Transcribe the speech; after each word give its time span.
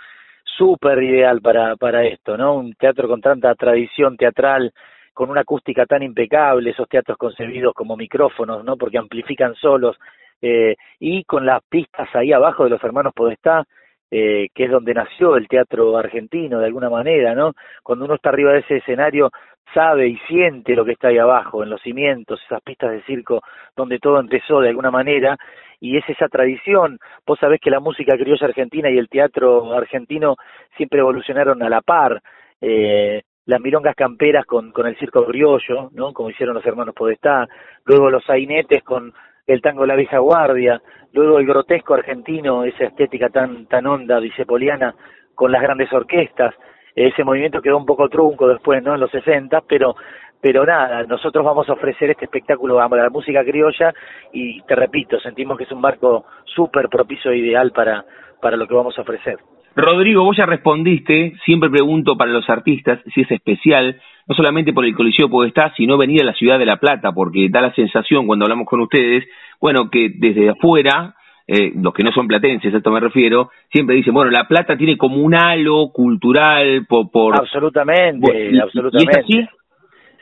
súper 0.56 1.02
ideal 1.02 1.40
para, 1.40 1.76
para 1.76 2.04
esto, 2.04 2.36
¿no? 2.36 2.54
Un 2.54 2.74
teatro 2.74 3.08
con 3.08 3.20
tanta 3.20 3.54
tradición 3.54 4.16
teatral, 4.16 4.72
con 5.12 5.30
una 5.30 5.42
acústica 5.42 5.86
tan 5.86 6.02
impecable, 6.02 6.70
esos 6.70 6.88
teatros 6.88 7.18
concebidos 7.18 7.74
como 7.74 7.96
micrófonos, 7.96 8.64
¿no? 8.64 8.76
Porque 8.76 8.98
amplifican 8.98 9.54
solos, 9.54 9.96
eh, 10.42 10.76
y 11.00 11.24
con 11.24 11.46
las 11.46 11.62
pistas 11.68 12.08
ahí 12.14 12.32
abajo 12.32 12.64
de 12.64 12.70
los 12.70 12.84
hermanos 12.84 13.12
Podestá, 13.14 13.64
eh, 14.10 14.48
que 14.54 14.64
es 14.64 14.70
donde 14.70 14.94
nació 14.94 15.36
el 15.36 15.48
teatro 15.48 15.96
argentino 15.96 16.60
de 16.60 16.66
alguna 16.66 16.90
manera, 16.90 17.34
¿no? 17.34 17.52
Cuando 17.82 18.04
uno 18.04 18.14
está 18.14 18.28
arriba 18.28 18.52
de 18.52 18.60
ese 18.60 18.76
escenario 18.76 19.30
sabe 19.74 20.08
y 20.08 20.16
siente 20.28 20.76
lo 20.76 20.84
que 20.84 20.92
está 20.92 21.08
ahí 21.08 21.18
abajo, 21.18 21.62
en 21.62 21.70
los 21.70 21.82
cimientos, 21.82 22.40
esas 22.44 22.62
pistas 22.62 22.92
de 22.92 23.02
circo 23.02 23.42
donde 23.76 23.98
todo 23.98 24.20
empezó 24.20 24.60
de 24.60 24.68
alguna 24.68 24.90
manera, 24.90 25.36
y 25.80 25.96
es 25.96 26.08
esa 26.08 26.28
tradición. 26.28 26.98
Vos 27.26 27.38
sabés 27.38 27.60
que 27.60 27.70
la 27.70 27.80
música 27.80 28.16
criolla 28.16 28.46
argentina 28.46 28.90
y 28.90 28.98
el 28.98 29.08
teatro 29.08 29.72
argentino 29.72 30.36
siempre 30.76 31.00
evolucionaron 31.00 31.62
a 31.62 31.68
la 31.68 31.80
par. 31.80 32.20
Eh, 32.60 33.22
las 33.46 33.60
milongas 33.60 33.94
camperas 33.94 34.44
con, 34.44 34.72
con 34.72 34.86
el 34.86 34.98
circo 34.98 35.24
criollo, 35.24 35.90
¿no? 35.92 36.12
Como 36.12 36.30
hicieron 36.30 36.54
los 36.54 36.66
hermanos 36.66 36.94
Podestá, 36.94 37.46
luego 37.84 38.10
los 38.10 38.24
sainetes 38.24 38.82
con 38.82 39.12
el 39.46 39.62
tango 39.62 39.82
de 39.82 39.88
la 39.88 39.94
vieja 39.94 40.18
guardia, 40.18 40.82
luego 41.12 41.38
el 41.38 41.46
grotesco 41.46 41.94
argentino, 41.94 42.64
esa 42.64 42.84
estética 42.84 43.28
tan, 43.28 43.66
tan 43.66 43.86
honda, 43.86 44.20
dicepoliana, 44.20 44.94
con 45.34 45.52
las 45.52 45.62
grandes 45.62 45.92
orquestas, 45.92 46.54
ese 46.96 47.24
movimiento 47.24 47.60
quedó 47.60 47.76
un 47.76 47.84
poco 47.84 48.08
trunco 48.08 48.48
después, 48.48 48.82
¿no? 48.82 48.94
En 48.94 49.00
los 49.00 49.10
60, 49.10 49.60
pero, 49.68 49.94
pero 50.40 50.64
nada, 50.64 51.02
nosotros 51.04 51.44
vamos 51.44 51.68
a 51.68 51.72
ofrecer 51.72 52.10
este 52.10 52.26
espectáculo 52.26 52.80
a 52.80 52.88
la 52.88 53.10
música 53.10 53.44
criolla 53.44 53.92
y 54.32 54.60
te 54.62 54.74
repito, 54.74 55.18
sentimos 55.20 55.56
que 55.58 55.64
es 55.64 55.72
un 55.72 55.80
marco 55.80 56.24
súper 56.44 56.88
propicio 56.88 57.30
e 57.30 57.38
ideal 57.38 57.72
para, 57.72 58.04
para 58.40 58.56
lo 58.56 58.66
que 58.66 58.74
vamos 58.74 58.96
a 58.98 59.02
ofrecer. 59.02 59.38
Rodrigo, 59.74 60.24
vos 60.24 60.36
ya 60.36 60.46
respondiste, 60.46 61.34
siempre 61.44 61.68
pregunto 61.68 62.16
para 62.16 62.30
los 62.30 62.48
artistas 62.48 62.98
si 63.14 63.20
es 63.20 63.30
especial, 63.30 64.00
no 64.26 64.34
solamente 64.34 64.72
por 64.72 64.86
el 64.86 64.94
Coliseo 64.94 65.28
Podestá, 65.28 65.72
sino 65.76 65.98
venir 65.98 66.22
a 66.22 66.24
la 66.24 66.32
ciudad 66.32 66.58
de 66.58 66.64
La 66.64 66.78
Plata, 66.78 67.12
porque 67.12 67.48
da 67.50 67.60
la 67.60 67.74
sensación 67.74 68.26
cuando 68.26 68.46
hablamos 68.46 68.66
con 68.66 68.80
ustedes, 68.80 69.24
bueno, 69.60 69.90
que 69.90 70.10
desde 70.14 70.48
afuera, 70.48 71.14
eh, 71.46 71.72
los 71.76 71.92
que 71.92 72.02
no 72.02 72.10
son 72.12 72.26
platenses, 72.26 72.72
a 72.72 72.78
esto 72.78 72.90
me 72.90 73.00
refiero, 73.00 73.50
siempre 73.70 73.96
dicen, 73.96 74.14
bueno, 74.14 74.30
La 74.30 74.48
Plata 74.48 74.78
tiene 74.78 74.96
como 74.96 75.16
un 75.16 75.34
halo 75.34 75.90
cultural 75.92 76.86
por... 76.88 77.10
por 77.10 77.36
absolutamente, 77.36 78.58
absolutamente. 78.62 79.48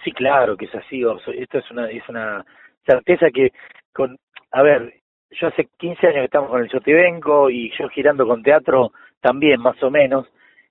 Sí, 0.05 0.13
claro 0.13 0.55
que 0.57 0.67
es 0.67 0.75
así, 0.75 1.03
esto 1.03 1.59
es 1.59 1.71
una, 1.71 2.45
certeza 2.87 3.31
que, 3.31 3.53
con, 3.95 4.19
a 4.51 4.63
ver, 4.63 4.93
yo 5.31 5.49
hace 5.49 5.67
15 5.79 6.07
años 6.07 6.19
que 6.19 6.25
estamos 6.27 6.51
con 6.51 6.61
el 6.61 6.69
Sotibenco 6.69 7.49
y 7.49 7.73
yo 7.79 7.89
girando 7.89 8.27
con 8.27 8.43
teatro 8.43 8.93
también, 9.23 9.63
más 9.63 9.83
o 9.83 9.91
menos, 9.91 10.27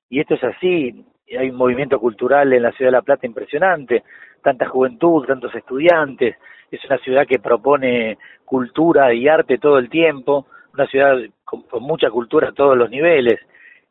y 0.07 0.19
esto 0.19 0.35
es 0.35 0.43
así, 0.43 1.03
hay 1.35 1.49
un 1.49 1.55
movimiento 1.55 1.99
cultural 1.99 2.53
en 2.53 2.61
la 2.61 2.71
ciudad 2.73 2.89
de 2.91 2.97
La 2.97 3.01
Plata 3.01 3.25
impresionante, 3.25 4.03
tanta 4.43 4.67
juventud, 4.67 5.25
tantos 5.25 5.55
estudiantes, 5.55 6.35
es 6.69 6.85
una 6.85 6.99
ciudad 6.99 7.25
que 7.25 7.39
propone 7.39 8.19
cultura 8.45 9.15
y 9.15 9.27
arte 9.27 9.57
todo 9.57 9.79
el 9.79 9.89
tiempo, 9.89 10.45
una 10.75 10.85
ciudad 10.85 11.17
con, 11.43 11.63
mucha 11.81 12.11
cultura 12.11 12.49
a 12.49 12.53
todos 12.53 12.77
los 12.77 12.91
niveles, 12.91 13.39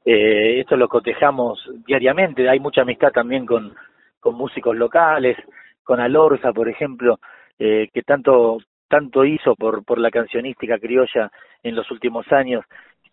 eh, 0.05 0.61
esto 0.61 0.77
lo 0.77 0.89
cotejamos 0.89 1.69
diariamente, 1.85 2.49
hay 2.49 2.61
mucha 2.61 2.83
amistad 2.83 3.11
también 3.11 3.45
con, 3.45 3.75
con 4.23 4.37
músicos 4.37 4.77
locales, 4.77 5.37
con 5.83 5.99
Alorza, 6.01 6.53
por 6.53 6.69
ejemplo, 6.69 7.19
eh, 7.59 7.89
que 7.93 8.03
tanto 8.03 8.59
tanto 8.89 9.25
hizo 9.25 9.55
por, 9.57 9.85
por 9.85 9.99
la 9.99 10.11
cancionística 10.11 10.79
criolla 10.79 11.31
en 11.63 11.75
los 11.75 11.91
últimos 11.91 12.31
años, 12.31 12.63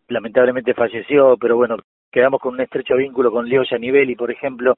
lamentablemente 0.09 0.73
falleció, 0.73 1.37
pero 1.37 1.55
bueno, 1.55 1.77
quedamos 2.11 2.41
con 2.41 2.53
un 2.55 2.61
estrecho 2.61 2.97
vínculo 2.97 3.31
con 3.31 3.47
Leo 3.47 3.63
Gianivelli, 3.63 4.15
por 4.15 4.29
ejemplo, 4.29 4.75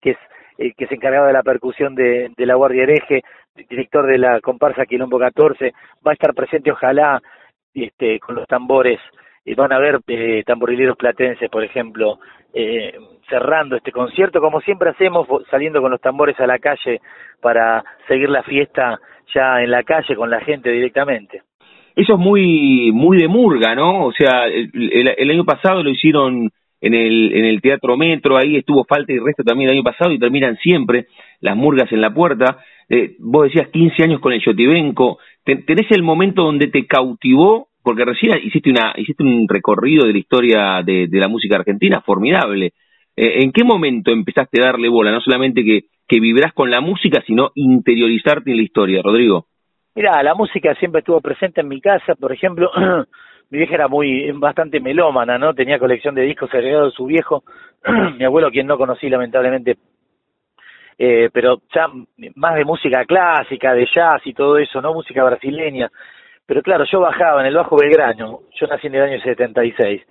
que 0.00 0.10
es 0.10 0.18
eh, 0.58 0.72
que 0.76 0.86
se 0.86 0.94
encargaba 0.94 1.26
de 1.26 1.32
la 1.32 1.42
percusión 1.42 1.96
de, 1.96 2.32
la 2.36 2.54
Guardia 2.54 2.84
Hereje, 2.84 3.22
director 3.68 4.06
de 4.06 4.18
la 4.18 4.40
comparsa 4.40 4.86
Quilombo 4.86 5.18
14, 5.18 5.72
va 6.06 6.12
a 6.12 6.14
estar 6.14 6.32
presente 6.34 6.70
ojalá 6.70 7.20
este, 7.74 8.20
con 8.20 8.36
los 8.36 8.46
tambores, 8.46 9.00
y 9.44 9.54
van 9.54 9.72
a 9.72 9.78
ver 9.78 10.00
eh, 10.06 10.42
tamborileros 10.46 10.96
platenses, 10.96 11.50
por 11.50 11.62
ejemplo, 11.64 12.18
eh, 12.52 12.94
cerrando 13.28 13.76
este 13.76 13.92
concierto, 13.92 14.40
como 14.40 14.60
siempre 14.60 14.90
hacemos, 14.90 15.26
saliendo 15.50 15.80
con 15.80 15.90
los 15.90 16.00
tambores 16.00 16.38
a 16.40 16.46
la 16.46 16.58
calle 16.58 17.00
para 17.40 17.84
seguir 18.08 18.30
la 18.30 18.42
fiesta 18.42 18.98
ya 19.34 19.62
en 19.62 19.70
la 19.70 19.82
calle 19.82 20.16
con 20.16 20.30
la 20.30 20.40
gente 20.40 20.70
directamente. 20.70 21.42
Eso 21.96 22.14
es 22.14 22.18
muy 22.18 22.90
muy 22.92 23.18
de 23.18 23.28
murga, 23.28 23.74
¿no? 23.74 24.06
O 24.06 24.12
sea, 24.12 24.46
el, 24.46 24.70
el, 25.16 25.30
año 25.30 25.44
pasado 25.44 25.82
lo 25.82 25.90
hicieron 25.90 26.50
en 26.80 26.94
el, 26.94 27.32
en 27.32 27.44
el 27.44 27.60
Teatro 27.60 27.96
Metro, 27.96 28.36
ahí 28.36 28.56
estuvo 28.56 28.84
Falta 28.84 29.12
y 29.12 29.18
Resto 29.18 29.44
también 29.44 29.70
el 29.70 29.76
año 29.76 29.84
pasado 29.84 30.10
y 30.12 30.18
terminan 30.18 30.56
siempre 30.56 31.06
las 31.40 31.56
murgas 31.56 31.90
en 31.92 32.00
la 32.00 32.12
puerta. 32.12 32.58
Eh, 32.88 33.14
vos 33.20 33.44
decías 33.44 33.68
15 33.68 34.02
años 34.02 34.20
con 34.20 34.32
el 34.32 34.42
Yotibenco, 34.44 35.18
¿tenés 35.44 35.90
el 35.90 36.02
momento 36.02 36.42
donde 36.42 36.66
te 36.66 36.86
cautivó? 36.86 37.68
Porque 37.84 38.04
recién 38.04 38.32
hiciste, 38.42 38.70
una, 38.70 38.94
hiciste 38.96 39.22
un 39.22 39.46
recorrido 39.46 40.06
de 40.06 40.12
la 40.14 40.18
historia 40.18 40.82
de, 40.82 41.06
de 41.06 41.18
la 41.20 41.28
música 41.28 41.56
argentina 41.56 42.00
formidable. 42.00 42.72
Eh, 43.14 43.42
¿En 43.42 43.52
qué 43.52 43.62
momento 43.62 44.10
empezaste 44.10 44.60
a 44.60 44.66
darle 44.66 44.88
bola? 44.88 45.12
No 45.12 45.20
solamente 45.20 45.62
que, 45.62 45.82
que 46.08 46.18
vibrás 46.18 46.54
con 46.54 46.70
la 46.70 46.80
música, 46.80 47.22
sino 47.26 47.50
interiorizarte 47.54 48.50
en 48.50 48.56
la 48.56 48.62
historia, 48.62 49.02
Rodrigo. 49.02 49.46
Mira, 49.94 50.22
la 50.22 50.34
música 50.34 50.74
siempre 50.76 51.00
estuvo 51.00 51.20
presente 51.20 51.60
en 51.60 51.68
mi 51.68 51.80
casa, 51.80 52.14
por 52.16 52.32
ejemplo, 52.32 52.70
mi 53.50 53.58
vieja 53.58 53.74
era 53.74 53.86
muy, 53.86 54.32
bastante 54.32 54.80
melómana, 54.80 55.38
¿no? 55.38 55.54
Tenía 55.54 55.78
colección 55.78 56.14
de 56.14 56.22
discos 56.22 56.52
heredados 56.52 56.92
de 56.92 56.96
su 56.96 57.06
viejo, 57.06 57.44
mi 58.18 58.24
abuelo, 58.24 58.50
quien 58.50 58.66
no 58.66 58.78
conocí 58.78 59.08
lamentablemente, 59.08 59.76
eh, 60.98 61.28
pero 61.32 61.60
ya 61.72 61.86
más 62.34 62.54
de 62.56 62.64
música 62.64 63.04
clásica, 63.04 63.74
de 63.74 63.86
jazz 63.94 64.22
y 64.24 64.32
todo 64.32 64.58
eso, 64.58 64.80
¿no? 64.80 64.94
Música 64.94 65.22
brasileña. 65.22 65.90
Pero 66.46 66.62
claro, 66.62 66.84
yo 66.90 67.00
bajaba 67.00 67.40
en 67.40 67.46
el 67.46 67.54
Bajo 67.54 67.76
Belgrano, 67.76 68.40
yo 68.52 68.66
nací 68.66 68.86
en 68.88 68.94
el 68.96 69.02
año 69.02 69.20
76, 69.20 70.02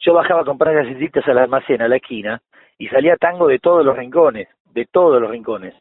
yo 0.00 0.14
bajaba 0.14 0.42
a 0.42 0.44
comprar 0.44 0.74
galletitas 0.74 1.26
al 1.28 1.38
almacén, 1.38 1.80
a 1.80 1.88
la 1.88 1.96
esquina, 1.96 2.40
y 2.78 2.88
salía 2.88 3.16
tango 3.16 3.46
de 3.46 3.58
todos 3.58 3.84
los 3.84 3.96
rincones, 3.96 4.48
de 4.72 4.86
todos 4.86 5.20
los 5.20 5.30
rincones. 5.30 5.74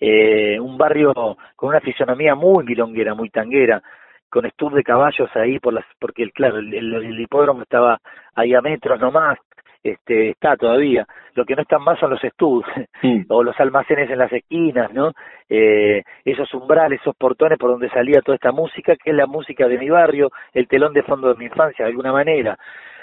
Eh, 0.00 0.58
un 0.58 0.76
barrio 0.76 1.14
con 1.56 1.68
una 1.68 1.80
fisonomía 1.80 2.34
muy 2.34 2.64
milonguera, 2.64 3.14
muy 3.14 3.30
tanguera, 3.30 3.82
con 4.28 4.44
estuv 4.44 4.74
de 4.74 4.82
caballos 4.82 5.30
ahí 5.36 5.60
por 5.60 5.72
las, 5.72 5.84
porque 6.00 6.24
el, 6.24 6.32
claro, 6.32 6.58
el, 6.58 7.20
hipódromo 7.20 7.62
estaba 7.62 8.00
ahí 8.34 8.52
a 8.52 8.60
metros 8.60 8.98
nomás, 9.00 9.38
este, 9.84 10.30
está 10.30 10.56
todavía. 10.56 11.06
Lo 11.34 11.44
que 11.44 11.54
no 11.54 11.62
están 11.62 11.82
más 11.82 11.98
son 12.00 12.10
los 12.10 12.24
estudios 12.24 12.66
o 13.28 13.42
los 13.42 13.58
almacenes 13.60 14.10
en 14.10 14.18
las 14.18 14.32
esquinas, 14.32 14.92
¿no? 14.92 15.12
Eh, 15.48 16.02
esos 16.24 16.52
umbrales, 16.54 17.00
esos 17.00 17.14
portones 17.14 17.58
por 17.58 17.70
donde 17.70 17.90
salía 17.90 18.22
toda 18.22 18.36
esta 18.36 18.50
música, 18.50 18.96
que 18.96 19.10
es 19.10 19.16
la 19.16 19.26
música 19.26 19.68
de 19.68 19.78
mi 19.78 19.90
barrio, 19.90 20.30
el 20.54 20.66
telón 20.66 20.94
de 20.94 21.02
fondo 21.02 21.28
de 21.28 21.38
mi 21.38 21.44
infancia, 21.44 21.84
de 21.84 21.90
alguna 21.90 22.12
manera. 22.12 22.58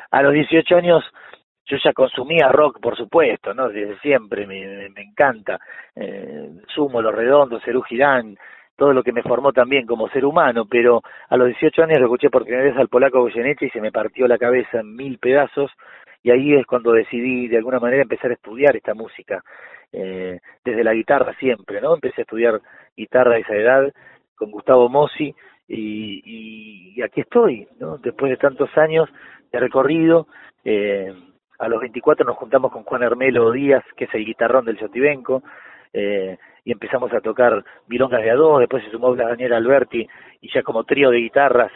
A 0.09 0.23
los 0.23 0.33
18 0.33 0.75
años 0.75 1.03
yo 1.65 1.77
ya 1.77 1.93
consumía 1.93 2.49
rock, 2.49 2.79
por 2.81 2.97
supuesto, 2.97 3.53
¿no? 3.53 3.69
Desde 3.69 3.99
siempre, 3.99 4.47
me, 4.47 4.89
me, 4.89 5.01
encanta. 5.03 5.59
Eh, 5.95 6.49
Sumo, 6.67 7.01
Los 7.01 7.13
Redondos, 7.13 7.63
Cerú 7.63 7.83
Girán, 7.83 8.35
todo 8.75 8.93
lo 8.93 9.03
que 9.03 9.11
me 9.13 9.21
formó 9.21 9.53
también 9.53 9.85
como 9.85 10.09
ser 10.09 10.25
humano, 10.25 10.65
pero 10.65 11.03
a 11.29 11.37
los 11.37 11.47
18 11.47 11.83
años 11.83 11.99
lo 11.99 12.05
escuché 12.05 12.31
por 12.31 12.43
primera 12.43 12.63
vez 12.63 12.75
al 12.77 12.87
polaco 12.87 13.21
Goyeneche 13.21 13.67
y 13.67 13.69
se 13.69 13.79
me 13.79 13.91
partió 13.91 14.27
la 14.27 14.39
cabeza 14.39 14.79
en 14.79 14.95
mil 14.95 15.19
pedazos 15.19 15.69
y 16.23 16.31
ahí 16.31 16.53
es 16.53 16.65
cuando 16.65 16.91
decidí 16.91 17.47
de 17.47 17.57
alguna 17.57 17.79
manera 17.79 18.03
empezar 18.03 18.31
a 18.31 18.35
estudiar 18.35 18.75
esta 18.75 18.93
música, 18.93 19.43
eh, 19.91 20.39
desde 20.63 20.83
la 20.83 20.93
guitarra 20.93 21.33
siempre, 21.39 21.81
¿no? 21.81 21.95
Empecé 21.95 22.21
a 22.21 22.23
estudiar 22.23 22.61
guitarra 22.95 23.35
a 23.35 23.39
esa 23.39 23.55
edad 23.55 23.93
con 24.35 24.51
Gustavo 24.51 24.89
Mossi 24.89 25.33
y, 25.67 26.93
y, 26.95 27.01
aquí 27.01 27.21
estoy, 27.21 27.67
¿no? 27.79 27.97
Después 27.97 28.29
de 28.29 28.37
tantos 28.37 28.69
años 28.77 29.09
de 29.51 29.59
recorrido, 29.59 30.27
eh, 30.63 31.13
a 31.59 31.67
los 31.67 31.79
24 31.79 32.25
nos 32.25 32.37
juntamos 32.37 32.71
con 32.71 32.83
Juan 32.83 33.03
Hermelo 33.03 33.51
Díaz, 33.51 33.83
que 33.95 34.05
es 34.05 34.13
el 34.13 34.25
guitarrón 34.25 34.65
del 34.65 34.79
Chotibenco, 34.79 35.43
eh, 35.93 36.37
y 36.63 36.71
empezamos 36.71 37.11
a 37.13 37.21
tocar 37.21 37.63
milongas 37.87 38.21
de 38.21 38.31
a 38.31 38.35
dos, 38.35 38.59
después 38.59 38.83
se 38.83 38.91
sumó 38.91 39.15
Daniel 39.15 39.53
Alberti 39.53 40.07
y 40.41 40.53
ya 40.53 40.63
como 40.63 40.83
trío 40.83 41.09
de 41.09 41.17
guitarras 41.17 41.71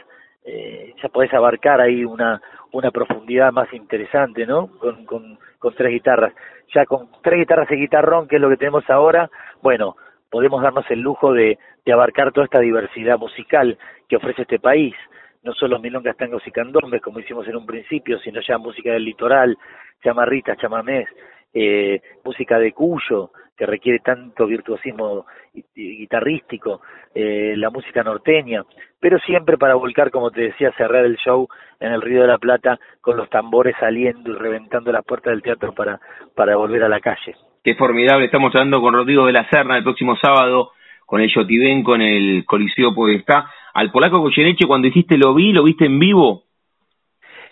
eh, 0.45 0.93
ya 1.01 1.09
podés 1.09 1.33
abarcar 1.33 1.81
ahí 1.81 2.05
una, 2.05 2.41
una 2.71 2.91
profundidad 2.91 3.51
más 3.51 3.71
interesante, 3.73 4.45
¿no? 4.45 4.67
Con, 4.77 5.05
con, 5.05 5.37
tres 5.75 5.91
guitarras. 5.91 6.33
Ya 6.73 6.85
con 6.85 7.09
tres 7.23 7.39
guitarras 7.39 7.69
y 7.71 7.75
guitarrón, 7.75 8.27
que 8.27 8.35
es 8.35 8.41
lo 8.41 8.49
que 8.49 8.57
tenemos 8.57 8.87
ahora, 8.87 9.31
bueno, 9.63 9.95
podemos 10.29 10.61
darnos 10.61 10.85
el 10.91 10.99
lujo 10.99 11.33
de, 11.33 11.57
de 11.83 11.91
abarcar 11.91 12.31
toda 12.31 12.45
esta 12.45 12.59
diversidad 12.59 13.17
musical 13.17 13.77
que 14.07 14.17
ofrece 14.17 14.43
este 14.43 14.59
país. 14.59 14.93
No 15.41 15.53
solo 15.53 15.79
milongas, 15.79 16.17
tangos 16.17 16.45
y 16.45 16.51
candombes, 16.51 17.01
como 17.01 17.19
hicimos 17.19 17.47
en 17.47 17.55
un 17.55 17.65
principio, 17.65 18.19
sino 18.19 18.41
ya 18.41 18.59
música 18.59 18.91
del 18.91 19.05
litoral, 19.05 19.57
chamarritas, 20.03 20.57
chamamés, 20.59 21.07
eh, 21.55 22.01
música 22.23 22.59
de 22.59 22.73
Cuyo, 22.73 23.31
que 23.57 23.65
requiere 23.65 23.99
tanto 23.99 24.45
virtuosismo 24.45 25.25
guitarrístico, 25.73 26.81
eh, 27.13 27.53
la 27.55 27.69
música 27.69 28.03
norteña, 28.03 28.63
pero 28.99 29.17
siempre 29.19 29.57
para 29.57 29.75
volcar, 29.75 30.11
como 30.11 30.29
te 30.29 30.41
decía, 30.41 30.73
cerrar 30.77 31.05
el 31.05 31.15
show 31.15 31.47
en 31.79 31.93
el 31.93 32.01
Río 32.01 32.21
de 32.21 32.27
la 32.27 32.37
Plata 32.37 32.77
con 32.99 33.15
los 33.15 33.29
tambores 33.29 33.75
saliendo 33.79 34.31
y 34.31 34.35
reventando 34.35 34.91
las 34.91 35.05
puertas 35.05 35.31
del 35.31 35.41
teatro 35.41 35.73
para, 35.73 35.99
para 36.35 36.57
volver 36.57 36.83
a 36.83 36.89
la 36.89 36.99
calle. 36.99 37.35
Qué 37.63 37.75
formidable, 37.75 38.25
estamos 38.25 38.53
hablando 38.53 38.81
con 38.81 38.93
Rodrigo 38.93 39.25
de 39.25 39.33
la 39.33 39.49
Serna 39.49 39.77
el 39.77 39.83
próximo 39.83 40.17
sábado 40.17 40.71
con 41.05 41.21
el 41.21 41.31
Yotibenco 41.33 41.95
en 41.95 42.01
el 42.01 42.45
Coliseo 42.45 42.93
Podestá. 42.93 43.49
Al 43.73 43.91
polaco 43.91 44.19
Goyeneche, 44.19 44.67
cuando 44.67 44.87
dijiste 44.87 45.17
lo 45.17 45.33
vi, 45.33 45.53
¿lo 45.53 45.63
viste 45.63 45.85
en 45.85 45.99
vivo? 45.99 46.43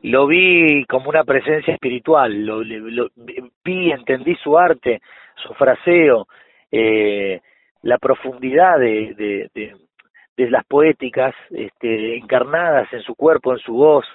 Lo 0.04 0.28
vi 0.28 0.84
como 0.86 1.10
una 1.10 1.24
presencia 1.24 1.74
espiritual, 1.74 2.46
lo, 2.46 2.62
lo 2.62 3.10
vi, 3.64 3.92
entendí 3.92 4.36
su 4.36 4.58
arte, 4.58 5.02
su 5.36 5.54
fraseo, 5.54 6.28
eh, 6.70 7.40
la 7.84 7.98
profundidad 8.00 8.80
de, 8.80 9.14
de, 9.16 9.50
de, 9.56 9.76
de, 10.36 10.50
las 10.50 10.66
poéticas 10.66 11.34
este, 11.52 12.18
encarnadas 12.18 12.92
en 12.92 13.02
su 13.02 13.16
cuerpo, 13.16 13.54
en 13.54 13.60
su 13.60 13.74
voz. 13.76 14.06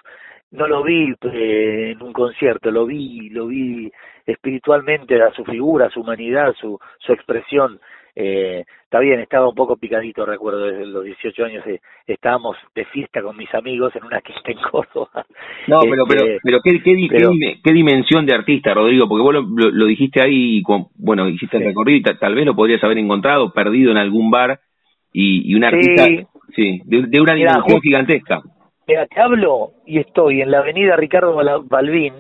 No 0.51 0.67
lo 0.67 0.83
vi 0.83 1.15
eh, 1.23 1.93
en 1.93 2.03
un 2.03 2.13
concierto, 2.13 2.71
lo 2.71 2.85
vi, 2.85 3.31
lo 3.31 3.47
vi 3.47 3.91
espiritualmente 4.27 5.23
a 5.23 5.33
su 5.33 5.43
figura, 5.45 5.89
su 5.89 6.01
humanidad, 6.01 6.55
su, 6.61 6.79
su 6.99 7.13
expresión. 7.15 7.81
Eh, 8.21 8.65
está 8.83 8.99
bien, 8.99 9.21
estaba 9.21 9.49
un 9.49 9.55
poco 9.55 9.77
picadito, 9.77 10.27
recuerdo, 10.27 10.67
desde 10.67 10.87
los 10.87 11.05
18 11.05 11.45
años 11.45 11.65
eh, 11.69 11.79
estábamos 12.05 12.57
de 12.75 12.85
fiesta 12.87 13.23
con 13.23 13.37
mis 13.37 13.55
amigos 13.55 13.95
en 13.95 14.03
una 14.03 14.21
quinta 14.23 14.51
en 14.51 14.59
Córdoba. 14.59 15.25
No, 15.69 15.79
pero, 15.83 16.05
pero, 16.09 16.25
este, 16.25 16.41
pero, 16.43 16.59
¿qué, 16.65 16.83
qué, 16.83 17.61
qué, 17.63 17.73
dimensión 17.73 18.27
de 18.27 18.35
artista, 18.35 18.75
Rodrigo? 18.75 19.09
Porque 19.09 19.23
vos 19.23 19.35
lo, 19.35 19.71
lo, 19.71 19.87
dijiste 19.87 20.21
ahí, 20.21 20.61
con, 20.63 20.89
bueno, 20.97 21.29
hiciste 21.29 21.59
el 21.59 21.67
recorrido 21.67 21.99
y 21.99 22.19
tal 22.19 22.35
vez 22.35 22.45
lo 22.45 22.57
podrías 22.57 22.83
haber 22.83 22.99
encontrado 22.99 23.53
perdido 23.53 23.93
en 23.93 23.99
algún 23.99 24.33
bar 24.33 24.59
y, 25.13 25.53
y 25.53 25.55
un 25.55 25.63
artista, 25.63 26.07
sí, 26.57 26.83
de, 26.87 27.21
una 27.21 27.35
dimensión 27.35 27.81
gigantesca. 27.81 28.43
Mira, 28.89 29.07
te 29.07 29.21
hablo 29.21 29.75
y 29.87 30.01
estoy 30.01 30.41
en 30.43 30.51
la 30.51 30.59
avenida 30.59 30.97
Ricardo 30.97 31.37
Balbín, 31.69 32.15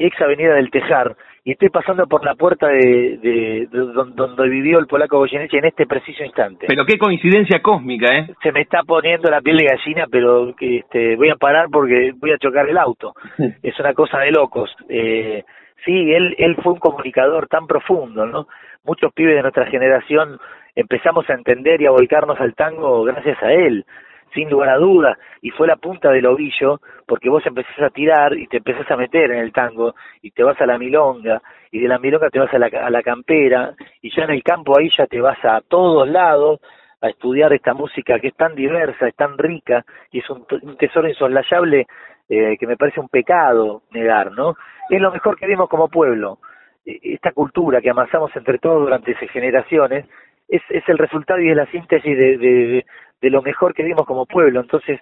ex 0.00 0.20
avenida 0.20 0.54
del 0.54 0.72
Tejar, 0.72 1.16
y 1.44 1.52
estoy 1.52 1.70
pasando 1.70 2.06
por 2.06 2.24
la 2.24 2.34
puerta 2.36 2.68
de, 2.68 3.18
de, 3.20 3.68
donde 3.70 4.48
vivió 4.48 4.78
el 4.78 4.86
polaco 4.86 5.18
Goyeneche 5.18 5.58
en 5.58 5.64
este 5.64 5.86
preciso 5.86 6.22
instante. 6.22 6.66
Pero 6.68 6.86
qué 6.86 6.96
coincidencia 6.98 7.60
cósmica, 7.60 8.16
¿eh? 8.16 8.28
Se 8.42 8.52
me 8.52 8.60
está 8.60 8.82
poniendo 8.84 9.28
la 9.28 9.40
piel 9.40 9.56
de 9.56 9.66
gallina, 9.66 10.06
pero 10.08 10.54
este, 10.60 11.16
voy 11.16 11.30
a 11.30 11.36
parar 11.36 11.66
porque 11.70 12.12
voy 12.16 12.30
a 12.30 12.38
chocar 12.38 12.68
el 12.68 12.78
auto. 12.78 13.14
es 13.62 13.78
una 13.80 13.92
cosa 13.92 14.20
de 14.20 14.30
locos. 14.30 14.70
Eh, 14.88 15.42
sí, 15.84 16.12
él, 16.12 16.36
él 16.38 16.56
fue 16.62 16.74
un 16.74 16.78
comunicador 16.78 17.48
tan 17.48 17.66
profundo, 17.66 18.24
¿no? 18.24 18.46
Muchos 18.84 19.12
pibes 19.12 19.34
de 19.34 19.42
nuestra 19.42 19.66
generación 19.66 20.38
empezamos 20.76 21.28
a 21.28 21.34
entender 21.34 21.82
y 21.82 21.86
a 21.86 21.90
volcarnos 21.90 22.40
al 22.40 22.54
tango 22.54 23.02
gracias 23.02 23.42
a 23.42 23.52
él 23.52 23.84
sin 24.34 24.48
lugar 24.50 24.70
a 24.70 24.78
dudas, 24.78 25.18
y 25.40 25.50
fue 25.50 25.66
la 25.66 25.76
punta 25.76 26.10
del 26.10 26.26
ovillo, 26.26 26.80
porque 27.06 27.28
vos 27.28 27.44
empezás 27.46 27.78
a 27.80 27.90
tirar 27.90 28.36
y 28.36 28.46
te 28.46 28.58
empezás 28.58 28.90
a 28.90 28.96
meter 28.96 29.30
en 29.30 29.38
el 29.38 29.52
tango, 29.52 29.94
y 30.22 30.30
te 30.30 30.42
vas 30.42 30.60
a 30.60 30.66
la 30.66 30.78
milonga, 30.78 31.42
y 31.70 31.80
de 31.80 31.88
la 31.88 31.98
milonga 31.98 32.30
te 32.30 32.38
vas 32.38 32.52
a 32.54 32.58
la, 32.58 32.66
a 32.66 32.90
la 32.90 33.02
campera, 33.02 33.74
y 34.00 34.14
ya 34.14 34.24
en 34.24 34.30
el 34.30 34.42
campo 34.42 34.78
ahí 34.78 34.90
ya 34.96 35.06
te 35.06 35.20
vas 35.20 35.42
a 35.44 35.60
todos 35.60 36.08
lados 36.08 36.60
a 37.02 37.08
estudiar 37.08 37.52
esta 37.52 37.74
música 37.74 38.18
que 38.20 38.28
es 38.28 38.36
tan 38.36 38.54
diversa, 38.54 39.08
es 39.08 39.16
tan 39.16 39.36
rica, 39.36 39.84
y 40.12 40.20
es 40.20 40.30
un, 40.30 40.46
tesoro 40.78 41.08
insoslayable 41.08 41.86
eh, 42.28 42.56
que 42.58 42.66
me 42.66 42.76
parece 42.76 43.00
un 43.00 43.08
pecado 43.08 43.82
negar, 43.90 44.30
¿no? 44.32 44.54
Es 44.88 45.00
lo 45.00 45.10
mejor 45.10 45.36
que 45.36 45.46
vimos 45.46 45.68
como 45.68 45.88
pueblo, 45.88 46.38
e, 46.86 46.98
esta 47.02 47.32
cultura 47.32 47.80
que 47.80 47.90
amasamos 47.90 48.34
entre 48.36 48.58
todos 48.58 48.82
durante 48.82 49.14
generaciones, 49.14 50.06
es, 50.48 50.62
es 50.68 50.88
el 50.88 50.98
resultado 50.98 51.40
y 51.40 51.50
es 51.50 51.56
la 51.56 51.66
síntesis 51.66 52.16
de, 52.16 52.38
de, 52.38 52.86
de 53.22 53.30
lo 53.30 53.40
mejor 53.40 53.72
que 53.72 53.84
vimos 53.84 54.04
como 54.04 54.26
pueblo. 54.26 54.60
Entonces, 54.60 55.00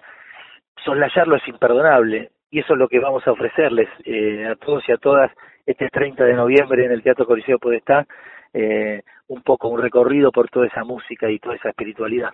soslayarlo 0.85 1.35
es 1.35 1.47
imperdonable 1.47 2.29
y 2.51 2.59
eso 2.59 2.73
es 2.73 2.79
lo 2.79 2.87
que 2.87 2.99
vamos 2.99 3.27
a 3.27 3.31
ofrecerles 3.31 3.89
eh, 4.05 4.45
a 4.45 4.55
todos 4.55 4.87
y 4.87 4.91
a 4.91 4.97
todas 4.97 5.31
este 5.65 5.89
30 5.89 6.23
de 6.23 6.33
noviembre 6.33 6.85
en 6.85 6.91
el 6.91 7.01
Teatro 7.01 7.25
Coliseo 7.25 7.59
Podestá, 7.59 8.05
eh, 8.53 9.01
un 9.27 9.41
poco 9.41 9.69
un 9.69 9.81
recorrido 9.81 10.31
por 10.31 10.49
toda 10.49 10.67
esa 10.67 10.83
música 10.83 11.29
y 11.29 11.39
toda 11.39 11.55
esa 11.55 11.69
espiritualidad. 11.69 12.29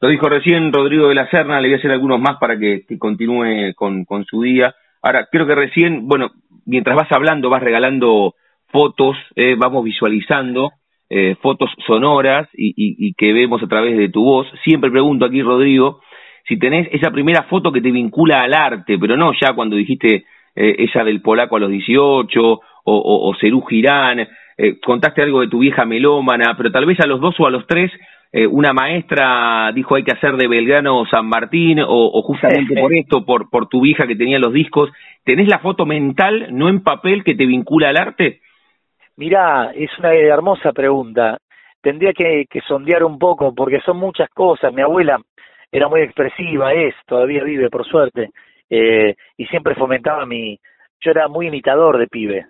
Lo 0.00 0.08
dijo 0.08 0.28
recién 0.28 0.72
Rodrigo 0.72 1.08
de 1.08 1.14
la 1.14 1.28
Serna, 1.28 1.60
le 1.60 1.68
voy 1.68 1.74
a 1.74 1.78
hacer 1.78 1.90
algunos 1.90 2.20
más 2.20 2.38
para 2.38 2.58
que, 2.58 2.84
continúe 2.98 3.74
con, 3.74 4.04
con 4.04 4.24
su 4.24 4.42
día. 4.42 4.74
Ahora, 5.02 5.28
creo 5.30 5.46
que 5.46 5.54
recién, 5.54 6.06
bueno, 6.06 6.30
mientras 6.64 6.96
vas 6.96 7.10
hablando, 7.12 7.50
vas 7.50 7.62
regalando 7.62 8.34
fotos, 8.68 9.16
eh, 9.34 9.54
vamos 9.58 9.84
visualizando 9.84 10.72
eh, 11.10 11.36
fotos 11.40 11.70
sonoras 11.86 12.48
y, 12.54 12.68
y, 12.70 13.08
y, 13.08 13.14
que 13.14 13.32
vemos 13.32 13.62
a 13.62 13.68
través 13.68 13.96
de 13.96 14.08
tu 14.08 14.24
voz. 14.24 14.46
Siempre 14.64 14.90
pregunto 14.90 15.24
aquí, 15.24 15.42
Rodrigo, 15.42 16.00
si 16.48 16.58
tenés 16.58 16.88
esa 16.92 17.10
primera 17.10 17.44
foto 17.44 17.72
que 17.72 17.80
te 17.80 17.90
vincula 17.90 18.42
al 18.42 18.54
arte, 18.54 18.98
pero 18.98 19.16
no 19.16 19.32
ya 19.40 19.54
cuando 19.54 19.76
dijiste 19.76 20.24
eh, 20.54 20.76
esa 20.78 21.04
del 21.04 21.22
polaco 21.22 21.56
a 21.56 21.60
los 21.60 21.70
18 21.70 22.40
o, 22.42 22.60
o, 22.84 23.30
o 23.30 23.34
Cerú 23.40 23.62
Girán, 23.62 24.26
eh, 24.58 24.80
contaste 24.84 25.22
algo 25.22 25.40
de 25.40 25.48
tu 25.48 25.58
vieja 25.58 25.84
melómana, 25.84 26.54
pero 26.56 26.70
tal 26.70 26.86
vez 26.86 26.98
a 27.00 27.06
los 27.06 27.20
dos 27.20 27.34
o 27.38 27.46
a 27.46 27.50
los 27.50 27.66
tres 27.66 27.90
eh, 28.32 28.46
una 28.46 28.72
maestra 28.72 29.70
dijo 29.74 29.94
hay 29.94 30.02
que 30.02 30.12
hacer 30.12 30.36
de 30.36 30.48
Belgrano 30.48 31.06
San 31.06 31.26
Martín 31.26 31.80
o, 31.80 31.86
o 31.88 32.22
justamente 32.22 32.74
por 32.80 32.92
esto, 32.92 33.24
por, 33.24 33.48
por 33.48 33.68
tu 33.68 33.80
vieja 33.80 34.06
que 34.06 34.16
tenía 34.16 34.38
los 34.38 34.52
discos. 34.52 34.90
¿Tenés 35.24 35.48
la 35.48 35.60
foto 35.60 35.86
mental, 35.86 36.48
no 36.50 36.68
en 36.68 36.82
papel, 36.82 37.24
que 37.24 37.34
te 37.34 37.46
vincula 37.46 37.88
al 37.88 37.96
arte? 37.96 38.40
Mirá, 39.16 39.72
es 39.74 39.90
una 39.98 40.14
hermosa 40.14 40.72
pregunta. 40.72 41.38
Tendría 41.80 42.12
que, 42.12 42.46
que 42.50 42.60
sondear 42.62 43.04
un 43.04 43.18
poco 43.18 43.54
porque 43.54 43.80
son 43.80 43.96
muchas 43.96 44.28
cosas. 44.30 44.72
Mi 44.72 44.82
abuela 44.82 45.18
era 45.70 45.88
muy 45.88 46.00
expresiva, 46.00 46.72
es, 46.72 46.94
todavía 47.06 47.42
vive 47.42 47.70
por 47.70 47.86
suerte, 47.86 48.30
eh, 48.70 49.14
y 49.36 49.46
siempre 49.46 49.74
fomentaba 49.74 50.26
mi... 50.26 50.58
Yo 51.00 51.10
era 51.10 51.28
muy 51.28 51.48
imitador 51.48 51.98
de 51.98 52.06
pibe, 52.06 52.46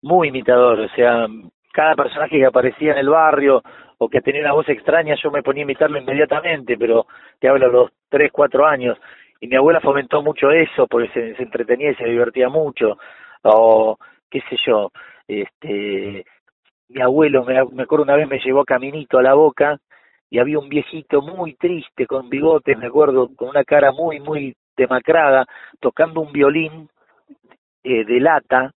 muy 0.00 0.28
imitador, 0.28 0.80
o 0.80 0.88
sea, 0.90 1.26
cada 1.72 1.94
personaje 1.94 2.38
que 2.38 2.46
aparecía 2.46 2.92
en 2.92 2.98
el 2.98 3.10
barrio 3.10 3.62
o 3.98 4.08
que 4.08 4.22
tenía 4.22 4.40
una 4.40 4.54
voz 4.54 4.68
extraña, 4.68 5.14
yo 5.22 5.30
me 5.30 5.42
ponía 5.42 5.62
a 5.62 5.64
imitarlo 5.64 5.98
inmediatamente, 5.98 6.76
pero 6.78 7.06
te 7.38 7.48
hablo 7.48 7.66
a 7.66 7.68
los 7.68 7.90
tres, 8.08 8.32
cuatro 8.32 8.66
años, 8.66 8.98
y 9.40 9.46
mi 9.46 9.56
abuela 9.56 9.80
fomentó 9.80 10.22
mucho 10.22 10.50
eso 10.50 10.86
porque 10.86 11.08
se, 11.12 11.36
se 11.36 11.42
entretenía 11.42 11.90
y 11.90 11.94
se 11.96 12.06
divertía 12.06 12.48
mucho, 12.48 12.96
o 13.42 13.98
qué 14.30 14.40
sé 14.48 14.56
yo, 14.66 14.90
este, 15.28 16.24
mi 16.88 17.00
abuelo, 17.00 17.44
me, 17.44 17.64
me 17.72 17.82
acuerdo 17.84 18.04
una 18.04 18.16
vez 18.16 18.28
me 18.28 18.38
llevó 18.38 18.64
caminito 18.64 19.18
a 19.18 19.22
la 19.22 19.34
boca 19.34 19.78
y 20.30 20.38
había 20.38 20.58
un 20.58 20.68
viejito 20.68 21.20
muy 21.20 21.54
triste 21.54 22.06
con 22.06 22.30
bigotes, 22.30 22.78
me 22.78 22.86
acuerdo, 22.86 23.28
con 23.36 23.48
una 23.48 23.64
cara 23.64 23.92
muy, 23.92 24.18
muy 24.18 24.54
demacrada, 24.76 25.44
tocando 25.78 26.20
un 26.20 26.32
violín 26.32 26.88
eh, 27.84 28.04
de 28.04 28.20
lata, 28.20 28.72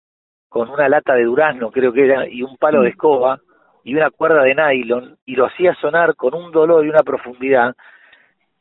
con 0.48 0.70
una 0.70 0.88
lata 0.88 1.14
de 1.14 1.24
durazno, 1.24 1.70
creo 1.70 1.92
que 1.92 2.04
era, 2.04 2.26
y 2.26 2.42
un 2.42 2.56
palo 2.56 2.80
de 2.80 2.88
mm. 2.88 2.92
escoba 2.92 3.40
y 3.84 3.94
una 3.94 4.10
cuerda 4.10 4.44
de 4.44 4.54
nylon, 4.54 5.18
y 5.26 5.34
lo 5.34 5.46
hacía 5.46 5.74
sonar 5.74 6.14
con 6.14 6.34
un 6.34 6.52
dolor 6.52 6.86
y 6.86 6.88
una 6.88 7.02
profundidad 7.02 7.74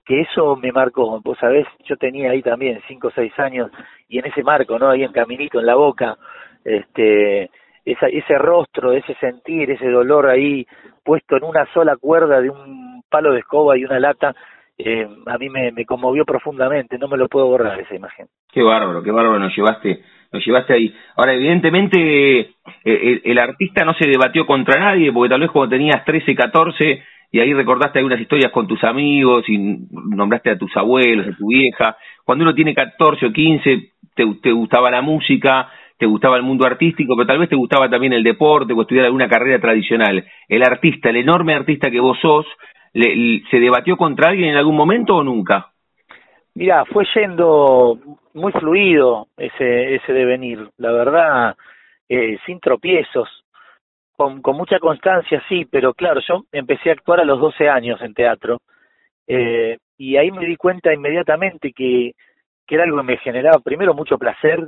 que 0.04 0.22
eso 0.22 0.56
me 0.56 0.72
marcó, 0.72 1.22
vos 1.22 1.38
sabés, 1.38 1.68
yo 1.86 1.96
tenía 1.96 2.32
ahí 2.32 2.42
también 2.42 2.82
cinco 2.88 3.10
o 3.10 3.12
seis 3.12 3.32
años 3.40 3.72
y 4.10 4.20
en 4.20 4.26
ese 4.26 4.44
marco, 4.44 4.80
¿no? 4.80 4.90
Ahí 4.90 5.04
en 5.04 5.12
caminito, 5.12 5.60
en 5.60 5.66
la 5.68 5.76
boca, 5.76 6.18
este, 6.66 7.52
esa, 7.86 8.08
ese 8.08 8.38
rostro, 8.38 8.94
ese 8.94 9.16
sentir, 9.16 9.72
ese 9.72 9.90
dolor 9.90 10.28
ahí 10.28 10.66
puesto 11.04 11.38
en 11.38 11.44
una 11.44 11.66
sola 11.74 11.96
cuerda 11.98 12.42
de 12.42 12.50
un 12.50 13.04
palo 13.10 13.34
de 13.34 13.40
escoba 13.40 13.78
y 13.78 13.84
una 13.84 14.00
lata, 14.00 14.36
eh, 14.78 15.08
a 15.26 15.38
mí 15.38 15.50
me, 15.50 15.86
conmovió 15.86 16.26
profundamente, 16.26 16.98
no 16.98 17.08
me 17.08 17.18
lo 17.18 17.28
puedo 17.28 17.48
borrar 17.48 17.80
esa 17.80 17.96
imagen. 17.96 18.28
Qué 18.52 18.64
bárbaro, 18.64 19.04
qué 19.04 19.12
bárbaro 19.12 19.40
nos 19.40 19.56
llevaste, 19.56 20.02
nos 20.32 20.46
llevaste 20.46 20.74
ahí. 20.74 20.96
Ahora, 21.16 21.34
evidentemente, 21.34 22.40
eh, 22.40 22.50
el, 22.84 23.22
el, 23.26 23.38
artista 23.40 23.84
no 23.84 23.94
se 23.94 24.08
debatió 24.08 24.46
contra 24.46 24.80
nadie, 24.80 25.12
porque 25.12 25.30
tal 25.30 25.42
vez 25.42 25.52
cuando 25.52 25.76
tenías 25.76 26.04
13, 26.06 26.36
14, 26.36 27.04
y 27.34 27.40
ahí 27.40 27.54
recordaste 27.54 28.00
algunas 28.00 28.20
historias 28.20 28.52
con 28.52 28.68
tus 28.68 28.84
amigos 28.84 29.48
y 29.48 29.58
nombraste 29.58 30.52
a 30.52 30.58
tus 30.58 30.76
abuelos, 30.76 31.28
a 31.28 31.38
tu 31.38 31.48
vieja. 31.48 31.96
Cuando 32.26 32.44
uno 32.44 32.54
tiene 32.54 32.74
14 32.74 33.26
o 33.26 33.32
15, 33.32 33.92
te, 34.16 34.26
te 34.42 34.52
gustaba 34.52 34.92
la 34.92 35.02
música, 35.02 35.70
te 36.02 36.08
gustaba 36.08 36.36
el 36.36 36.42
mundo 36.42 36.66
artístico, 36.66 37.16
pero 37.16 37.28
tal 37.28 37.38
vez 37.38 37.48
te 37.48 37.56
gustaba 37.56 37.88
también 37.88 38.14
el 38.14 38.24
deporte 38.24 38.74
o 38.74 38.82
estudiar 38.82 39.06
alguna 39.06 39.30
carrera 39.30 39.62
tradicional. 39.62 40.26
El 40.48 40.64
artista, 40.64 41.12
el 41.12 41.18
enorme 41.18 41.54
artista 41.54 41.92
que 41.92 42.00
vos 42.00 42.18
sos, 42.20 42.48
le, 42.94 43.44
¿se 43.52 43.60
debatió 43.60 43.96
contra 43.98 44.30
alguien 44.30 44.50
en 44.50 44.56
algún 44.56 44.76
momento 44.76 45.18
o 45.18 45.24
nunca? 45.24 45.68
Mira, 46.56 46.86
fue 46.86 47.06
yendo 47.14 48.00
muy 48.34 48.52
fluido 48.54 49.28
ese, 49.38 49.94
ese 49.94 50.12
devenir, 50.12 50.68
la 50.78 50.92
verdad, 50.92 51.56
eh, 52.10 52.40
sin 52.48 52.60
tropiezos 52.60 53.30
con, 54.18 54.42
mucha 54.58 54.80
constancia, 54.80 55.44
sí, 55.48 55.66
pero 55.70 55.94
claro, 55.94 56.20
yo 56.28 56.46
empecé 56.52 56.90
a 56.90 56.94
actuar 56.94 57.20
a 57.20 57.26
los 57.26 57.40
12 57.40 57.70
años 57.70 58.02
en 58.02 58.16
teatro 58.16 58.58
eh, 59.28 59.78
y 60.00 60.18
ahí 60.18 60.32
me 60.32 60.48
di 60.48 60.56
cuenta 60.56 60.92
inmediatamente 60.92 61.72
que, 61.72 62.14
que 62.66 62.76
era 62.76 62.86
algo 62.86 62.98
que 62.98 63.04
me 63.04 63.18
generaba 63.18 63.60
primero 63.60 63.94
mucho 63.94 64.18
placer, 64.18 64.68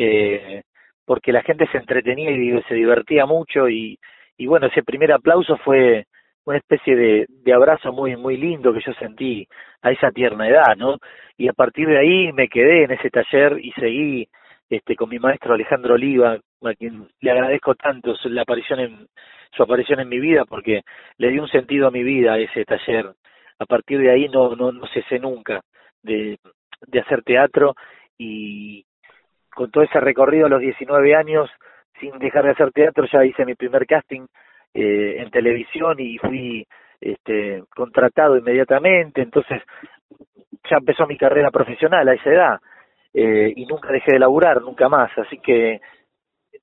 eh, 0.00 0.62
porque 1.04 1.32
la 1.32 1.42
gente 1.42 1.66
se 1.72 1.78
entretenía 1.78 2.30
y 2.30 2.62
se 2.68 2.74
divertía 2.74 3.26
mucho 3.26 3.68
y, 3.68 3.98
y 4.36 4.46
bueno, 4.46 4.68
ese 4.68 4.84
primer 4.84 5.10
aplauso 5.12 5.56
fue 5.58 6.06
una 6.44 6.58
especie 6.58 6.94
de, 6.94 7.52
abrazo 7.52 7.92
muy 7.92 8.16
muy 8.16 8.36
lindo 8.36 8.72
que 8.72 8.80
yo 8.80 8.92
sentí 8.94 9.48
a 9.82 9.90
esa 9.90 10.12
tierna 10.12 10.48
edad, 10.48 10.76
¿no? 10.76 10.98
Y 11.36 11.48
a 11.48 11.52
partir 11.52 11.88
de 11.88 11.98
ahí 11.98 12.32
me 12.32 12.48
quedé 12.48 12.84
en 12.84 12.92
ese 12.92 13.10
taller 13.10 13.58
y 13.60 13.72
seguí 13.72 14.28
este, 14.70 14.94
con 14.94 15.08
mi 15.08 15.18
maestro 15.18 15.54
Alejandro 15.54 15.94
Oliva, 15.94 16.38
a 16.62 16.74
quien 16.74 17.08
le 17.20 17.30
agradezco 17.30 17.74
tanto 17.74 18.14
su, 18.14 18.28
la 18.28 18.42
aparición 18.42 18.80
en, 18.80 19.08
su 19.56 19.62
aparición 19.64 19.98
en 20.00 20.08
mi 20.08 20.20
vida, 20.20 20.44
porque 20.44 20.82
le 21.16 21.30
dio 21.30 21.42
un 21.42 21.48
sentido 21.48 21.88
a 21.88 21.90
mi 21.90 22.04
vida 22.04 22.38
ese 22.38 22.64
taller. 22.64 23.12
A 23.58 23.66
partir 23.66 23.98
de 23.98 24.12
ahí 24.12 24.28
no, 24.28 24.54
no, 24.54 24.86
cesé 24.94 25.18
nunca 25.18 25.62
de 26.02 26.38
hacer 27.00 27.22
teatro 27.24 27.74
y 28.16 28.84
con 29.58 29.72
todo 29.72 29.82
ese 29.82 29.98
recorrido 29.98 30.46
a 30.46 30.48
los 30.48 30.60
19 30.60 31.16
años, 31.16 31.50
sin 31.98 32.16
dejar 32.20 32.44
de 32.44 32.52
hacer 32.52 32.70
teatro, 32.70 33.06
ya 33.12 33.24
hice 33.24 33.44
mi 33.44 33.56
primer 33.56 33.88
casting 33.88 34.24
eh, 34.72 35.16
en 35.18 35.28
televisión 35.32 35.98
y 35.98 36.16
fui 36.18 36.64
este, 37.00 37.64
contratado 37.74 38.38
inmediatamente, 38.38 39.20
entonces 39.20 39.60
ya 40.70 40.76
empezó 40.76 41.08
mi 41.08 41.16
carrera 41.16 41.50
profesional 41.50 42.06
a 42.06 42.14
esa 42.14 42.30
edad 42.30 42.60
eh, 43.12 43.52
y 43.56 43.66
nunca 43.66 43.90
dejé 43.90 44.12
de 44.12 44.20
laburar, 44.20 44.62
nunca 44.62 44.88
más, 44.88 45.10
así 45.18 45.38
que 45.38 45.80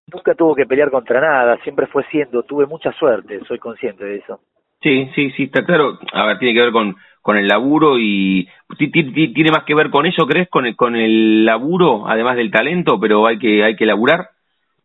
nunca 0.07 0.33
tuvo 0.33 0.55
que 0.55 0.65
pelear 0.65 0.89
contra 0.89 1.19
nada, 1.19 1.57
siempre 1.63 1.87
fue 1.87 2.05
siendo, 2.05 2.43
tuve 2.43 2.65
mucha 2.65 2.93
suerte, 2.93 3.41
soy 3.45 3.59
consciente 3.59 4.05
de 4.05 4.15
eso. 4.19 4.39
Sí, 4.81 5.11
sí, 5.15 5.31
sí, 5.31 5.43
está 5.43 5.65
claro. 5.65 5.99
A 6.13 6.27
ver, 6.27 6.37
tiene 6.37 6.53
que 6.53 6.61
ver 6.61 6.71
con, 6.71 6.95
con 7.25 7.37
el 7.37 7.47
laburo 7.47 7.97
y 7.97 8.47
tiene 8.77 9.49
más 9.49 9.63
que 9.63 9.73
ver 9.73 9.89
con 9.89 10.05
eso, 10.05 10.27
¿crees? 10.27 10.47
Con 10.47 10.67
el, 10.67 10.75
con 10.75 10.95
el 10.95 11.43
laburo, 11.43 12.07
además 12.07 12.35
del 12.35 12.51
talento, 12.51 12.99
pero 12.99 13.25
hay 13.25 13.39
que 13.39 13.63
hay 13.63 13.75
que 13.75 13.87
laburar. 13.87 14.29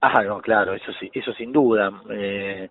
Ah, 0.00 0.22
no, 0.22 0.40
claro, 0.40 0.72
eso 0.72 0.90
sí, 0.98 1.10
eso 1.12 1.34
sin 1.34 1.52
duda. 1.52 1.92
Eh, 2.08 2.70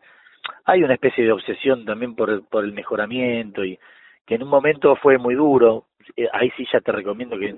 hay 0.65 0.81
una 0.81 0.95
especie 0.95 1.23
de 1.23 1.31
obsesión 1.31 1.85
también 1.85 2.15
por, 2.15 2.47
por 2.47 2.65
el 2.65 2.73
mejoramiento 2.73 3.63
y 3.63 3.77
que 4.25 4.33
en 4.33 4.41
un 4.41 4.49
momento 4.49 4.95
fue 4.95 5.19
muy 5.19 5.35
duro. 5.35 5.85
Eh, 6.17 6.27
ahí 6.33 6.51
sí 6.57 6.65
ya 6.73 6.79
te 6.79 6.91
recomiendo 6.91 7.37
que 7.37 7.55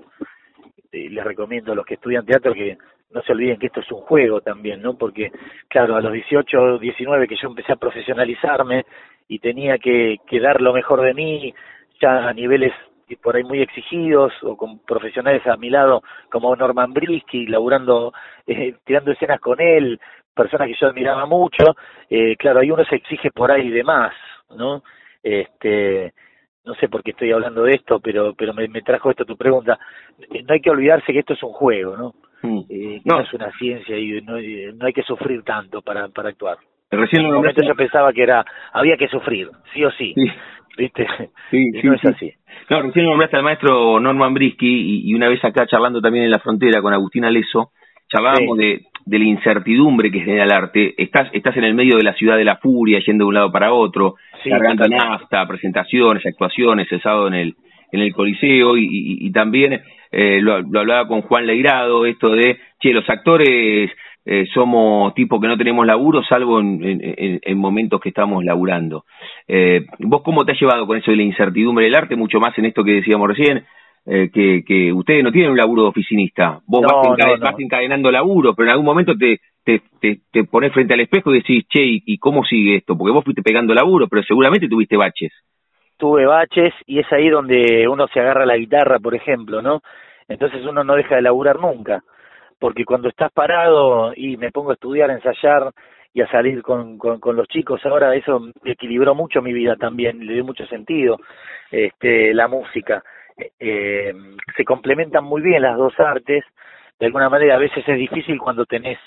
les 0.92 1.24
recomiendo 1.24 1.72
a 1.72 1.74
los 1.74 1.86
que 1.86 1.94
estudian 1.94 2.26
teatro 2.26 2.52
que 2.52 2.76
no 3.10 3.22
se 3.22 3.32
olviden 3.32 3.58
que 3.58 3.68
esto 3.68 3.80
es 3.80 3.90
un 3.90 4.02
juego 4.02 4.42
también, 4.42 4.82
¿no? 4.82 4.98
Porque, 4.98 5.32
claro, 5.66 5.96
a 5.96 6.02
los 6.02 6.12
18, 6.12 6.76
19 6.78 7.26
que 7.26 7.36
yo 7.40 7.48
empecé 7.48 7.72
a 7.72 7.76
profesionalizarme 7.76 8.84
y 9.28 9.38
tenía 9.38 9.78
que, 9.78 10.18
que 10.26 10.40
dar 10.40 10.60
lo 10.60 10.74
mejor 10.74 11.00
de 11.00 11.14
mí, 11.14 11.54
ya 12.02 12.28
a 12.28 12.32
niveles 12.32 12.72
por 13.16 13.36
ahí 13.36 13.44
muy 13.44 13.60
exigidos 13.60 14.32
o 14.42 14.56
con 14.56 14.78
profesionales 14.80 15.46
a 15.46 15.56
mi 15.56 15.70
lado 15.70 16.02
como 16.30 16.54
Norman 16.56 16.92
Brisky, 16.92 17.46
laburando, 17.46 18.12
eh, 18.46 18.74
tirando 18.84 19.12
escenas 19.12 19.40
con 19.40 19.60
él, 19.60 20.00
personas 20.34 20.68
que 20.68 20.74
yo 20.80 20.88
admiraba 20.88 21.26
mucho, 21.26 21.76
eh, 22.08 22.36
claro, 22.36 22.60
ahí 22.60 22.70
uno 22.70 22.84
se 22.84 22.96
exige 22.96 23.30
por 23.30 23.50
ahí 23.50 23.70
de 23.70 23.84
más, 23.84 24.14
¿no? 24.56 24.82
Este, 25.22 26.12
no 26.64 26.74
sé 26.74 26.88
por 26.88 27.02
qué 27.02 27.10
estoy 27.10 27.32
hablando 27.32 27.64
de 27.64 27.72
esto, 27.72 28.00
pero 28.00 28.34
pero 28.34 28.54
me, 28.54 28.68
trajo 28.82 29.10
esto 29.10 29.24
tu 29.24 29.36
pregunta. 29.36 29.78
Eh, 30.18 30.42
no 30.42 30.54
hay 30.54 30.60
que 30.60 30.70
olvidarse 30.70 31.12
que 31.12 31.20
esto 31.20 31.34
es 31.34 31.42
un 31.42 31.52
juego, 31.52 31.96
¿no? 31.96 32.14
Mm. 32.42 32.60
Eh, 32.68 33.00
no. 33.04 33.20
es 33.20 33.32
una 33.34 33.50
ciencia 33.52 33.96
y 33.96 34.20
no, 34.22 34.32
no, 34.32 34.86
hay 34.86 34.92
que 34.92 35.02
sufrir 35.02 35.42
tanto 35.44 35.82
para, 35.82 36.08
para 36.08 36.30
actuar. 36.30 36.58
Recién 36.90 37.22
en 37.22 37.28
un 37.28 37.36
momento 37.36 37.62
yo 37.64 37.74
pensaba 37.74 38.12
que 38.12 38.22
era 38.22 38.44
había 38.72 38.96
que 38.96 39.08
sufrir, 39.08 39.48
sí 39.72 39.84
o 39.84 39.90
sí. 39.92 40.14
¿Viste? 40.76 41.06
Sí, 41.52 41.70
sí, 41.70 41.86
no 41.86 41.94
es 41.94 42.04
así. 42.06 42.32
No, 42.70 42.80
recién 42.80 43.04
nombraste 43.04 43.36
al 43.36 43.42
maestro 43.42 44.00
Norman 44.00 44.32
Brisky 44.32 45.04
y, 45.04 45.14
una 45.14 45.28
vez 45.28 45.44
acá 45.44 45.66
charlando 45.66 46.00
también 46.00 46.24
en 46.24 46.30
la 46.30 46.38
frontera 46.38 46.80
con 46.80 46.94
Agustín 46.94 47.26
Aleso, 47.26 47.72
charlábamos 48.08 48.56
de, 48.56 48.86
de 49.04 49.18
la 49.18 49.24
incertidumbre 49.26 50.10
que 50.10 50.20
genera 50.20 50.44
el 50.44 50.52
arte. 50.52 50.94
Estás, 50.96 51.28
estás 51.34 51.54
en 51.58 51.64
el 51.64 51.74
medio 51.74 51.98
de 51.98 52.04
la 52.04 52.14
ciudad 52.14 52.38
de 52.38 52.46
la 52.46 52.56
furia, 52.56 53.00
yendo 53.06 53.24
de 53.24 53.28
un 53.28 53.34
lado 53.34 53.52
para 53.52 53.74
otro, 53.74 54.14
sí, 54.42 54.48
cargando 54.48 54.88
nafta, 54.88 55.46
presentaciones, 55.46 56.24
actuaciones, 56.24 56.90
el 56.90 57.02
sábado 57.02 57.28
en 57.28 57.34
el, 57.34 57.54
en 57.92 58.00
el 58.00 58.14
Coliseo, 58.14 58.78
y, 58.78 59.18
y, 59.20 59.30
también 59.30 59.82
eh, 60.10 60.40
lo, 60.40 60.62
lo, 60.62 60.80
hablaba 60.80 61.06
con 61.06 61.20
Juan 61.20 61.46
Leirado, 61.46 62.06
esto 62.06 62.30
de, 62.30 62.56
che, 62.80 62.94
los 62.94 63.08
actores 63.10 63.90
eh, 64.24 64.46
somos 64.52 65.14
tipo 65.14 65.40
que 65.40 65.48
no 65.48 65.56
tenemos 65.56 65.86
laburo, 65.86 66.22
salvo 66.22 66.60
en, 66.60 66.80
en, 66.82 67.40
en 67.42 67.58
momentos 67.58 68.00
que 68.00 68.10
estamos 68.10 68.44
laburando. 68.44 69.04
Eh, 69.48 69.86
¿Vos 69.98 70.22
cómo 70.22 70.44
te 70.44 70.52
has 70.52 70.60
llevado 70.60 70.86
con 70.86 70.96
eso 70.96 71.10
de 71.10 71.16
la 71.16 71.24
incertidumbre 71.24 71.84
del 71.86 71.94
arte, 71.94 72.16
mucho 72.16 72.38
más 72.38 72.56
en 72.58 72.66
esto 72.66 72.84
que 72.84 72.92
decíamos 72.92 73.28
recién? 73.28 73.64
eh, 74.06 74.30
que, 74.32 74.64
que 74.66 74.92
ustedes 74.92 75.22
no 75.22 75.30
tienen 75.30 75.50
un 75.50 75.56
laburo 75.56 75.82
de 75.82 75.88
oficinista. 75.88 76.60
Vos 76.66 76.82
vas, 76.82 77.54
encadenando 77.58 78.10
laburo, 78.10 78.54
pero 78.54 78.66
en 78.66 78.72
algún 78.72 78.86
momento 78.86 79.16
te, 79.16 79.40
te, 79.64 79.82
te, 80.00 80.20
te 80.30 80.44
pones 80.44 80.72
frente 80.72 80.94
al 80.94 81.00
espejo 81.00 81.32
y 81.32 81.38
decís, 81.38 81.66
che, 81.68 81.80
¿y, 81.82 82.18
cómo 82.18 82.44
sigue 82.44 82.76
esto? 82.76 82.96
Porque 82.96 83.12
vos 83.12 83.24
fuiste 83.24 83.42
pegando 83.42 83.74
laburo, 83.74 84.08
pero 84.08 84.22
seguramente 84.22 84.68
tuviste 84.68 84.96
baches. 84.96 85.32
Tuve 85.96 86.26
baches 86.26 86.74
y 86.86 86.98
es 86.98 87.12
ahí 87.12 87.28
donde 87.28 87.86
uno 87.88 88.08
se 88.08 88.18
agarra 88.18 88.44
la 88.44 88.56
guitarra, 88.56 88.98
por 88.98 89.14
ejemplo, 89.14 89.62
¿no? 89.62 89.82
Entonces 90.26 90.64
uno 90.66 90.82
no 90.82 90.94
deja 90.94 91.16
de 91.16 91.22
laburar 91.22 91.60
nunca, 91.60 92.02
porque 92.62 92.84
cuando 92.84 93.08
estás 93.08 93.32
parado 93.32 94.12
y 94.14 94.36
me 94.36 94.52
pongo 94.52 94.70
a 94.70 94.74
estudiar, 94.74 95.10
a 95.10 95.14
ensayar 95.14 95.72
y 96.14 96.20
a 96.20 96.30
salir 96.30 96.62
con, 96.62 96.96
con, 96.96 97.34
los 97.34 97.48
chicos, 97.48 97.84
ahora 97.84 98.14
eso 98.14 98.40
equilibró 98.64 99.16
mucho 99.16 99.42
mi 99.42 99.52
vida 99.52 99.74
también, 99.74 100.24
le 100.24 100.34
dio 100.34 100.44
mucho 100.44 100.64
sentido 100.66 101.16
este, 101.72 102.32
la 102.32 102.46
música 102.46 103.02
eh, 103.58 104.12
se 104.56 104.64
complementan 104.64 105.24
muy 105.24 105.42
bien 105.42 105.62
las 105.62 105.76
dos 105.76 105.98
artes, 105.98 106.44
de 107.00 107.06
alguna 107.06 107.28
manera 107.28 107.56
a 107.56 107.58
veces 107.58 107.82
es 107.84 107.98
difícil 107.98 108.38
cuando 108.38 108.64
tenés 108.64 108.98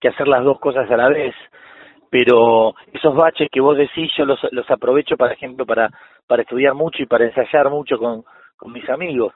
que 0.00 0.08
hacer 0.08 0.26
las 0.26 0.42
dos 0.42 0.58
cosas 0.58 0.90
a 0.90 0.96
la 0.96 1.08
vez, 1.08 1.36
pero 2.10 2.74
esos 2.92 3.14
baches 3.14 3.48
que 3.52 3.60
vos 3.60 3.76
decís 3.76 4.10
yo 4.16 4.24
los, 4.24 4.40
los 4.50 4.68
aprovecho, 4.70 5.16
por 5.16 5.30
ejemplo, 5.30 5.64
para, 5.66 5.88
para 6.26 6.42
estudiar 6.42 6.74
mucho 6.74 7.00
y 7.00 7.06
para 7.06 7.26
ensayar 7.26 7.70
mucho 7.70 7.96
con, 7.98 8.24
con 8.56 8.72
mis 8.72 8.88
amigos. 8.88 9.34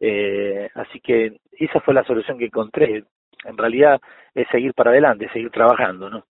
Eh, 0.00 0.70
así 0.74 0.98
que 1.00 1.36
esa 1.52 1.80
fue 1.80 1.92
la 1.92 2.04
solución 2.04 2.38
que 2.38 2.46
encontré. 2.46 3.04
En 3.44 3.56
realidad 3.56 4.00
es 4.34 4.46
seguir 4.48 4.74
para 4.74 4.90
adelante, 4.90 5.28
seguir 5.32 5.50
trabajando, 5.50 6.10
¿no? 6.10 6.24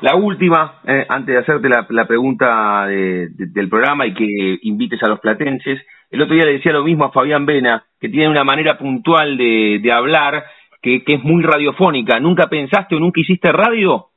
La 0.00 0.16
última, 0.16 0.80
eh, 0.86 1.06
antes 1.08 1.34
de 1.34 1.40
hacerte 1.40 1.68
la, 1.68 1.86
la 1.90 2.06
pregunta 2.06 2.86
de, 2.86 3.28
del 3.30 3.68
programa 3.68 4.06
y 4.06 4.14
que 4.14 4.58
invites 4.62 5.02
a 5.02 5.08
los 5.08 5.20
platenses, 5.20 5.80
el 6.10 6.22
otro 6.22 6.34
día 6.34 6.44
le 6.44 6.54
decía 6.54 6.72
lo 6.72 6.82
mismo 6.82 7.04
a 7.04 7.12
Fabián 7.12 7.46
Vena, 7.46 7.84
que 8.00 8.08
tiene 8.08 8.28
una 8.28 8.44
manera 8.44 8.76
puntual 8.76 9.36
de, 9.36 9.78
de 9.80 9.92
hablar 9.92 10.44
que, 10.80 11.04
que 11.04 11.14
es 11.14 11.22
muy 11.22 11.42
radiofónica. 11.42 12.18
¿Nunca 12.18 12.48
pensaste 12.48 12.96
o 12.96 12.98
nunca 12.98 13.20
hiciste 13.20 13.52
radio? 13.52 14.08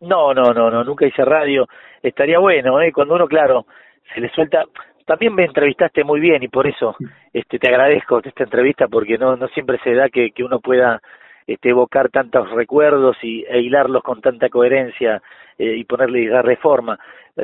No, 0.00 0.32
no, 0.32 0.54
no, 0.54 0.70
no, 0.70 0.84
nunca 0.84 1.06
hice 1.06 1.24
radio. 1.24 1.66
Estaría 2.02 2.38
bueno, 2.38 2.80
¿eh? 2.80 2.92
Cuando 2.92 3.14
uno, 3.14 3.26
claro, 3.26 3.66
se 4.14 4.20
le 4.20 4.30
suelta. 4.30 4.64
También 5.04 5.34
me 5.34 5.44
entrevistaste 5.44 6.04
muy 6.04 6.20
bien 6.20 6.42
y 6.42 6.48
por 6.48 6.66
eso 6.66 6.94
este, 7.32 7.58
te 7.58 7.68
agradezco 7.68 8.20
esta 8.22 8.44
entrevista 8.44 8.86
porque 8.88 9.18
no, 9.18 9.36
no 9.36 9.48
siempre 9.48 9.78
se 9.82 9.94
da 9.94 10.08
que, 10.10 10.30
que 10.30 10.44
uno 10.44 10.60
pueda 10.60 11.00
este, 11.48 11.70
evocar 11.70 12.10
tantos 12.10 12.50
recuerdos 12.50 13.16
y, 13.22 13.42
e 13.48 13.60
hilarlos 13.60 14.02
con 14.02 14.20
tanta 14.20 14.50
coherencia 14.50 15.22
eh, 15.58 15.76
y 15.76 15.84
ponerle 15.84 16.20
y 16.22 16.26
darle 16.26 16.56
forma. 16.56 16.98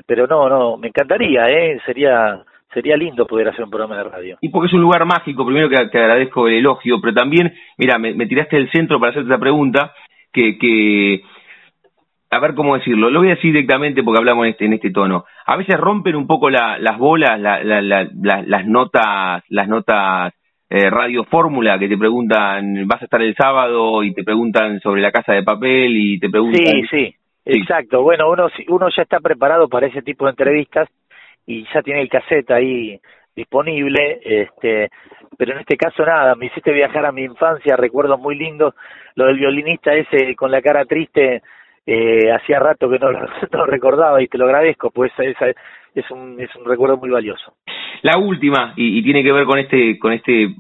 Pero 0.06 0.26
no, 0.26 0.48
no, 0.48 0.76
me 0.76 0.88
encantaría, 0.88 1.46
¿eh? 1.48 1.80
Sería 1.86 2.40
sería 2.72 2.96
lindo 2.96 3.24
poder 3.26 3.48
hacer 3.48 3.64
un 3.64 3.70
programa 3.70 3.96
de 3.96 4.04
radio. 4.04 4.36
Y 4.40 4.48
porque 4.48 4.66
es 4.66 4.72
un 4.72 4.80
lugar 4.80 5.06
mágico, 5.06 5.46
primero 5.46 5.68
que 5.68 5.76
te 5.86 5.98
agradezco 5.98 6.48
el 6.48 6.54
elogio, 6.54 7.00
pero 7.00 7.14
también, 7.14 7.54
mira, 7.78 7.98
me, 7.98 8.26
tiraste 8.26 8.56
del 8.56 8.70
centro 8.70 8.98
para 8.98 9.12
hacerte 9.12 9.30
esa 9.30 9.38
pregunta, 9.38 9.92
que, 10.32 10.58
que 10.58 11.22
a 12.30 12.40
ver 12.40 12.54
cómo 12.54 12.74
decirlo, 12.76 13.10
lo 13.10 13.20
voy 13.20 13.28
a 13.28 13.36
decir 13.36 13.52
directamente 13.52 14.02
porque 14.02 14.18
hablamos 14.18 14.46
en 14.46 14.50
este, 14.50 14.64
en 14.66 14.72
este 14.72 14.90
tono. 14.90 15.24
A 15.46 15.56
veces 15.56 15.78
rompen 15.78 16.16
un 16.16 16.26
poco 16.26 16.50
las 16.50 16.98
bolas, 16.98 17.40
las 17.40 18.66
notas, 18.66 19.44
las 19.48 19.68
notas 19.68 20.34
eh, 20.70 20.90
radio 20.90 21.24
fórmula 21.24 21.78
que 21.78 21.88
te 21.88 21.96
preguntan, 21.98 22.86
vas 22.86 23.02
a 23.02 23.04
estar 23.04 23.22
el 23.22 23.34
sábado 23.34 24.02
y 24.02 24.12
te 24.12 24.24
preguntan 24.24 24.80
sobre 24.80 25.02
la 25.02 25.12
casa 25.12 25.32
de 25.32 25.42
papel 25.42 25.96
y 25.96 26.18
te 26.18 26.28
preguntan. 26.30 26.64
Sí, 26.64 26.82
sí, 26.90 27.14
exacto. 27.44 28.02
Bueno, 28.02 28.30
uno, 28.30 28.48
uno 28.68 28.88
ya 28.94 29.02
está 29.02 29.20
preparado 29.20 29.68
para 29.68 29.86
ese 29.86 30.02
tipo 30.02 30.24
de 30.24 30.30
entrevistas 30.30 30.88
y 31.46 31.64
ya 31.72 31.82
tiene 31.82 32.00
el 32.00 32.08
cassette 32.08 32.50
ahí 32.50 33.00
disponible, 33.36 34.20
este, 34.24 34.90
pero 35.36 35.52
en 35.52 35.60
este 35.60 35.76
caso 35.76 36.04
nada, 36.04 36.34
me 36.36 36.46
hiciste 36.46 36.72
viajar 36.72 37.04
a 37.04 37.12
mi 37.12 37.22
infancia, 37.22 37.76
recuerdos 37.76 38.18
muy 38.20 38.36
lindos, 38.36 38.74
lo 39.16 39.26
del 39.26 39.38
violinista 39.38 39.92
ese 39.94 40.34
con 40.36 40.50
la 40.50 40.62
cara 40.62 40.84
triste 40.84 41.42
eh, 41.86 42.32
hacía 42.32 42.60
rato 42.60 42.88
que 42.88 42.98
no 42.98 43.10
lo, 43.10 43.26
recordaba 43.66 44.22
y 44.22 44.28
te 44.28 44.38
lo 44.38 44.46
agradezco, 44.46 44.90
pues 44.90 45.12
esa, 45.18 45.46
es, 45.94 46.10
un, 46.10 46.40
es 46.40 46.54
un 46.56 46.64
recuerdo 46.64 46.96
muy 46.96 47.10
valioso. 47.10 47.54
La 48.02 48.18
última, 48.18 48.74
y, 48.76 49.02
tiene 49.02 49.22
que 49.22 49.32
ver 49.32 49.44
con 49.44 49.58
este, 49.58 49.98
con 49.98 50.12
este 50.12 50.54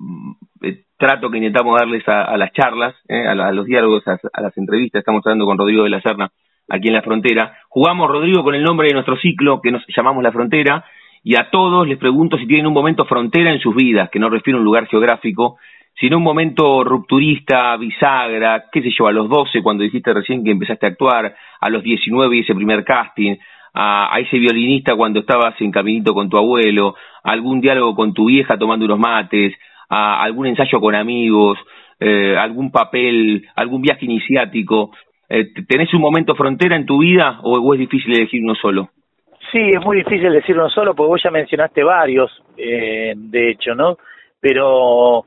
eh, 0.62 0.84
trato 0.96 1.30
que 1.30 1.38
intentamos 1.38 1.78
darles 1.78 2.06
a, 2.08 2.36
las 2.36 2.52
charlas, 2.52 2.94
eh, 3.08 3.26
a, 3.26 3.34
los 3.52 3.66
diálogos, 3.66 4.06
a, 4.06 4.40
las 4.40 4.56
entrevistas, 4.56 5.00
estamos 5.00 5.22
hablando 5.26 5.46
con 5.46 5.58
Rodrigo 5.58 5.84
de 5.84 5.90
la 5.90 6.00
Serna 6.00 6.30
aquí 6.68 6.88
en 6.88 6.94
La 6.94 7.02
Frontera. 7.02 7.58
Jugamos, 7.68 8.10
Rodrigo, 8.10 8.42
con 8.42 8.54
el 8.54 8.62
nombre 8.62 8.88
de 8.88 8.94
nuestro 8.94 9.16
ciclo, 9.16 9.60
que 9.60 9.70
nos 9.70 9.82
llamamos 9.94 10.22
La 10.22 10.32
Frontera, 10.32 10.84
y 11.22 11.36
a 11.36 11.50
todos 11.50 11.86
les 11.88 11.98
pregunto 11.98 12.38
si 12.38 12.46
tienen 12.46 12.66
un 12.66 12.74
momento 12.74 13.06
frontera 13.06 13.50
en 13.50 13.60
sus 13.60 13.74
vidas, 13.74 14.10
que 14.10 14.18
no 14.18 14.28
refiere 14.28 14.56
a 14.56 14.60
un 14.60 14.64
lugar 14.64 14.86
geográfico, 14.86 15.56
sino 15.98 16.18
un 16.18 16.22
momento 16.22 16.84
rupturista, 16.84 17.76
bisagra, 17.76 18.64
qué 18.70 18.82
sé 18.82 18.90
yo, 18.90 19.06
a 19.06 19.12
los 19.12 19.28
12 19.28 19.62
cuando 19.62 19.84
dijiste 19.84 20.12
recién 20.12 20.44
que 20.44 20.50
empezaste 20.50 20.86
a 20.86 20.88
actuar, 20.90 21.34
a 21.60 21.70
los 21.70 21.82
19 21.82 22.36
y 22.36 22.40
ese 22.40 22.54
primer 22.54 22.84
casting, 22.84 23.36
a, 23.74 24.16
ese 24.20 24.38
violinista 24.38 24.94
cuando 24.94 25.20
estabas 25.20 25.60
en 25.60 25.70
caminito 25.70 26.14
con 26.14 26.28
tu 26.28 26.36
abuelo, 26.36 26.94
algún 27.22 27.60
diálogo 27.60 27.94
con 27.94 28.14
tu 28.14 28.26
vieja 28.26 28.56
tomando 28.56 28.86
unos 28.86 28.98
mates, 28.98 29.54
algún 29.88 30.46
ensayo 30.46 30.80
con 30.80 30.94
amigos, 30.94 31.58
eh, 32.00 32.36
algún 32.36 32.70
papel, 32.70 33.46
algún 33.56 33.82
viaje 33.82 34.04
iniciático. 34.04 34.92
Eh, 35.28 35.52
¿Tenés 35.66 35.92
un 35.94 36.00
momento 36.00 36.34
frontera 36.34 36.76
en 36.76 36.86
tu 36.86 36.98
vida 36.98 37.40
o, 37.42 37.74
es 37.74 37.80
difícil 37.80 38.14
elegir 38.14 38.42
uno 38.42 38.54
solo? 38.54 38.90
Sí, 39.52 39.60
es 39.60 39.84
muy 39.84 39.98
difícil 39.98 40.32
decir 40.32 40.56
uno 40.56 40.68
solo 40.68 40.94
porque 40.94 41.08
vos 41.08 41.22
ya 41.22 41.30
mencionaste 41.30 41.82
varios, 41.82 42.30
eh, 42.56 43.12
de 43.16 43.50
hecho, 43.50 43.74
¿no? 43.74 43.98
Pero 44.40 45.24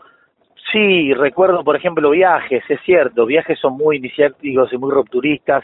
Sí, 0.72 1.14
recuerdo, 1.14 1.64
por 1.64 1.76
ejemplo, 1.78 2.10
viajes, 2.10 2.64
es 2.68 2.80
cierto, 2.82 3.26
viajes 3.26 3.58
son 3.60 3.78
muy 3.78 3.98
iniciáticos 3.98 4.72
y 4.74 4.78
muy 4.78 4.92
rupturistas. 4.92 5.64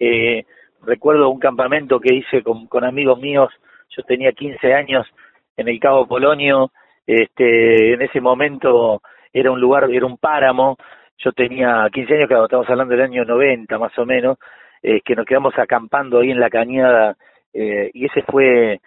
Eh, 0.00 0.44
recuerdo 0.82 1.28
un 1.28 1.38
campamento 1.38 2.00
que 2.00 2.14
hice 2.14 2.42
con, 2.42 2.66
con 2.66 2.84
amigos 2.84 3.18
míos, 3.18 3.50
yo 3.96 4.02
tenía 4.02 4.32
15 4.32 4.74
años 4.74 5.06
en 5.56 5.68
el 5.68 5.80
Cabo 5.80 6.06
Polonio, 6.06 6.70
este, 7.06 7.94
en 7.94 8.02
ese 8.02 8.20
momento 8.20 9.02
era 9.32 9.50
un 9.50 9.60
lugar, 9.60 9.90
era 9.90 10.06
un 10.06 10.18
páramo, 10.18 10.76
yo 11.18 11.32
tenía 11.32 11.88
15 11.92 12.14
años, 12.14 12.28
claro, 12.28 12.44
estamos 12.44 12.68
hablando 12.68 12.94
del 12.94 13.04
año 13.04 13.24
90 13.24 13.78
más 13.78 13.96
o 13.98 14.06
menos, 14.06 14.38
eh, 14.82 15.00
que 15.04 15.16
nos 15.16 15.26
quedamos 15.26 15.58
acampando 15.58 16.20
ahí 16.20 16.30
en 16.30 16.40
la 16.40 16.50
cañada, 16.50 17.16
eh, 17.52 17.90
y 17.92 18.06
ese 18.06 18.22
fue, 18.22 18.80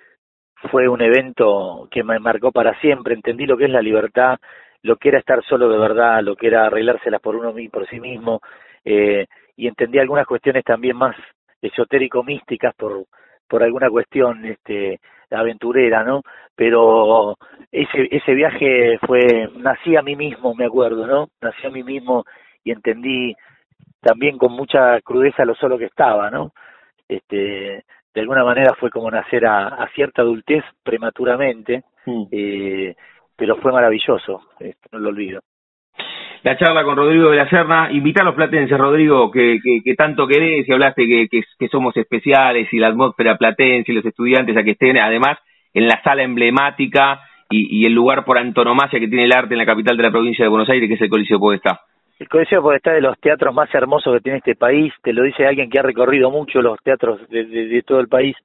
fue 0.69 0.88
un 0.88 1.01
evento 1.01 1.87
que 1.92 2.03
me 2.03 2.20
marcó 2.20 2.51
para 2.51 2.79
siempre, 2.79 3.16
entendí 3.16 3.46
lo 3.46 3.57
que 3.57 3.66
es 3.66 3.72
la 3.72 3.81
libertad, 3.81 4.39
lo 4.83 4.96
que 4.96 5.09
era 5.09 5.20
estar 5.20 5.44
solo 5.44 5.70
de 5.70 5.77
verdad, 5.77 6.22
lo 6.22 6.35
que 6.35 6.48
era 6.48 6.66
arreglárselas 6.66 7.22
por 7.22 7.35
uno 7.35 7.53
por 7.72 7.87
sí 7.89 8.00
mismo, 8.00 8.42
eh, 8.85 9.27
y 9.57 9.68
entendí 9.68 10.00
algunas 10.00 10.25
cuestiones 10.25 10.63
también 10.63 10.96
más 10.96 11.16
esotérico-místicas 11.61 12.74
por, 12.75 13.05
por 13.47 13.63
alguna 13.63 13.89
cuestión 13.89 14.45
este, 14.45 15.00
aventurera, 15.29 16.03
¿no? 16.03 16.21
Pero 16.55 17.37
ese, 17.71 18.07
ese 18.11 18.33
viaje 18.33 18.97
fue, 19.05 19.50
nací 19.55 19.95
a 19.95 20.01
mí 20.01 20.15
mismo, 20.15 20.53
me 20.55 20.65
acuerdo, 20.65 21.07
¿no? 21.07 21.29
Nací 21.41 21.65
a 21.65 21.69
mí 21.69 21.83
mismo 21.83 22.25
y 22.63 22.71
entendí 22.71 23.35
también 24.01 24.37
con 24.37 24.53
mucha 24.53 25.00
crudeza 25.01 25.45
lo 25.45 25.55
solo 25.55 25.77
que 25.77 25.85
estaba, 25.85 26.29
¿no? 26.29 26.51
Este, 27.07 27.83
de 28.13 28.21
alguna 28.21 28.43
manera 28.43 28.74
fue 28.79 28.89
como 28.89 29.09
nacer 29.09 29.45
a, 29.45 29.67
a 29.67 29.87
cierta 29.89 30.21
adultez 30.21 30.63
prematuramente, 30.83 31.83
mm. 32.05 32.24
eh, 32.31 32.95
pero 33.35 33.57
fue 33.57 33.71
maravilloso, 33.71 34.41
no 34.91 35.00
lo 35.00 35.09
olvido. 35.09 35.41
La 36.44 36.58
charla 36.58 36.84
con 36.84 36.96
Rodrigo 36.98 37.30
de 37.30 37.38
la 37.38 37.48
Serna, 37.50 37.92
invita 37.92 38.24
a 38.24 38.25
los 38.25 38.34
platenses, 38.34 38.75
Rodrigo, 38.75 39.30
que, 39.30 39.60
que, 39.62 39.94
tanto 39.96 40.25
querés 40.25 40.68
y 40.68 40.74
hablaste 40.74 41.06
que, 41.06 41.27
que, 41.30 41.68
somos 41.68 41.96
especiales 41.96 42.68
y 42.72 42.80
la 42.80 42.88
atmósfera 42.88 43.38
platense 43.38 43.92
y 43.92 43.96
los 43.96 44.06
estudiantes 44.06 44.58
a 44.58 44.64
que 44.64 44.72
estén, 44.72 44.98
además, 44.98 45.38
en 45.74 45.88
la 45.88 46.01
sala 46.04 46.24
emblemática 46.24 47.22
y, 47.50 47.86
el 47.86 47.94
lugar 47.94 48.25
por 48.25 48.40
antonomasia 48.40 49.00
que 49.00 49.08
tiene 49.08 49.25
el 49.25 49.34
arte 49.34 49.54
en 49.54 49.60
la 49.60 49.66
capital 49.66 49.96
de 49.98 50.04
la 50.04 50.10
provincia 50.10 50.44
de 50.44 50.50
Buenos 50.50 50.70
Aires, 50.70 50.88
que 50.88 50.96
es 50.96 51.01
el 51.01 51.10
Coliseo 51.10 51.38
Podestá. 51.38 51.82
El 52.18 52.27
Coliseo 52.27 52.62
Podestá 52.62 52.92
es 52.92 52.96
de 52.96 53.01
los 53.01 53.20
teatros 53.20 53.54
más 53.54 53.72
hermosos 53.75 54.16
que 54.16 54.22
tiene 54.22 54.40
este 54.40 54.56
país, 54.56 54.94
te 55.04 55.14
lo 55.14 55.24
dice 55.24 55.46
alguien 55.46 55.70
que 55.70 55.77
ha 55.77 55.84
recorrido 55.84 56.32
mucho 56.32 56.62
los 56.62 56.80
teatros 56.82 57.20
de 57.30 57.84
todo 57.86 58.00
el 58.00 58.08
país. 58.08 58.36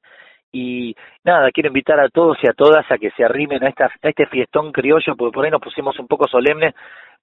Y 0.53 0.95
nada, 1.25 1.51
quiero 1.51 1.69
invitar 1.69 2.01
a 2.01 2.09
todos 2.09 2.39
y 2.43 2.47
a 2.47 2.53
todas 2.53 2.91
a 2.91 2.99
que 2.99 3.11
se 3.11 3.25
arrimen 3.25 3.63
a, 3.65 3.69
esta, 3.69 3.87
a 3.87 4.09
este 4.09 4.27
fiestón 4.27 4.73
criollo, 4.73 5.15
porque 5.17 5.35
por 5.35 5.45
ahí 5.45 5.51
nos 5.51 5.61
pusimos 5.61 5.99
un 5.99 6.07
poco 6.07 6.27
solemnes, 6.29 6.75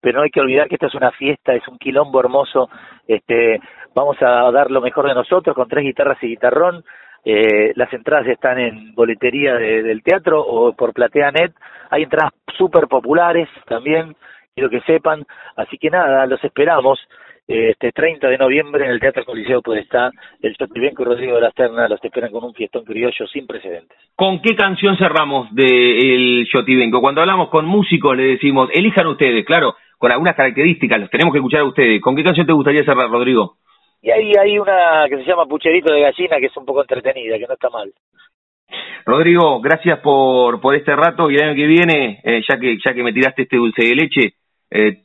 pero 0.03 0.17
no 0.17 0.23
hay 0.25 0.29
que 0.29 0.41
olvidar 0.41 0.67
que 0.67 0.75
esta 0.75 0.87
es 0.87 0.95
una 0.95 1.11
fiesta, 1.11 1.53
es 1.53 1.65
un 1.69 1.77
quilombo 1.77 2.19
hermoso, 2.19 2.69
este, 3.07 3.61
vamos 3.95 4.17
a 4.21 4.51
dar 4.51 4.69
lo 4.69 4.81
mejor 4.81 5.07
de 5.07 5.15
nosotros 5.15 5.55
con 5.55 5.69
tres 5.69 5.85
guitarras 5.85 6.21
y 6.21 6.27
guitarrón, 6.27 6.83
eh, 7.23 7.71
las 7.75 7.91
entradas 7.93 8.27
están 8.27 8.59
en 8.59 8.93
boletería 8.93 9.53
del 9.53 10.03
teatro 10.03 10.41
o 10.41 10.73
por 10.73 10.93
PlateaNet, 10.93 11.53
hay 11.89 12.03
entradas 12.03 12.33
súper 12.57 12.87
populares 12.87 13.47
también, 13.65 14.13
quiero 14.53 14.69
que 14.69 14.81
sepan, 14.81 15.23
así 15.55 15.77
que 15.77 15.89
nada, 15.89 16.25
los 16.25 16.43
esperamos, 16.43 16.99
este 17.47 17.91
30 17.91 18.27
de 18.29 18.37
noviembre 18.37 18.85
en 18.85 18.91
el 18.91 18.99
Teatro 18.99 19.25
Coliseo 19.25 19.61
estar 19.75 20.11
el 20.41 20.55
Chotibenco 20.55 21.01
y 21.01 21.05
Rodrigo 21.05 21.35
de 21.35 21.41
la 21.41 21.51
Serna 21.51 21.89
los 21.89 22.03
esperan 22.03 22.31
con 22.31 22.43
un 22.43 22.53
fiestón 22.53 22.85
criollo 22.85 23.27
sin 23.27 23.45
precedentes. 23.45 23.97
¿Con 24.15 24.41
qué 24.41 24.55
canción 24.55 24.97
cerramos 24.97 25.53
del 25.53 26.47
Chotibenco? 26.49 27.01
Cuando 27.01 27.21
hablamos 27.21 27.49
con 27.49 27.65
músicos 27.65 28.15
le 28.15 28.23
decimos, 28.23 28.69
elijan 28.73 29.07
ustedes, 29.07 29.45
claro, 29.45 29.75
con 30.03 30.11
algunas 30.11 30.35
características, 30.35 30.99
los 30.99 31.09
tenemos 31.09 31.31
que 31.31 31.37
escuchar 31.37 31.61
a 31.61 31.63
ustedes. 31.63 32.01
¿Con 32.01 32.13
qué 32.13 32.25
canción 32.25 32.45
te 32.45 32.51
gustaría 32.51 32.83
cerrar, 32.83 33.09
Rodrigo? 33.09 33.55
Y 34.01 34.11
ahí 34.11 34.33
hay 34.37 34.59
una 34.59 35.05
que 35.07 35.15
se 35.15 35.23
llama 35.23 35.45
Pucherito 35.45 35.93
de 35.93 36.01
Gallina, 36.01 36.41
que 36.41 36.47
es 36.47 36.57
un 36.57 36.65
poco 36.65 36.81
entretenida, 36.81 37.37
que 37.37 37.47
no 37.47 37.53
está 37.53 37.69
mal. 37.69 37.89
Rodrigo, 39.05 39.61
gracias 39.61 39.99
por, 39.99 40.59
por 40.59 40.75
este 40.75 40.93
rato 40.93 41.31
y 41.31 41.35
el 41.35 41.43
año 41.43 41.55
que 41.55 41.67
viene, 41.67 42.19
eh, 42.21 42.41
ya 42.45 42.59
que 42.59 42.75
ya 42.85 42.93
que 42.93 43.01
me 43.01 43.13
tiraste 43.13 43.43
este 43.43 43.55
dulce 43.55 43.81
de 43.81 43.95
leche, 43.95 44.33
eh, 44.75 45.03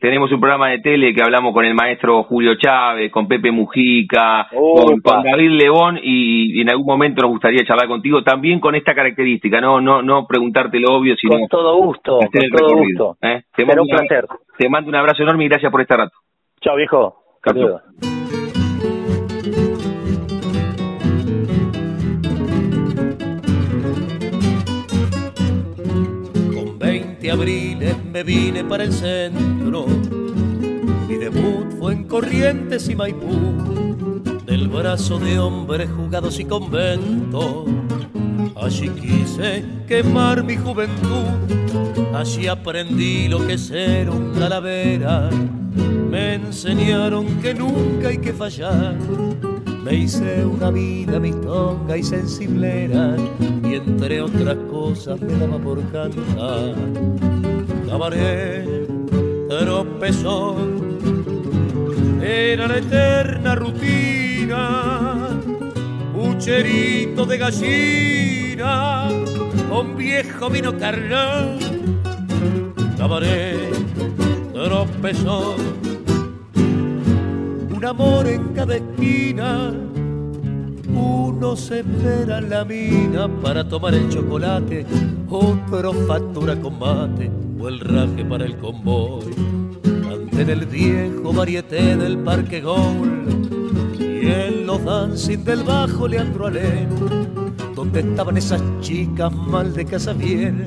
tenemos, 0.00 0.32
un 0.32 0.40
programa 0.40 0.70
de 0.70 0.78
tele 0.78 1.12
que 1.12 1.22
hablamos 1.22 1.52
con 1.52 1.66
el 1.66 1.74
maestro 1.74 2.22
Julio 2.22 2.54
Chávez, 2.54 3.12
con 3.12 3.28
Pepe 3.28 3.50
Mujica, 3.50 4.48
con, 4.50 5.02
David 5.02 5.50
León 5.50 5.98
y, 6.02 6.58
en 6.62 6.70
algún 6.70 6.86
momento 6.86 7.20
nos 7.20 7.32
gustaría 7.32 7.62
charlar 7.62 7.88
contigo 7.88 8.22
también 8.22 8.58
con 8.58 8.74
esta 8.74 8.94
característica, 8.94 9.60
no 9.60 9.82
no 9.82 10.00
no 10.00 10.26
preguntarte 10.26 10.80
lo 10.80 10.96
obvio, 10.96 11.14
sino 11.16 11.38
con 11.38 11.48
todo 11.48 11.76
gusto, 11.76 12.20
con 12.20 12.50
todo 12.56 12.76
gusto. 12.78 13.16
¿eh? 13.20 13.42
Te 13.54 13.66
mando 13.66 13.82
un 13.82 13.88
placer. 13.88 14.26
Te 14.56 14.68
mando 14.70 14.88
un 14.88 14.96
abrazo 14.96 15.22
enorme 15.22 15.44
y 15.44 15.48
gracias 15.48 15.70
por 15.70 15.82
este 15.82 15.94
rato. 15.94 16.16
Chao 16.62 16.76
viejo. 16.76 17.18
Abriles 27.32 27.96
me 28.04 28.22
vine 28.22 28.62
para 28.62 28.84
el 28.84 28.92
centro. 28.92 29.86
Mi 31.08 31.16
debut 31.16 31.66
fue 31.78 31.94
en 31.94 32.04
Corrientes 32.04 32.88
y 32.88 32.94
Maipú, 32.94 34.36
del 34.44 34.68
brazo 34.68 35.18
de 35.18 35.38
hombres 35.38 35.90
jugados 35.90 36.38
y 36.38 36.44
convento. 36.44 37.64
Allí 38.54 38.90
quise 38.90 39.64
quemar 39.88 40.44
mi 40.44 40.56
juventud, 40.56 42.14
allí 42.14 42.46
aprendí 42.48 43.28
lo 43.28 43.46
que 43.46 43.54
es 43.54 43.66
ser 43.66 44.10
un 44.10 44.34
calavera. 44.34 45.30
Me 46.10 46.34
enseñaron 46.34 47.40
que 47.40 47.54
nunca 47.54 48.08
hay 48.08 48.18
que 48.18 48.34
fallar 48.34 48.94
me 49.84 49.94
hice 49.94 50.44
una 50.44 50.70
vida 50.70 51.18
mistonga 51.18 51.96
y 51.96 52.02
sensiblera 52.02 53.16
y 53.64 53.74
entre 53.74 54.20
otras 54.20 54.56
cosas 54.70 55.20
me 55.20 55.32
daba 55.34 55.58
por 55.58 55.80
cantar. 55.90 56.74
Cabaret, 57.88 58.88
tropezón, 59.48 60.98
era 62.22 62.68
la 62.68 62.78
eterna 62.78 63.54
rutina, 63.56 65.28
pucherito 66.14 67.26
de 67.26 67.38
gallina, 67.38 69.08
con 69.68 69.96
viejo 69.96 70.48
vino 70.48 70.78
carnal, 70.78 71.58
cabaret, 72.96 73.72
tropezón, 74.52 75.91
un 77.82 77.88
amor 77.88 78.28
en 78.28 78.54
cada 78.54 78.76
esquina 78.76 79.72
uno 80.94 81.56
se 81.56 81.80
espera 81.80 82.38
en 82.38 82.48
la 82.48 82.64
mina 82.64 83.26
para 83.42 83.68
tomar 83.68 83.92
el 83.92 84.08
chocolate, 84.08 84.86
otro 85.28 85.92
factura 86.06 86.54
con 86.60 86.78
mate 86.78 87.28
o 87.58 87.68
el 87.68 87.80
raje 87.80 88.24
para 88.24 88.44
el 88.44 88.56
convoy. 88.58 89.34
Ante 89.84 90.52
el 90.52 90.66
viejo 90.66 91.32
varieté 91.32 91.96
del 91.96 92.18
Parque 92.18 92.60
Gol 92.60 93.24
y 93.98 94.28
en 94.28 94.64
los 94.64 94.84
dancing 94.84 95.42
del 95.42 95.64
bajo 95.64 96.06
Leandro 96.06 96.46
Alén, 96.46 96.88
donde 97.74 97.98
estaban 97.98 98.36
esas 98.36 98.62
chicas 98.80 99.34
mal 99.34 99.72
de 99.74 99.84
casa 99.86 100.12
bien, 100.12 100.64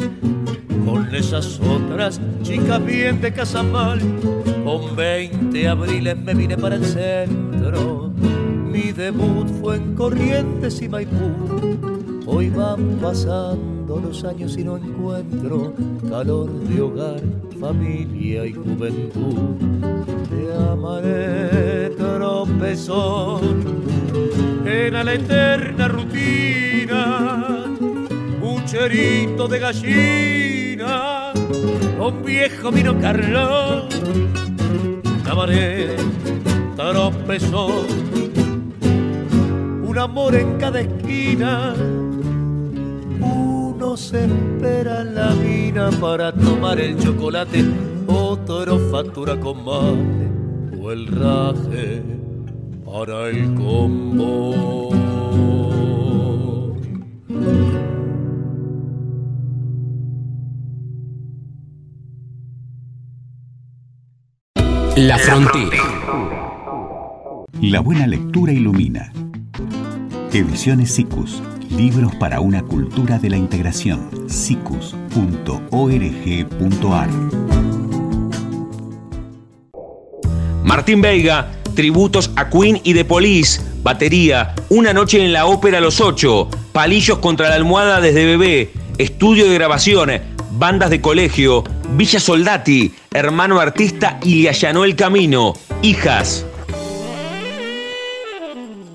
con 0.85 1.13
esas 1.13 1.59
otras 1.59 2.21
chicas 2.43 2.85
bien 2.85 3.19
de 3.21 3.33
casa 3.33 3.63
mal. 3.63 3.99
Con 4.63 4.95
20 4.95 5.67
abriles 5.67 6.17
me 6.17 6.33
vine 6.33 6.57
para 6.57 6.75
el 6.75 6.85
centro 6.85 8.13
mi 8.75 8.91
debut 8.91 9.47
fue 9.61 9.77
en 9.77 9.95
Corrientes 9.95 10.81
y 10.81 10.89
Maipú. 10.89 11.31
Hoy 12.25 12.49
van 12.49 12.97
pasando 13.01 14.01
los 14.03 14.25
años 14.25 14.57
y 14.57 14.65
no 14.65 14.75
encuentro 14.75 15.73
calor 16.09 16.51
de 16.51 16.81
hogar, 16.81 17.21
familia 17.57 18.45
y 18.45 18.51
juventud. 18.51 19.55
Te 20.29 20.53
amaré 20.71 21.91
tropezón, 21.91 23.65
era 24.65 25.05
la 25.05 25.13
eterna 25.13 25.87
rutina, 25.87 27.65
cherito 28.65 29.47
de 29.47 29.59
gallina, 29.59 30.54
con 30.77 32.23
viejo 32.23 32.71
vino 32.71 32.99
Carlón. 32.99 33.87
Te 35.23 35.91
tropezón 36.75 37.85
un 39.87 39.97
amor 39.97 40.35
en 40.35 40.57
cada 40.57 40.81
esquina. 40.81 41.73
Uno 43.21 43.95
se 43.97 44.25
espera 44.25 45.01
en 45.01 45.15
la 45.15 45.29
mina 45.31 45.89
para 46.01 46.33
tomar 46.33 46.79
el 46.79 46.97
chocolate, 46.99 47.65
otro 48.07 48.77
factura 48.91 49.39
con 49.39 49.65
o 49.67 50.91
el 50.91 51.07
raje 51.07 52.03
para 52.85 53.29
el 53.29 53.53
combo. 53.55 55.04
La 64.95 65.17
frontera. 65.17 65.77
La 67.61 67.81
buena 67.81 68.07
lectura 68.07 68.53
ilumina. 68.53 69.11
Ediciones 70.31 70.91
SICUS. 70.91 71.43
Libros 71.69 72.15
para 72.15 72.39
una 72.39 72.61
cultura 72.61 73.19
de 73.19 73.29
la 73.29 73.35
integración. 73.35 74.09
sicus.org.ar 74.29 75.09
Martín 80.63 81.01
Veiga, 81.01 81.51
tributos 81.75 82.31
a 82.37 82.49
Queen 82.49 82.79
y 82.85 82.93
The 82.93 83.03
Police, 83.03 83.61
batería, 83.83 84.55
Una 84.69 84.93
noche 84.93 85.21
en 85.21 85.33
la 85.33 85.45
ópera 85.45 85.81
Los 85.81 85.99
Ocho, 85.99 86.47
Palillos 86.71 87.17
contra 87.17 87.49
la 87.49 87.55
almohada 87.55 87.99
desde 87.99 88.25
bebé, 88.25 88.71
estudio 88.97 89.49
de 89.49 89.55
grabación, 89.55 90.09
bandas 90.57 90.89
de 90.89 91.01
colegio, 91.01 91.63
Villa 91.91 92.19
Soldati, 92.19 92.91
hermano 93.13 93.59
artista 93.59 94.19
y 94.23 94.41
le 94.43 94.49
allanó 94.49 94.85
el 94.85 94.95
camino, 94.95 95.53
hijas. 95.81 96.45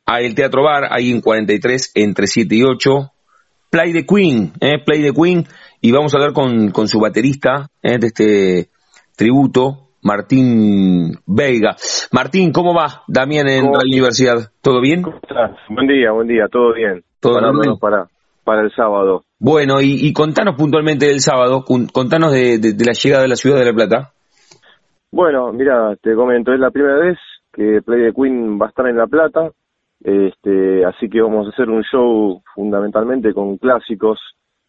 al 0.06 0.34
Teatro 0.34 0.64
Bar, 0.64 0.88
ahí 0.90 1.12
en 1.12 1.20
43, 1.20 1.92
entre 1.94 2.26
7 2.26 2.54
y 2.54 2.62
8, 2.64 2.90
Play 3.70 3.92
the 3.92 4.06
Queen, 4.06 4.52
eh, 4.60 4.82
Play 4.84 5.02
the 5.02 5.12
Queen, 5.12 5.44
y 5.80 5.92
vamos 5.92 6.14
a 6.14 6.16
hablar 6.16 6.32
con, 6.32 6.70
con 6.70 6.88
su 6.88 6.98
baterista 6.98 7.68
eh, 7.82 7.98
de 7.98 8.06
este 8.06 8.70
tributo, 9.16 9.90
Martín 10.02 11.12
Veiga. 11.26 11.76
Martín, 12.12 12.50
¿cómo 12.50 12.74
va? 12.74 13.02
Damián 13.06 13.46
en 13.48 13.64
la 13.64 13.80
universidad. 13.86 14.50
¿Todo 14.62 14.80
bien? 14.80 15.02
¿Cómo 15.02 15.18
estás? 15.22 15.52
Buen 15.68 15.86
día, 15.86 16.10
buen 16.12 16.26
día, 16.26 16.48
todo 16.50 16.72
bien. 16.72 17.04
Todo 17.20 17.38
bien. 17.60 17.78
Para, 17.78 18.06
para 18.42 18.62
el 18.62 18.72
sábado. 18.74 19.22
Bueno, 19.38 19.80
y, 19.80 20.12
contanos 20.12 20.56
puntualmente 20.56 21.06
del 21.06 21.20
sábado, 21.20 21.64
contanos 21.64 22.32
de, 22.32 22.58
de, 22.58 22.84
la 22.84 22.92
llegada 22.92 23.22
de 23.22 23.28
la 23.28 23.36
ciudad 23.36 23.58
de 23.58 23.64
La 23.66 23.72
Plata. 23.72 24.12
Bueno, 25.10 25.52
mira, 25.52 25.94
te 26.00 26.14
comento, 26.14 26.52
es 26.52 26.60
la 26.60 26.70
primera 26.70 26.96
vez 26.96 27.18
que 27.52 27.82
Play 27.82 28.06
the 28.06 28.12
Queen 28.14 28.58
va 28.60 28.66
a 28.66 28.68
estar 28.70 28.86
en 28.86 28.96
La 28.96 29.06
Plata, 29.06 29.50
este, 30.02 30.84
así 30.84 31.08
que 31.08 31.20
vamos 31.20 31.46
a 31.46 31.50
hacer 31.50 31.68
un 31.70 31.82
show 31.82 32.42
fundamentalmente 32.54 33.32
con 33.32 33.56
clásicos 33.56 34.18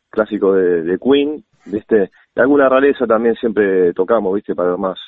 clásico 0.09 0.53
de, 0.53 0.83
de 0.83 0.99
Queen, 0.99 1.43
¿viste? 1.65 2.11
alguna 2.35 2.69
rareza 2.69 3.05
también 3.05 3.35
siempre 3.35 3.93
tocamos, 3.93 4.33
¿viste? 4.35 4.55
Para 4.55 4.71
los 4.71 4.79
más, 4.79 4.99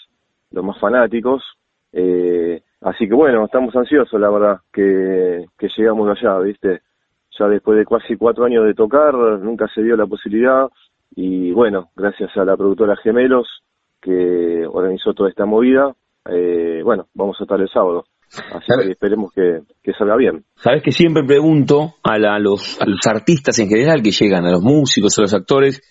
los 0.51 0.63
más 0.63 0.79
fanáticos. 0.79 1.43
Eh, 1.91 2.61
así 2.81 3.07
que 3.07 3.13
bueno, 3.13 3.45
estamos 3.45 3.75
ansiosos, 3.75 4.19
la 4.19 4.29
verdad, 4.29 4.59
que, 4.71 5.45
que 5.57 5.69
llegamos 5.75 6.09
allá, 6.09 6.39
¿viste? 6.39 6.81
Ya 7.37 7.47
después 7.47 7.77
de 7.77 7.85
casi 7.85 8.15
cuatro 8.15 8.45
años 8.45 8.65
de 8.65 8.73
tocar, 8.73 9.13
nunca 9.13 9.67
se 9.67 9.81
dio 9.81 9.95
la 9.95 10.05
posibilidad. 10.05 10.69
Y 11.15 11.51
bueno, 11.51 11.89
gracias 11.95 12.35
a 12.37 12.45
la 12.45 12.57
productora 12.57 12.95
Gemelos, 12.97 13.47
que 14.01 14.65
organizó 14.67 15.13
toda 15.13 15.29
esta 15.29 15.45
movida, 15.45 15.93
eh, 16.29 16.81
bueno, 16.83 17.07
vamos 17.13 17.37
a 17.39 17.43
estar 17.43 17.59
el 17.59 17.69
sábado. 17.69 18.05
Así 18.51 18.65
que 18.83 18.91
esperemos 18.91 19.31
que, 19.33 19.61
salga 19.97 20.15
bien. 20.17 20.43
Sabes 20.55 20.83
que 20.83 20.91
siempre 20.91 21.23
pregunto 21.23 21.95
a, 22.03 22.17
los, 22.39 22.81
a 22.81 22.85
los 22.85 23.05
artistas 23.07 23.57
en 23.59 23.69
general 23.69 24.01
que 24.01 24.11
llegan, 24.11 24.45
a 24.45 24.51
los 24.51 24.61
músicos, 24.61 25.17
a 25.17 25.21
los 25.21 25.33
actores, 25.33 25.81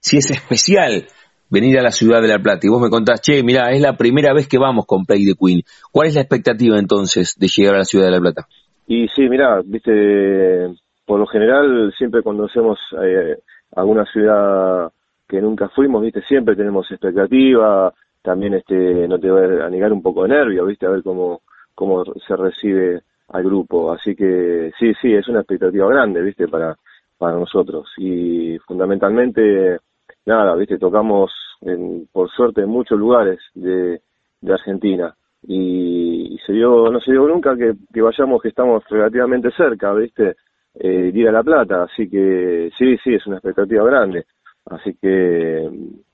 si 0.00 0.16
es 0.18 0.30
especial 0.30 1.06
venir 1.50 1.78
a 1.78 1.82
la 1.82 1.90
ciudad 1.90 2.22
de 2.22 2.28
La 2.28 2.38
Plata. 2.38 2.60
Y 2.62 2.70
vos 2.70 2.80
me 2.80 2.88
contás, 2.88 3.20
che, 3.20 3.42
mira, 3.42 3.70
es 3.70 3.82
la 3.82 3.96
primera 3.96 4.32
vez 4.32 4.48
que 4.48 4.58
vamos 4.58 4.86
con 4.86 5.04
Play 5.04 5.26
the 5.26 5.34
Queen. 5.34 5.62
¿Cuál 5.92 6.08
es 6.08 6.14
la 6.14 6.22
expectativa 6.22 6.78
entonces 6.78 7.36
de 7.38 7.48
llegar 7.48 7.74
a 7.74 7.78
la 7.78 7.84
ciudad 7.84 8.06
de 8.06 8.12
La 8.12 8.20
Plata? 8.20 8.46
Y 8.86 9.08
sí, 9.08 9.28
mira, 9.28 9.60
viste, 9.64 10.68
por 11.04 11.18
lo 11.18 11.26
general, 11.26 11.92
siempre 11.98 12.22
cuando 12.22 12.46
hacemos 12.46 12.78
eh, 13.02 13.36
alguna 13.76 14.04
ciudad 14.06 14.90
que 15.28 15.40
nunca 15.40 15.68
fuimos, 15.68 16.02
viste, 16.02 16.22
siempre 16.22 16.56
tenemos 16.56 16.90
expectativa, 16.90 17.92
también 18.22 18.54
este, 18.54 19.08
no 19.08 19.18
te 19.18 19.30
voy 19.30 19.60
a 19.60 19.68
negar 19.68 19.92
un 19.92 20.02
poco 20.02 20.22
de 20.22 20.30
nervio, 20.30 20.66
viste, 20.66 20.86
a 20.86 20.90
ver 20.90 21.02
cómo, 21.02 21.40
cómo 21.74 22.04
se 22.04 22.36
recibe 22.36 23.02
al 23.28 23.44
grupo. 23.44 23.92
Así 23.92 24.14
que 24.14 24.72
sí, 24.78 24.92
sí, 25.00 25.12
es 25.12 25.28
una 25.28 25.40
expectativa 25.40 25.88
grande, 25.88 26.22
¿viste? 26.22 26.48
Para, 26.48 26.76
para 27.18 27.36
nosotros. 27.36 27.88
Y 27.96 28.58
fundamentalmente, 28.66 29.78
nada, 30.26 30.54
¿viste? 30.56 30.78
Tocamos, 30.78 31.32
en, 31.62 32.08
por 32.12 32.30
suerte, 32.30 32.62
en 32.62 32.68
muchos 32.68 32.98
lugares 32.98 33.38
de, 33.54 34.00
de 34.40 34.52
Argentina. 34.52 35.14
Y, 35.46 36.38
se 36.46 36.52
dio, 36.52 36.90
no 36.90 37.00
se 37.00 37.12
dio 37.12 37.26
nunca 37.26 37.56
que, 37.56 37.74
que 37.92 38.02
vayamos, 38.02 38.42
que 38.42 38.48
estamos 38.48 38.82
relativamente 38.88 39.50
cerca, 39.52 39.92
¿viste? 39.94 40.36
Eh, 40.74 41.26
a 41.28 41.32
La 41.32 41.42
Plata. 41.42 41.84
Así 41.84 42.08
que 42.08 42.70
sí, 42.76 42.96
sí, 43.02 43.14
es 43.14 43.26
una 43.26 43.36
expectativa 43.36 43.84
grande. 43.84 44.26
Así 44.66 44.94
que, 45.00 45.68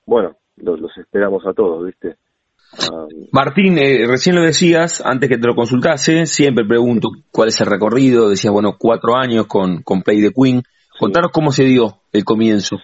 bueno, 0.05 0.35
los, 0.57 0.79
los 0.79 0.97
esperamos 0.97 1.45
a 1.45 1.53
todos, 1.53 1.85
¿viste? 1.85 2.15
Martín, 3.31 3.77
eh, 3.77 4.05
recién 4.07 4.35
lo 4.35 4.41
decías, 4.41 5.03
antes 5.05 5.29
que 5.29 5.37
te 5.37 5.47
lo 5.47 5.55
consultase, 5.55 6.25
siempre 6.25 6.65
pregunto 6.65 7.09
cuál 7.31 7.47
es 7.47 7.61
el 7.61 7.67
recorrido, 7.67 8.29
decías, 8.29 8.53
bueno, 8.53 8.75
cuatro 8.77 9.15
años 9.15 9.47
con, 9.47 9.83
con 9.83 10.01
Play 10.01 10.21
the 10.21 10.33
Queen. 10.33 10.61
Contanos 10.99 11.31
cómo 11.31 11.51
se 11.51 11.63
dio 11.63 12.01
el 12.11 12.23
comienzo. 12.23 12.77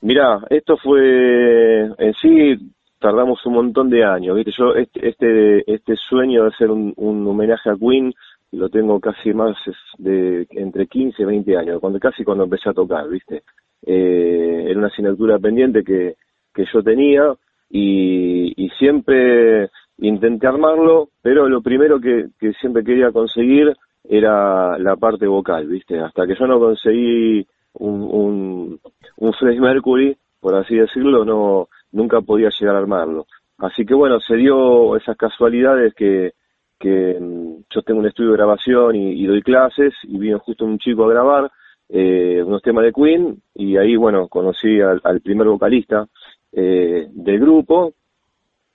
Mirá, 0.00 0.40
esto 0.48 0.76
fue, 0.76 1.86
en 1.98 2.14
sí, 2.22 2.72
tardamos 3.00 3.44
un 3.44 3.54
montón 3.54 3.90
de 3.90 4.04
años, 4.04 4.36
¿viste? 4.36 4.52
Yo 4.56 4.74
este, 4.74 5.08
este, 5.08 5.72
este 5.72 5.94
sueño 6.08 6.44
de 6.44 6.48
hacer 6.48 6.70
un, 6.70 6.94
homenaje 6.96 7.70
a 7.70 7.76
Queen 7.76 8.12
lo 8.52 8.70
tengo 8.70 8.98
casi 8.98 9.34
más 9.34 9.56
de 9.98 10.46
entre 10.50 10.86
15 10.86 11.22
y 11.22 11.26
20 11.26 11.56
años, 11.58 11.80
cuando, 11.80 11.98
casi 11.98 12.24
cuando 12.24 12.44
empecé 12.44 12.70
a 12.70 12.72
tocar, 12.72 13.06
¿viste? 13.08 13.42
eh, 13.86 14.64
era 14.68 14.78
una 14.78 14.88
asignatura 14.88 15.38
pendiente 15.38 15.82
que, 15.84 16.14
que 16.58 16.64
yo 16.72 16.82
tenía 16.82 17.34
y, 17.70 18.68
siempre 18.78 19.70
intenté 19.98 20.46
armarlo, 20.46 21.08
pero 21.22 21.48
lo 21.48 21.62
primero 21.62 22.00
que, 22.00 22.28
que 22.38 22.52
siempre 22.54 22.84
quería 22.84 23.10
conseguir 23.10 23.74
era 24.08 24.78
la 24.78 24.96
parte 24.96 25.26
vocal, 25.26 25.66
¿viste? 25.66 25.98
Hasta 25.98 26.26
que 26.26 26.34
yo 26.36 26.46
no 26.46 26.58
conseguí 26.58 27.46
un, 27.74 28.02
un, 28.02 28.80
un 29.16 29.32
Freddie 29.34 29.60
Mercury, 29.60 30.16
por 30.40 30.54
así 30.54 30.76
decirlo, 30.76 31.24
no 31.24 31.68
nunca 31.92 32.20
podía 32.20 32.50
llegar 32.50 32.76
a 32.76 32.78
armarlo. 32.78 33.26
Así 33.58 33.84
que 33.84 33.94
bueno, 33.94 34.20
se 34.20 34.36
dio 34.36 34.96
esas 34.96 35.16
casualidades 35.16 35.94
que, 35.94 36.32
que 36.78 37.16
mm, 37.20 37.64
yo 37.70 37.82
tengo 37.82 38.00
un 38.00 38.06
estudio 38.06 38.30
de 38.30 38.36
grabación 38.36 38.96
y, 38.96 39.26
doy 39.26 39.42
clases 39.42 39.94
y 40.04 40.18
vino 40.18 40.38
justo 40.40 40.64
un 40.64 40.78
chico 40.78 41.04
a 41.04 41.10
grabar 41.10 41.50
eh, 41.88 42.42
unos 42.44 42.62
temas 42.62 42.84
de 42.84 42.92
Queen 42.92 43.42
y 43.54 43.76
ahí 43.78 43.96
bueno 43.96 44.28
conocí 44.28 44.78
al, 44.80 45.20
primer 45.22 45.48
vocalista 45.48 46.06
eh, 46.52 47.06
del 47.10 47.40
grupo 47.40 47.94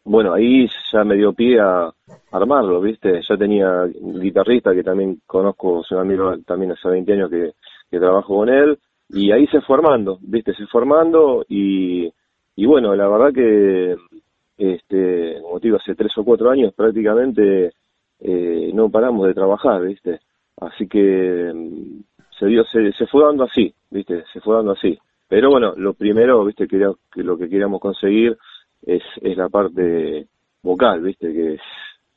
bueno 0.03 0.33
ahí 0.33 0.67
ya 0.91 1.03
me 1.03 1.15
dio 1.15 1.33
pie 1.33 1.59
a 1.59 1.91
armarlo 2.31 2.81
viste 2.81 3.21
ya 3.27 3.37
tenía 3.37 3.85
guitarrista 3.85 4.73
que 4.73 4.83
también 4.83 5.21
conozco 5.25 5.81
es 5.81 5.91
un 5.91 5.99
amigo 5.99 6.37
también 6.45 6.71
hace 6.71 6.89
20 6.89 7.13
años 7.13 7.29
que, 7.29 7.53
trabajo 7.99 8.37
con 8.37 8.49
él 8.49 8.79
y 9.09 9.31
ahí 9.31 9.45
se 9.45 9.61
fue 9.61 9.77
formando 9.77 10.17
viste 10.21 10.53
se 10.55 10.65
fue 10.65 10.83
y 11.47 12.11
y 12.55 12.65
bueno 12.65 12.95
la 12.95 13.07
verdad 13.07 13.31
que 13.31 13.95
este 14.57 15.39
como 15.41 15.59
te 15.59 15.67
digo 15.67 15.77
hace 15.77 15.93
tres 15.93 16.17
o 16.17 16.23
cuatro 16.23 16.49
años 16.49 16.73
prácticamente 16.73 17.71
eh, 18.25 18.71
no 18.73 18.89
paramos 18.89 19.27
de 19.27 19.33
trabajar, 19.33 19.81
¿viste? 19.81 20.21
Así 20.57 20.87
que 20.87 21.51
mm, 21.53 22.03
se, 22.39 22.45
dio, 22.45 22.63
se, 22.65 22.93
se 22.93 23.05
fue 23.07 23.25
dando 23.25 23.43
así, 23.43 23.73
¿viste? 23.91 24.23
Se 24.31 24.39
fue 24.39 24.55
dando 24.55 24.71
así. 24.71 24.97
Pero 25.33 25.49
bueno, 25.49 25.73
lo 25.75 25.95
primero, 25.95 26.45
¿viste? 26.45 26.67
Que, 26.67 26.77
que 27.11 27.23
lo 27.23 27.39
que 27.39 27.49
queríamos 27.49 27.81
conseguir 27.81 28.37
es, 28.85 29.01
es 29.19 29.35
la 29.35 29.49
parte 29.49 30.27
vocal, 30.61 31.01
¿viste? 31.01 31.33
Que, 31.33 31.55
es, 31.55 31.61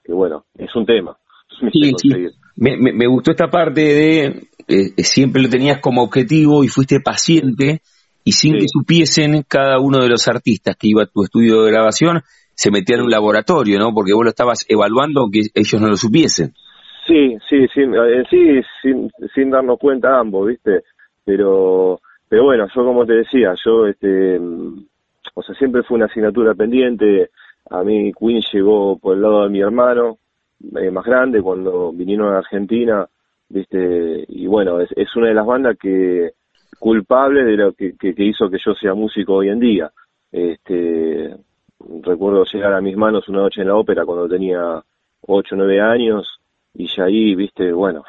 que 0.04 0.12
bueno, 0.12 0.44
es 0.58 0.68
un 0.76 0.84
tema. 0.84 1.16
Sí, 1.72 1.92
sí. 1.96 2.10
Me, 2.56 2.76
me, 2.76 3.06
gustó 3.06 3.30
esta 3.30 3.48
parte 3.48 3.80
de 3.80 4.24
eh, 4.68 5.02
siempre 5.02 5.40
lo 5.40 5.48
tenías 5.48 5.80
como 5.80 6.02
objetivo 6.02 6.62
y 6.62 6.68
fuiste 6.68 7.00
paciente 7.00 7.80
y 8.22 8.32
sin 8.32 8.58
que 8.58 8.66
supiesen 8.68 9.44
cada 9.48 9.78
uno 9.78 10.02
de 10.02 10.10
los 10.10 10.28
artistas 10.28 10.76
que 10.76 10.88
iba 10.88 11.04
a 11.04 11.06
tu 11.06 11.22
estudio 11.22 11.62
de 11.62 11.70
grabación, 11.70 12.20
se 12.54 12.70
metía 12.70 12.96
en 12.96 13.04
un 13.04 13.10
laboratorio, 13.10 13.78
¿no? 13.78 13.94
Porque 13.94 14.12
vos 14.12 14.24
lo 14.24 14.30
estabas 14.30 14.66
evaluando 14.68 15.30
que 15.32 15.40
ellos 15.54 15.80
no 15.80 15.88
lo 15.88 15.96
supiesen. 15.96 16.52
Sí, 17.06 17.38
sí, 17.48 17.66
sí, 17.72 17.80
eh, 17.80 18.24
sí 18.28 18.60
sin, 18.82 19.10
sin 19.34 19.50
darnos 19.50 19.78
cuenta 19.78 20.18
ambos, 20.18 20.48
¿viste? 20.48 20.82
Pero, 21.24 22.00
pero 22.28 22.44
bueno, 22.44 22.66
yo 22.74 22.84
como 22.84 23.06
te 23.06 23.14
decía, 23.14 23.54
yo, 23.64 23.86
este, 23.86 24.38
o 25.34 25.42
sea, 25.42 25.54
siempre 25.56 25.82
fue 25.82 25.96
una 25.96 26.06
asignatura 26.06 26.54
pendiente. 26.54 27.30
A 27.70 27.82
mí 27.82 28.12
Queen 28.12 28.42
llegó 28.52 28.98
por 28.98 29.16
el 29.16 29.22
lado 29.22 29.44
de 29.44 29.50
mi 29.50 29.60
hermano, 29.60 30.18
eh, 30.80 30.90
más 30.90 31.04
grande, 31.04 31.42
cuando 31.42 31.92
vinieron 31.92 32.34
a 32.34 32.38
Argentina, 32.38 33.06
¿viste? 33.48 34.24
Y 34.28 34.46
bueno, 34.46 34.80
es, 34.80 34.90
es 34.96 35.14
una 35.16 35.28
de 35.28 35.34
las 35.34 35.46
bandas 35.46 35.76
que 35.78 36.32
culpable 36.78 37.44
de 37.44 37.56
lo 37.56 37.72
que, 37.72 37.96
que, 37.96 38.14
que 38.14 38.24
hizo 38.24 38.50
que 38.50 38.58
yo 38.64 38.74
sea 38.74 38.94
músico 38.94 39.34
hoy 39.34 39.48
en 39.48 39.60
día. 39.60 39.90
Este, 40.30 41.34
recuerdo 42.02 42.44
llegar 42.44 42.74
a 42.74 42.80
mis 42.80 42.96
manos 42.96 43.28
una 43.28 43.40
noche 43.40 43.62
en 43.62 43.68
la 43.68 43.76
ópera 43.76 44.04
cuando 44.04 44.28
tenía 44.28 44.82
8 45.22 45.54
o 45.54 45.58
9 45.58 45.80
años 45.80 46.40
y 46.74 46.88
ya 46.88 47.04
ahí, 47.04 47.34
viste, 47.34 47.72
bueno, 47.72 48.04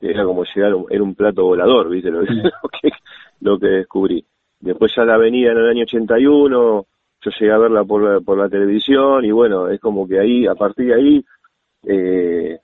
era 0.00 0.24
como 0.24 0.44
llegar, 0.44 0.74
era 0.90 1.02
un 1.02 1.14
plato 1.14 1.44
volador, 1.44 1.88
viste, 1.88 2.10
lo, 2.10 2.22
que, 2.22 2.90
lo 3.40 3.58
que 3.58 3.66
descubrí. 3.66 4.24
Después 4.60 4.92
ya 4.96 5.04
la 5.04 5.14
avenida 5.14 5.52
en 5.52 5.58
el 5.58 5.68
año 5.68 5.82
81, 5.84 6.86
yo 7.20 7.30
llegué 7.38 7.52
a 7.52 7.58
verla 7.58 7.84
por 7.84 8.02
la, 8.02 8.20
por 8.20 8.38
la 8.38 8.48
televisión 8.48 9.24
y 9.24 9.30
bueno, 9.30 9.68
es 9.68 9.80
como 9.80 10.06
que 10.06 10.18
ahí, 10.20 10.46
a 10.46 10.54
partir 10.54 10.86
de 10.86 10.94
ahí, 10.94 11.24
eh, 11.84 12.58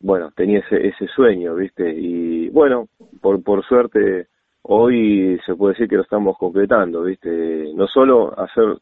bueno, 0.00 0.30
tenía 0.34 0.58
ese, 0.60 0.86
ese 0.88 1.06
sueño, 1.08 1.54
viste, 1.54 1.88
y 1.88 2.48
bueno, 2.48 2.88
por, 3.20 3.42
por 3.42 3.64
suerte, 3.64 4.26
hoy 4.62 5.38
se 5.46 5.54
puede 5.54 5.74
decir 5.74 5.88
que 5.88 5.96
lo 5.96 6.02
estamos 6.02 6.36
concretando, 6.36 7.02
viste, 7.02 7.72
no 7.74 7.86
solo 7.86 8.38
hacer 8.38 8.78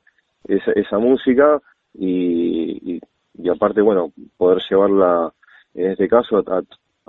esa, 0.49 0.73
esa 0.73 0.99
música 0.99 1.61
y, 1.95 3.01
y, 3.35 3.49
aparte, 3.49 3.81
bueno, 3.81 4.13
poder 4.37 4.63
llevarla, 4.69 5.33
en 5.75 5.93
este 5.93 6.09
caso, 6.09 6.39
a, 6.39 6.63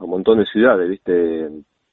un 0.03 0.09
montón 0.09 0.39
de 0.39 0.45
ciudades, 0.45 0.89
¿viste? 0.89 1.47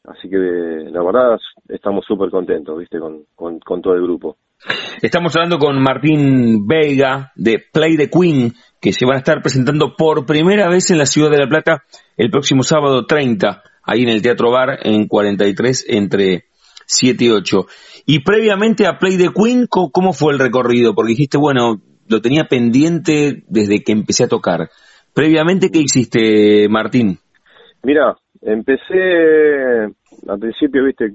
Así 0.04 0.28
que 0.28 0.36
la 0.36 1.02
verdad 1.02 1.38
estamos 1.68 2.04
súper 2.06 2.30
contentos, 2.30 2.78
¿viste? 2.78 2.98
Con, 2.98 3.24
con, 3.34 3.82
todo 3.82 3.94
el 3.94 4.02
grupo. 4.02 4.36
Estamos 5.02 5.36
hablando 5.36 5.58
con 5.58 5.80
Martín 5.80 6.66
Vega 6.66 7.32
de 7.36 7.62
Play 7.72 7.96
the 7.96 8.10
Queen, 8.10 8.54
que 8.80 8.92
se 8.92 9.04
van 9.04 9.16
a 9.16 9.18
estar 9.18 9.42
presentando 9.42 9.94
por 9.96 10.24
primera 10.24 10.68
vez 10.68 10.90
en 10.90 10.98
la 10.98 11.06
ciudad 11.06 11.30
de 11.30 11.38
La 11.38 11.48
Plata 11.48 11.84
el 12.16 12.30
próximo 12.30 12.62
sábado 12.62 13.06
30, 13.06 13.62
ahí 13.82 14.02
en 14.02 14.08
el 14.08 14.22
Teatro 14.22 14.50
Bar 14.50 14.78
en 14.82 15.06
43 15.06 15.86
entre 15.88 16.44
7 16.86 17.24
y 17.24 17.30
8. 17.30 17.66
Y 18.06 18.20
previamente 18.20 18.86
a 18.86 18.98
Play 18.98 19.18
the 19.18 19.30
Queen, 19.34 19.66
¿cómo 19.68 20.12
fue 20.12 20.32
el 20.32 20.38
recorrido? 20.38 20.94
Porque 20.94 21.10
dijiste, 21.10 21.36
bueno, 21.36 21.82
lo 22.08 22.20
tenía 22.22 22.44
pendiente 22.48 23.44
desde 23.48 23.82
que 23.82 23.92
empecé 23.92 24.24
a 24.24 24.28
tocar. 24.28 24.70
Previamente, 25.12 25.70
¿qué 25.70 25.80
hiciste, 25.80 26.68
Martín? 26.70 27.18
Mira, 27.82 28.16
empecé 28.42 29.84
al 30.26 30.38
principio, 30.38 30.84
viste, 30.84 31.12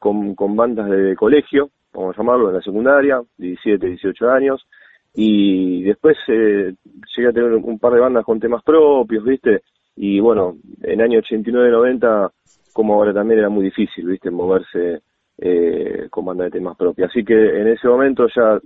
con, 0.00 0.56
bandas 0.56 0.88
de 0.88 1.16
colegio, 1.16 1.70
vamos 1.92 2.16
a 2.16 2.18
llamarlo, 2.22 2.48
en 2.48 2.56
la 2.56 2.62
secundaria, 2.62 3.20
17, 3.36 3.86
18 3.86 4.30
años, 4.30 4.66
y 5.14 5.82
después 5.82 6.16
eh, 6.28 6.74
llegué 7.16 7.28
a 7.28 7.32
tener 7.32 7.52
un 7.54 7.78
par 7.78 7.94
de 7.94 8.00
bandas 8.00 8.24
con 8.24 8.38
temas 8.38 8.62
propios, 8.62 9.24
viste, 9.24 9.62
y 9.96 10.20
bueno, 10.20 10.56
en 10.82 11.00
año 11.00 11.20
89-90, 11.20 12.30
como 12.72 12.94
ahora 12.94 13.14
también 13.14 13.40
era 13.40 13.48
muy 13.48 13.64
difícil, 13.64 14.06
viste, 14.06 14.30
moverse 14.30 15.00
eh, 15.38 16.06
con 16.10 16.24
banda 16.26 16.44
de 16.44 16.50
temas 16.50 16.76
propios. 16.76 17.10
Así 17.10 17.24
que 17.24 17.34
en 17.34 17.68
ese 17.68 17.88
momento 17.88 18.26
ya 18.34 18.58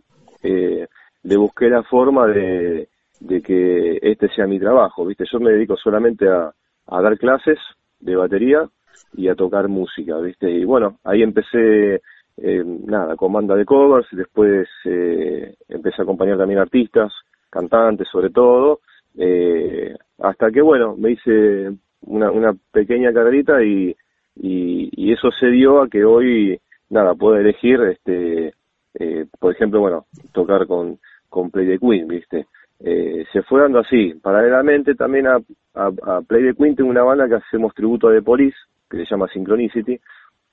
eh, 0.42 0.86
le 1.22 1.36
busqué 1.36 1.68
la 1.68 1.84
forma 1.84 2.26
de, 2.26 2.88
de, 3.20 3.42
que 3.42 3.98
este 4.02 4.28
sea 4.34 4.46
mi 4.46 4.58
trabajo, 4.58 5.06
¿viste? 5.06 5.24
Yo 5.30 5.38
me 5.38 5.52
dedico 5.52 5.76
solamente 5.76 6.28
a, 6.28 6.52
a, 6.90 7.00
dar 7.00 7.18
clases 7.18 7.58
de 8.00 8.16
batería 8.16 8.68
y 9.14 9.28
a 9.28 9.34
tocar 9.34 9.68
música, 9.68 10.18
¿viste? 10.18 10.50
Y 10.50 10.64
bueno, 10.64 10.98
ahí 11.04 11.22
empecé, 11.22 12.02
eh, 12.36 12.64
nada, 12.64 13.16
con 13.16 13.32
banda 13.32 13.54
de 13.56 13.64
covers, 13.64 14.08
después 14.12 14.68
eh, 14.84 15.54
empecé 15.68 16.02
a 16.02 16.04
acompañar 16.04 16.38
también 16.38 16.60
artistas, 16.60 17.12
cantantes 17.48 18.08
sobre 18.10 18.30
todo, 18.30 18.80
eh, 19.16 19.94
hasta 20.18 20.50
que, 20.50 20.60
bueno, 20.60 20.96
me 20.96 21.12
hice 21.12 21.72
una, 22.02 22.30
una 22.30 22.54
pequeña 22.72 23.12
carrerita 23.12 23.62
y 23.62 23.94
y, 24.36 25.12
eso 25.12 25.30
se 25.32 25.46
dio 25.48 25.82
a 25.82 25.88
que 25.88 26.04
hoy, 26.04 26.60
nada, 26.88 27.14
puedo 27.14 27.36
elegir, 27.36 27.80
este, 27.82 28.54
eh, 28.94 29.26
por 29.38 29.52
ejemplo, 29.52 29.80
bueno, 29.80 30.06
tocar 30.32 30.66
con, 30.66 30.98
con 31.28 31.50
Play 31.50 31.66
the 31.66 31.78
Queen, 31.78 32.08
¿viste? 32.08 32.46
Eh, 32.82 33.26
se 33.32 33.42
fue 33.42 33.60
dando 33.60 33.80
así. 33.80 34.14
Paralelamente 34.14 34.94
también 34.94 35.26
a, 35.26 35.38
a, 35.74 36.20
Play 36.22 36.44
the 36.44 36.54
Queen 36.54 36.74
tengo 36.74 36.90
una 36.90 37.02
banda 37.02 37.28
que 37.28 37.34
hacemos 37.34 37.74
tributo 37.74 38.08
a 38.08 38.12
The 38.12 38.22
Police, 38.22 38.56
que 38.88 38.98
se 38.98 39.04
llama 39.04 39.28
Synchronicity, 39.28 40.00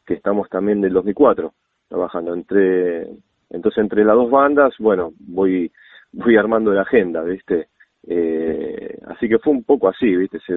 que 0.05 0.13
estamos 0.13 0.49
también 0.49 0.81
del 0.81 0.93
2004 0.93 1.53
trabajando. 1.87 2.33
Entre, 2.33 3.07
entonces 3.49 3.77
entre 3.77 4.03
las 4.03 4.15
dos 4.15 4.29
bandas, 4.29 4.73
bueno, 4.79 5.13
voy, 5.19 5.71
voy 6.11 6.35
armando 6.35 6.73
la 6.73 6.81
agenda, 6.81 7.23
¿viste? 7.23 7.69
Eh, 8.05 8.99
así 9.07 9.27
que 9.27 9.39
fue 9.39 9.53
un 9.53 9.63
poco 9.63 9.89
así, 9.89 10.15
¿viste? 10.15 10.39
Se, 10.41 10.53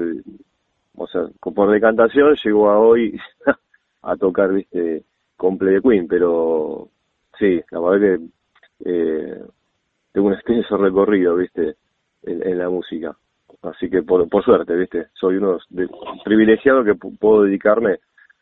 o 0.97 1.07
sea, 1.07 1.29
por 1.41 1.71
decantación 1.71 2.35
llegó 2.45 2.71
a 2.71 2.79
hoy 2.79 3.19
a 4.03 4.17
tocar, 4.17 4.53
viste, 4.53 5.05
con 5.37 5.57
Play 5.57 5.75
de 5.75 5.83
Queen, 5.83 6.09
pero 6.09 6.89
sí, 7.39 7.61
la 7.71 7.81
verdad 7.81 8.19
que 8.19 8.25
eh, 8.85 9.43
tengo 10.13 10.29
un 10.29 10.35
extenso 10.35 10.77
recorrido, 10.77 11.37
viste, 11.37 11.75
en, 12.23 12.59
la 12.59 12.69
música. 12.69 13.17
Así 13.63 13.89
que 13.91 14.03
por, 14.03 14.29
suerte, 14.45 14.75
viste, 14.75 15.07
soy 15.15 15.37
uno 15.37 15.59
de, 15.69 15.89
privilegiado 16.25 16.85
que 16.85 16.95
puedo 16.95 17.43
dedicarme 17.43 17.99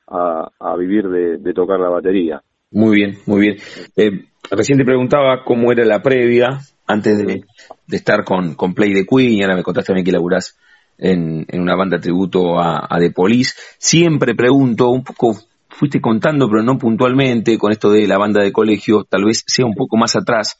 a, 0.08 0.76
vivir 0.78 1.08
de, 1.08 1.52
tocar 1.52 1.80
la 1.80 1.88
batería. 1.88 2.42
Muy 2.70 2.96
bien, 2.96 3.14
muy 3.26 3.40
bien. 3.40 3.56
Eh, 3.96 4.26
recién 4.50 4.78
te 4.78 4.84
preguntaba 4.84 5.44
cómo 5.44 5.72
era 5.72 5.84
la 5.84 6.02
previa 6.02 6.58
antes 6.86 7.26
de, 7.26 7.44
estar 7.90 8.24
con, 8.24 8.54
con 8.54 8.74
Play 8.74 8.94
de 8.94 9.04
Queen 9.06 9.42
ahora 9.42 9.56
me 9.56 9.62
contaste 9.62 9.88
también 9.88 10.06
que 10.06 10.12
laburás 10.12 10.58
en, 10.96 11.46
una 11.52 11.76
banda 11.76 11.98
tributo 11.98 12.58
a, 12.58 12.86
a 12.88 12.98
The 12.98 13.10
Police. 13.10 13.54
Siempre 13.78 14.34
pregunto, 14.34 14.88
un 14.88 15.04
poco 15.04 15.34
fuiste 15.68 16.00
contando, 16.00 16.48
pero 16.48 16.62
no 16.62 16.76
puntualmente, 16.78 17.56
con 17.58 17.70
esto 17.70 17.90
de 17.90 18.06
la 18.06 18.18
banda 18.18 18.42
de 18.42 18.52
colegio, 18.52 19.04
tal 19.04 19.24
vez 19.24 19.44
sea 19.46 19.66
un 19.66 19.74
poco 19.74 19.96
más 19.96 20.16
atrás. 20.16 20.58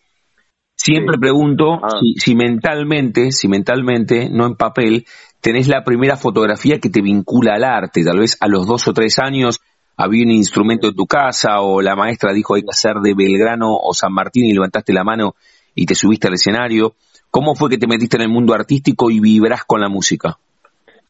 Siempre 0.89 1.19
pregunto 1.19 1.81
ah. 1.83 2.01
si, 2.01 2.15
si, 2.15 2.35
mentalmente, 2.35 3.31
si 3.31 3.47
mentalmente, 3.47 4.31
no 4.31 4.47
en 4.47 4.57
papel, 4.57 5.05
tenés 5.43 5.69
la 5.69 5.85
primera 5.85 6.17
fotografía 6.17 6.79
que 6.79 6.89
te 6.89 7.03
vincula 7.03 7.57
al 7.57 7.65
arte, 7.65 8.03
tal 8.03 8.21
vez 8.21 8.39
a 8.41 8.49
los 8.49 8.67
dos 8.67 8.89
o 8.89 8.95
tres 8.95 9.19
años, 9.19 9.61
había 9.99 10.25
un 10.25 10.31
instrumento 10.31 10.89
en 10.89 10.95
tu 10.95 11.05
casa 11.05 11.61
o 11.61 11.83
la 11.83 11.95
maestra 11.95 12.33
dijo 12.33 12.55
hay 12.55 12.63
que 12.63 12.71
hacer 12.71 12.95
de 13.03 13.13
Belgrano 13.15 13.77
o 13.77 13.93
San 13.93 14.15
Martín 14.15 14.47
y 14.47 14.55
levantaste 14.55 14.95
la 14.95 15.05
mano 15.05 15.35
y 15.75 15.85
te 15.85 15.95
subiste 15.95 16.29
al 16.29 16.35
escenario. 16.35 16.95
¿Cómo 17.31 17.55
fue 17.55 17.69
que 17.69 17.77
te 17.77 17.87
metiste 17.87 18.17
en 18.17 18.23
el 18.23 18.31
mundo 18.31 18.55
artístico 18.55 19.11
y 19.11 19.21
vibrás 19.21 19.65
con 19.65 19.83
la 19.83 19.91
música? 19.91 20.39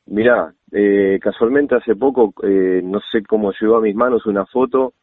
Mirá, 0.07 0.53
eh, 0.73 1.21
casualmente 1.23 1.77
hace 1.77 1.95
poco, 1.95 2.35
eh, 2.43 2.81
no 2.83 2.99
sé 3.13 3.23
cómo 3.23 3.53
llegó 3.53 3.77
a 3.77 3.81
mis 3.81 3.95
manos 3.95 4.27
una 4.27 4.45
foto 4.45 4.95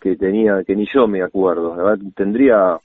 que 0.00 0.16
tenía, 0.16 0.64
que 0.66 0.74
ni 0.74 0.86
yo 0.90 1.06
me 1.06 1.22
acuerdo, 1.22 1.76
tendría 2.16 2.78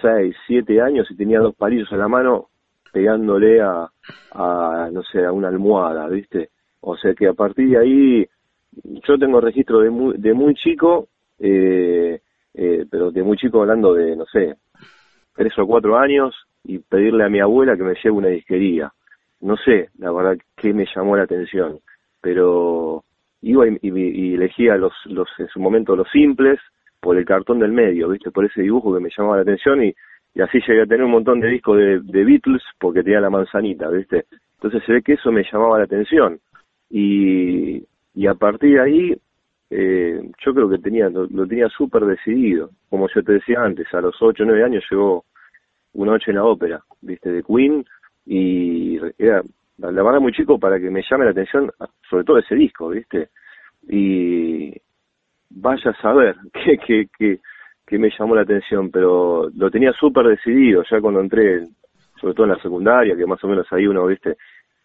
seis, 0.00 0.36
siete 0.46 0.80
años 0.80 1.10
y 1.10 1.16
tenía 1.16 1.40
dos 1.40 1.54
palillos 1.54 1.90
en 1.92 1.98
la 1.98 2.08
mano 2.08 2.48
pegándole 2.92 3.60
a, 3.60 3.88
a, 4.32 4.88
no 4.92 5.02
sé, 5.02 5.24
a 5.24 5.32
una 5.32 5.48
almohada, 5.48 6.08
¿viste? 6.08 6.50
O 6.80 6.96
sea 6.96 7.14
que 7.14 7.28
a 7.28 7.34
partir 7.34 7.70
de 7.70 7.78
ahí, 7.78 8.26
yo 9.06 9.18
tengo 9.18 9.40
registro 9.40 9.80
de 9.80 9.90
muy, 9.90 10.16
de 10.16 10.32
muy 10.34 10.54
chico, 10.54 11.08
eh, 11.38 12.20
eh, 12.54 12.86
pero 12.90 13.10
de 13.10 13.22
muy 13.22 13.36
chico 13.36 13.60
hablando 13.60 13.94
de, 13.94 14.16
no 14.16 14.24
sé, 14.26 14.56
tres 15.34 15.56
o 15.58 15.66
cuatro 15.66 15.98
años 15.98 16.34
y 16.64 16.78
pedirle 16.78 17.24
a 17.24 17.28
mi 17.28 17.40
abuela 17.40 17.76
que 17.76 17.82
me 17.82 17.94
lleve 17.94 18.10
una 18.10 18.28
disquería. 18.28 18.92
No 19.40 19.56
sé, 19.56 19.90
la 19.98 20.12
verdad, 20.12 20.36
qué 20.56 20.74
me 20.74 20.86
llamó 20.94 21.16
la 21.16 21.22
atención, 21.22 21.80
pero 22.20 23.04
iba 23.42 23.66
y, 23.66 23.78
y, 23.82 24.34
elegía 24.34 24.76
los, 24.76 24.92
los, 25.06 25.28
en 25.38 25.48
su 25.48 25.60
momento 25.60 25.96
los 25.96 26.08
simples 26.10 26.60
por 27.00 27.16
el 27.16 27.24
cartón 27.24 27.58
del 27.58 27.72
medio, 27.72 28.08
¿viste? 28.08 28.30
Por 28.30 28.44
ese 28.44 28.62
dibujo 28.62 28.94
que 28.94 29.00
me 29.00 29.10
llamaba 29.16 29.36
la 29.36 29.42
atención 29.42 29.82
y, 29.82 29.94
así 30.40 30.60
llegué 30.66 30.82
a 30.82 30.86
tener 30.86 31.04
un 31.04 31.10
montón 31.10 31.40
de 31.40 31.48
discos 31.48 31.76
de, 31.76 32.00
de 32.00 32.24
Beatles 32.24 32.62
porque 32.78 33.02
tenía 33.02 33.20
la 33.20 33.30
manzanita, 33.30 33.88
¿viste? 33.88 34.26
Entonces 34.54 34.82
se 34.84 34.92
ve 34.92 35.02
que 35.02 35.14
eso 35.14 35.32
me 35.32 35.44
llamaba 35.50 35.78
la 35.78 35.84
atención 35.84 36.38
y, 36.90 37.82
y 38.14 38.26
a 38.26 38.34
partir 38.34 38.74
de 38.74 38.80
ahí 38.80 39.16
eh, 39.70 40.20
yo 40.44 40.52
creo 40.52 40.68
que 40.68 40.78
tenía 40.78 41.08
lo, 41.08 41.46
tenía 41.46 41.68
súper 41.68 42.04
decidido. 42.04 42.70
Como 42.88 43.08
yo 43.14 43.22
te 43.22 43.34
decía 43.34 43.62
antes, 43.62 43.86
a 43.94 44.00
los 44.00 44.16
8 44.20 44.42
o 44.42 44.46
9 44.46 44.64
años 44.64 44.84
llegó 44.90 45.24
una 45.94 46.12
noche 46.12 46.30
en 46.30 46.36
la 46.36 46.44
ópera, 46.44 46.82
viste, 47.00 47.30
de 47.30 47.42
Queen, 47.42 47.84
y 48.26 48.98
era, 49.18 49.42
la 49.78 49.90
verdad, 49.90 50.20
muy 50.20 50.32
chico 50.32 50.58
para 50.58 50.78
que 50.78 50.90
me 50.90 51.02
llame 51.08 51.24
la 51.24 51.30
atención, 51.30 51.70
sobre 52.08 52.24
todo 52.24 52.38
ese 52.38 52.54
disco, 52.54 52.88
viste. 52.88 53.30
Y 53.88 54.74
vaya 55.50 55.90
a 55.90 56.00
saber 56.00 56.36
qué, 56.52 57.06
qué, 57.18 57.38
qué 57.86 57.98
me 57.98 58.10
llamó 58.16 58.36
la 58.36 58.42
atención, 58.42 58.90
pero 58.90 59.50
lo 59.50 59.70
tenía 59.70 59.92
súper 59.92 60.26
decidido 60.26 60.82
ya 60.88 61.00
cuando 61.00 61.20
entré, 61.20 61.66
sobre 62.20 62.34
todo 62.34 62.46
en 62.46 62.52
la 62.52 62.62
secundaria, 62.62 63.16
que 63.16 63.26
más 63.26 63.42
o 63.42 63.48
menos 63.48 63.66
ahí 63.72 63.86
uno, 63.86 64.06
viste, 64.06 64.36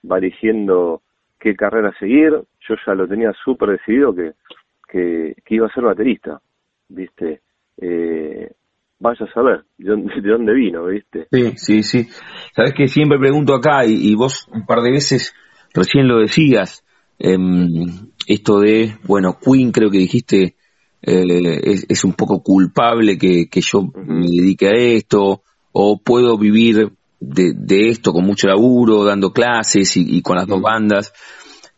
va 0.10 0.18
eligiendo 0.18 1.02
qué 1.40 1.56
carrera 1.56 1.94
seguir, 2.00 2.32
yo 2.32 2.76
ya 2.86 2.94
lo 2.96 3.08
tenía 3.08 3.32
súper 3.44 3.70
decidido 3.70 4.16
que, 4.16 4.34
que, 4.90 5.56
iba 5.56 5.68
a 5.68 5.74
ser 5.74 5.84
baterista, 5.84 6.42
¿viste? 6.90 7.42
Eh, 7.78 8.52
vaya 9.00 9.26
a 9.26 9.34
saber 9.34 9.64
de 9.78 10.30
dónde, 10.32 10.54
vino, 10.54 10.86
¿viste? 10.86 11.28
Sí, 11.32 11.52
sí, 11.58 11.84
sí. 11.84 12.04
Sabes 12.56 12.74
que 12.74 12.88
siempre 12.88 13.20
pregunto 13.20 13.54
acá, 13.54 13.86
y, 13.86 14.16
vos 14.16 14.48
un 14.52 14.66
par 14.66 14.82
de 14.82 14.92
veces 14.92 15.36
recién 15.74 16.08
lo 16.08 16.20
decías, 16.20 16.84
em, 17.20 17.86
esto 18.28 18.60
de, 18.60 18.96
bueno, 19.06 19.38
Queen 19.40 19.72
creo 19.72 19.92
que 19.92 20.00
dijiste, 20.00 20.55
eh, 21.08 21.84
es, 21.88 22.04
un 22.04 22.14
poco 22.14 22.42
culpable 22.42 23.18
que, 23.18 23.48
que 23.48 23.62
yo 23.62 23.84
me 23.96 24.26
dedique 24.28 24.68
a 24.68 24.72
esto, 24.72 25.44
o 25.72 26.02
puedo 26.02 26.38
vivir 26.38 26.92
de, 27.20 27.90
esto 27.90 28.12
con 28.12 28.26
mucho 28.26 28.48
laburo, 28.48 29.04
dando 29.04 29.32
clases 29.32 29.96
y, 29.98 30.22
con 30.22 30.38
las 30.38 30.48
dos 30.48 30.62
bandas. 30.62 31.14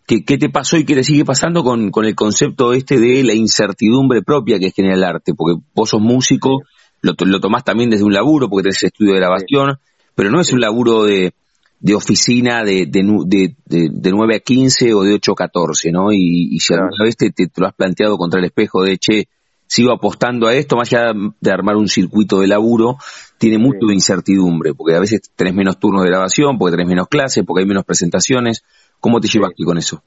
¿Qué, 0.05 0.23
¿Qué, 0.23 0.37
te 0.37 0.49
pasó 0.49 0.77
y 0.77 0.85
qué 0.85 0.95
te 0.95 1.03
sigue 1.03 1.25
pasando 1.25 1.63
con, 1.63 1.91
con 1.91 2.05
el 2.05 2.15
concepto 2.15 2.71
este 2.71 2.99
de 2.99 3.23
la 3.23 3.33
incertidumbre 3.33 4.21
propia 4.21 4.59
que 4.59 4.71
genera 4.71 4.95
el 4.95 5.03
arte? 5.03 5.33
Porque 5.35 5.59
vos 5.75 5.89
sos 5.89 6.01
músico, 6.01 6.61
lo, 7.01 7.13
lo 7.19 7.39
tomás 7.41 7.65
también 7.65 7.89
desde 7.89 8.05
un 8.05 8.13
laburo 8.13 8.49
porque 8.49 8.69
tenés 8.69 8.83
estudio 8.83 9.13
de 9.13 9.19
grabación, 9.19 9.77
pero 10.15 10.31
no 10.31 10.39
es 10.39 10.53
un 10.53 10.61
laburo 10.61 11.03
de, 11.03 11.33
de 11.79 11.95
oficina 11.95 12.63
de, 12.63 12.85
de, 12.87 13.03
de, 13.25 13.89
de, 13.91 14.11
9 14.11 14.35
a 14.35 14.39
15 14.39 14.93
o 14.93 15.03
de 15.03 15.13
8 15.13 15.31
a 15.31 15.35
14, 15.35 15.91
¿no? 15.91 16.11
Y, 16.11 16.49
y 16.51 16.59
si 16.59 16.73
alguna 16.73 17.03
vez 17.03 17.15
te, 17.15 17.31
te, 17.31 17.47
lo 17.57 17.67
has 17.67 17.73
planteado 17.73 18.17
contra 18.17 18.39
el 18.39 18.45
espejo 18.45 18.83
de, 18.83 18.97
che, 18.97 19.25
sigo 19.67 19.91
apostando 19.91 20.47
a 20.47 20.53
esto, 20.53 20.75
más 20.75 20.91
allá 20.93 21.13
de 21.39 21.51
armar 21.51 21.75
un 21.75 21.87
circuito 21.87 22.39
de 22.39 22.47
laburo, 22.47 22.95
tiene 23.37 23.57
mucho 23.57 23.85
de 23.87 23.93
incertidumbre, 23.93 24.73
porque 24.73 24.95
a 24.95 24.99
veces 24.99 25.31
tenés 25.35 25.53
menos 25.53 25.79
turnos 25.79 26.03
de 26.03 26.09
grabación, 26.09 26.57
porque 26.57 26.77
tenés 26.77 26.87
menos 26.87 27.07
clases, 27.07 27.43
porque 27.45 27.61
hay 27.61 27.67
menos 27.67 27.85
presentaciones. 27.85 28.63
¿Cómo 28.99 29.19
te 29.19 29.27
llevas 29.27 29.51
aquí 29.51 29.63
con 29.63 29.77
eso? 29.77 30.01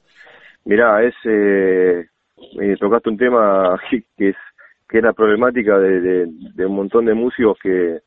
Mirá, 0.65 1.03
es, 1.03 1.13
eh, 1.25 2.05
tocaste 2.79 3.09
un 3.09 3.17
tema 3.17 3.79
que 4.17 4.29
es 4.29 4.35
que 4.91 4.97
es 4.97 5.03
la 5.05 5.13
problemática 5.13 5.79
de, 5.79 6.27
de, 6.53 6.65
un 6.65 6.75
montón 6.75 7.05
de 7.05 7.13
músicos 7.13 7.57
que, 7.63 7.99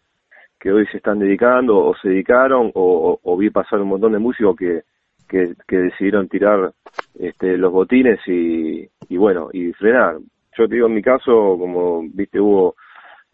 que 0.65 0.73
hoy 0.73 0.87
se 0.87 0.97
están 0.97 1.19
dedicando 1.19 1.77
o 1.77 1.95
se 1.95 2.09
dedicaron 2.09 2.71
o, 2.73 3.37
vi 3.39 3.51
pasar 3.51 3.83
un 3.83 3.89
montón 3.89 4.13
de 4.13 4.19
músicos 4.19 4.57
que, 4.57 4.85
que, 5.29 5.53
que 5.69 5.77
decidieron 5.77 6.27
tirar 6.27 6.73
este, 7.19 7.59
los 7.59 7.71
botines 7.71 8.19
y, 8.27 8.89
y 9.11 9.17
bueno, 9.19 9.51
y 9.53 9.75
frenar. 9.75 10.17
Yo 10.57 10.67
te 10.67 10.77
digo, 10.77 10.87
en 10.87 10.95
mi 10.95 11.03
caso, 11.03 11.59
como 11.59 12.03
viste, 12.09 12.41
hubo, 12.41 12.77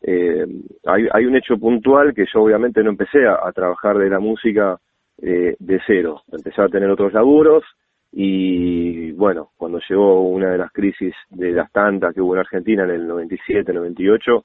eh, 0.03 0.45
hay, 0.87 1.07
hay 1.13 1.25
un 1.25 1.37
hecho 1.37 1.57
puntual 1.57 2.13
que 2.15 2.25
yo 2.35 2.43
obviamente 2.43 2.83
no 2.83 2.91
empecé 2.91 3.25
a, 3.29 3.53
trabajar 3.53 3.97
de 3.99 4.11
la 4.11 4.19
música 4.19 4.81
eh, 5.23 5.55
de 5.57 5.81
cero, 5.87 6.23
empecé 6.33 6.61
a 6.61 6.69
tener 6.69 6.91
otros 6.91 7.13
laburos 7.13 7.63
y 8.11 9.13
bueno, 9.13 9.53
cuando 9.57 9.79
llegó 9.89 10.23
una 10.23 10.51
de 10.51 10.59
las 10.59 10.73
crisis 10.73 11.15
de 11.29 11.53
las 11.53 11.71
tantas 11.71 12.13
que 12.13 12.21
hubo 12.21 12.35
en 12.35 12.41
Argentina 12.41 12.83
en 12.83 12.91
el 12.91 13.07
97, 13.07 13.73
98, 13.73 14.45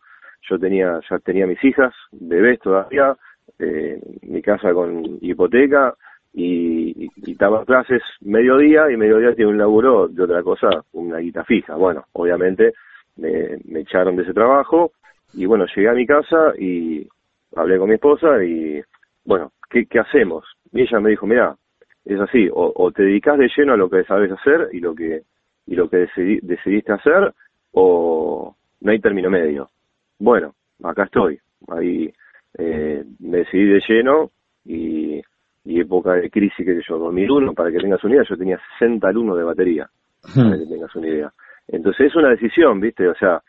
yo 0.49 0.59
tenía, 0.59 0.99
ya 1.09 1.19
tenía 1.19 1.47
mis 1.47 1.63
hijas, 1.63 1.93
bebés 2.11 2.59
todavía, 2.59 3.15
eh, 3.59 3.99
mi 4.23 4.41
casa 4.41 4.73
con 4.73 5.17
hipoteca, 5.21 5.95
y, 6.33 7.09
y, 7.15 7.35
daba 7.35 7.63
clases 7.63 8.01
mediodía 8.19 8.91
y 8.91 8.97
mediodía 8.97 9.33
tiene 9.33 9.51
un 9.51 9.57
laburo 9.57 10.09
de 10.09 10.21
otra 10.21 10.43
cosa, 10.43 10.67
una 10.91 11.19
guita 11.19 11.45
fija. 11.45 11.75
Bueno, 11.75 12.05
obviamente 12.11 12.73
me, 13.15 13.57
echaron 13.79 14.17
de 14.17 14.23
ese 14.23 14.33
trabajo 14.33 14.91
y 15.33 15.45
bueno, 15.45 15.65
llegué 15.73 15.87
a 15.87 15.93
mi 15.93 16.05
casa 16.05 16.53
y 16.59 17.07
hablé 17.55 17.77
con 17.77 17.87
mi 17.87 17.95
esposa 17.95 18.43
y 18.43 18.81
bueno, 19.23 19.53
¿qué, 19.69 19.85
qué 19.85 19.99
hacemos? 19.99 20.43
Y 20.73 20.81
ella 20.81 20.99
me 20.99 21.11
dijo, 21.11 21.25
mira, 21.25 21.55
es 22.03 22.19
así, 22.19 22.49
o, 22.51 22.91
te 22.91 23.03
dedicas 23.03 23.37
de 23.37 23.49
lleno 23.55 23.73
a 23.73 23.77
lo 23.77 23.89
que 23.89 24.03
sabes 24.03 24.31
hacer 24.31 24.69
y 24.73 24.79
lo 24.79 24.93
que 24.93 25.23
y 25.67 25.75
lo 25.75 25.89
que 25.89 26.07
decidiste 26.43 26.93
hacer 26.93 27.33
o 27.71 28.55
no 28.81 28.91
hay 28.91 28.99
término 28.99 29.31
medio. 29.31 29.69
Bueno, 30.19 30.55
acá 30.83 31.03
estoy, 31.03 31.39
ahí 31.67 32.11
eh, 32.57 33.03
me 33.19 33.37
decidí 33.39 33.65
de 33.65 33.81
lleno 33.87 34.31
y 34.65 35.21
y 35.65 35.79
época 35.79 36.13
de 36.13 36.29
crisis, 36.29 36.63
que 36.63 36.79
yo, 36.87 36.97
2001, 36.99 37.53
para 37.53 37.71
que 37.71 37.79
tengas 37.79 38.03
una 38.03 38.13
idea, 38.13 38.25
yo 38.29 38.37
tenía 38.37 38.59
60 38.77 39.07
alumnos 39.07 39.37
de 39.37 39.43
batería, 39.43 39.89
para 40.21 40.57
que 40.57 40.65
tengas 40.69 40.95
una 40.95 41.07
idea. 41.07 41.33
Entonces 41.67 42.07
es 42.07 42.15
una 42.15 42.29
decisión, 42.29 42.79
¿viste? 42.79 43.07
O 43.07 43.15
sea, 43.15 43.41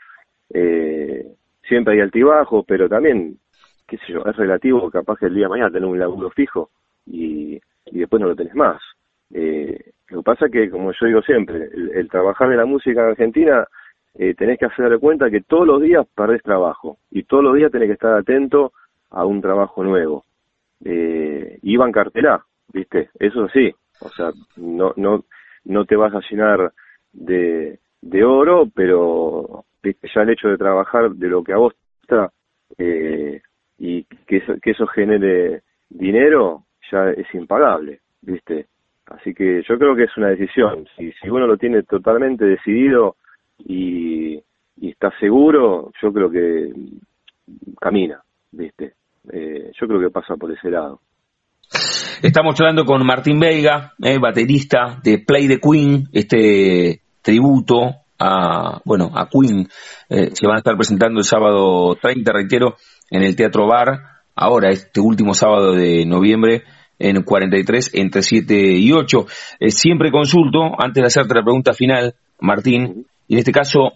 eh, 0.52 1.26
siempre 1.68 1.94
hay 1.94 2.00
altibajo, 2.00 2.64
pero 2.66 2.88
también, 2.88 3.37
qué 3.87 3.98
sé 3.98 4.14
yo, 4.14 4.24
es 4.24 4.35
relativo 4.35 4.90
capaz 4.90 5.18
que 5.18 5.26
el 5.26 5.35
día 5.35 5.44
de 5.44 5.50
mañana 5.50 5.70
tener 5.70 5.88
un 5.88 5.98
laburo 5.98 6.31
fijo 6.31 6.70
y, 7.05 7.61
y 7.85 7.98
después 7.98 8.20
no 8.20 8.29
lo 8.29 8.37
tenés 8.37 8.55
más. 8.55 8.81
Eh, 9.35 9.92
lo 10.09 10.18
que 10.18 10.24
pasa 10.24 10.46
es 10.46 10.52
que, 10.52 10.70
como 10.70 10.92
yo 10.92 11.07
digo 11.07 11.20
siempre, 11.20 11.68
el, 11.94 12.09
trabajar 12.09 12.50
en 12.50 12.57
la 12.57 12.64
música 12.64 13.02
en 13.02 13.11
Argentina, 13.11 13.66
eh, 14.18 14.35
tenés 14.35 14.59
que 14.59 14.66
hacer 14.66 14.98
cuenta 14.98 15.31
que 15.31 15.42
todos 15.42 15.66
los 15.66 15.83
días 15.83 16.07
perdés 16.14 16.42
trabajo 16.42 16.98
y 17.11 17.24
todos 17.24 17.44
los 17.44 17.55
días 17.55 17.70
tenés 17.70 17.88
que 17.88 17.94
estar 17.94 18.14
atento 18.14 18.72
a 19.11 19.24
un 19.24 19.40
trabajo 19.40 19.85
nuevo 19.85 20.24
eh, 20.85 21.59
iban 21.62 21.92
cartelá, 21.92 22.44
¿viste? 22.72 23.11
Eso 23.18 23.48
sí, 23.48 23.72
o 24.00 24.09
sea, 24.11 24.31
no, 24.57 24.92
no, 24.96 25.24
no 25.64 25.85
te 25.85 25.96
vas 25.96 26.14
a 26.14 26.20
llenar 26.31 26.72
de, 27.12 27.79
de 28.02 28.24
oro, 28.24 28.69
pero 28.75 29.64
ya 29.83 30.23
el 30.23 30.31
hecho 30.31 30.48
de 30.48 30.58
trabajar 30.58 31.10
de 31.10 31.29
lo 31.29 31.44
que 31.44 31.52
a 31.52 31.58
vos 31.58 31.75
está 32.02 32.31
eh, 32.79 33.40
y 33.79 34.04
que 34.27 34.38
eso, 34.38 34.54
que 34.60 34.71
eso 34.73 34.87
genere 34.87 35.62
dinero 35.88 36.64
ya 36.90 37.10
es 37.10 37.33
impagable, 37.35 38.00
¿viste? 38.23 38.67
Así 39.06 39.35
que 39.35 39.62
yo 39.62 39.79
creo 39.79 39.94
que 39.94 40.04
es 40.04 40.17
una 40.17 40.29
decisión. 40.29 40.87
Si, 40.96 41.12
si 41.12 41.31
uno 41.31 41.46
lo 41.46 41.56
tiene 41.56 41.83
totalmente 41.85 42.44
decidido 42.44 43.17
y, 43.69 44.37
y 44.77 44.90
está 44.90 45.10
seguro, 45.19 45.90
yo 46.00 46.12
creo 46.12 46.31
que 46.31 46.73
camina, 47.81 48.23
¿viste? 48.52 48.94
Eh, 49.33 49.73
yo 49.79 49.87
creo 49.87 50.00
que 50.00 50.10
pasa 50.10 50.37
por 50.37 50.52
ese 50.52 50.71
lado. 50.71 51.00
Estamos 52.23 52.58
hablando 52.60 52.85
con 52.85 53.04
Martín 53.04 53.40
Veiga, 53.40 53.92
eh, 54.02 54.19
baterista 54.19 55.00
de 55.02 55.19
Play 55.19 55.48
the 55.48 55.60
Queen, 55.60 56.04
este 56.12 57.00
tributo 57.23 57.96
a, 58.19 58.81
bueno, 58.85 59.10
a 59.14 59.29
Queen. 59.29 59.67
Eh, 60.08 60.31
se 60.33 60.46
van 60.46 60.56
a 60.56 60.58
estar 60.58 60.77
presentando 60.77 61.19
el 61.19 61.25
sábado 61.25 61.96
30, 62.00 62.33
reitero, 62.33 62.77
en 63.10 63.23
el 63.23 63.35
Teatro 63.35 63.67
Bar, 63.67 64.00
ahora 64.35 64.71
este 64.71 65.00
último 65.00 65.35
sábado 65.35 65.73
de 65.73 66.06
noviembre, 66.06 66.62
en 66.98 67.23
43, 67.23 67.90
entre 67.94 68.23
7 68.23 68.54
y 68.54 68.92
8. 68.92 69.27
siempre 69.69 70.10
consulto, 70.10 70.60
antes 70.79 71.02
de 71.02 71.06
hacerte 71.06 71.35
la 71.35 71.42
pregunta 71.42 71.75
final, 71.75 72.14
Martín, 72.40 73.06
y 73.29 73.35
en 73.35 73.38
este 73.38 73.52
caso 73.52 73.92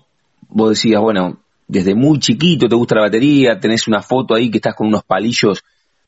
vos 0.48 0.70
decías, 0.70 1.00
bueno, 1.00 1.40
desde 1.68 1.94
muy 1.94 2.18
chiquito 2.18 2.68
te 2.68 2.74
gusta 2.74 2.96
la 2.96 3.02
batería, 3.02 3.58
tenés 3.60 3.86
una 3.88 4.02
foto 4.02 4.34
ahí 4.34 4.50
que 4.50 4.58
estás 4.58 4.74
con 4.74 4.88
unos 4.88 5.04
palillos 5.04 5.62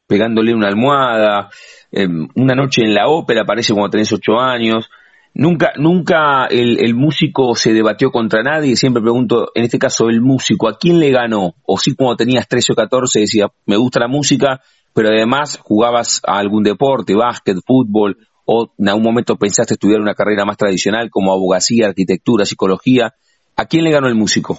pegándole 0.06 0.54
una 0.54 0.68
almohada, 0.68 1.48
em, 1.90 2.28
una 2.34 2.54
noche 2.54 2.82
en 2.82 2.94
la 2.94 3.08
ópera 3.08 3.42
aparece 3.42 3.72
cuando 3.72 3.90
tenés 3.90 4.12
ocho 4.12 4.38
años, 4.38 4.90
Nunca, 5.34 5.72
nunca 5.78 6.44
el, 6.44 6.94
músico 6.94 7.54
se 7.54 7.72
debatió 7.72 8.10
contra 8.10 8.42
nadie, 8.42 8.76
siempre 8.76 9.02
pregunto, 9.02 9.50
en 9.54 9.64
este 9.64 9.78
caso 9.78 10.10
el 10.10 10.20
músico, 10.20 10.68
¿a 10.68 10.76
quién 10.76 10.98
le 10.98 11.10
ganó? 11.10 11.54
O 11.64 11.78
si 11.78 11.94
cuando 11.94 12.16
tenías 12.16 12.46
13 12.46 12.72
o 12.72 12.76
14 12.76 13.20
decía, 13.20 13.46
me 13.64 13.78
gusta 13.78 14.00
la 14.00 14.08
música, 14.08 14.60
pero 14.92 15.08
además 15.08 15.58
jugabas 15.62 16.20
a 16.26 16.38
algún 16.38 16.62
deporte, 16.62 17.14
básquet, 17.14 17.56
fútbol, 17.66 18.18
o 18.54 18.70
en 18.78 18.88
algún 18.88 19.04
momento 19.04 19.36
pensaste 19.36 19.74
estudiar 19.74 20.00
una 20.00 20.14
carrera 20.14 20.44
más 20.44 20.58
tradicional 20.58 21.08
como 21.10 21.32
abogacía, 21.32 21.86
arquitectura, 21.88 22.44
psicología. 22.44 23.12
¿A 23.56 23.64
quién 23.64 23.84
le 23.84 23.90
ganó 23.90 24.08
el 24.08 24.14
músico? 24.14 24.58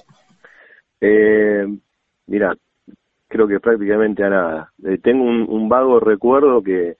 Eh, 0.99 1.65
mira, 2.25 2.55
creo 3.27 3.47
que 3.47 3.59
prácticamente 3.59 4.23
a 4.23 4.29
nada. 4.29 4.71
Eh, 4.83 4.97
tengo 4.97 5.23
un, 5.23 5.69
vago 5.69 5.99
recuerdo 5.99 6.63
que, 6.63 6.95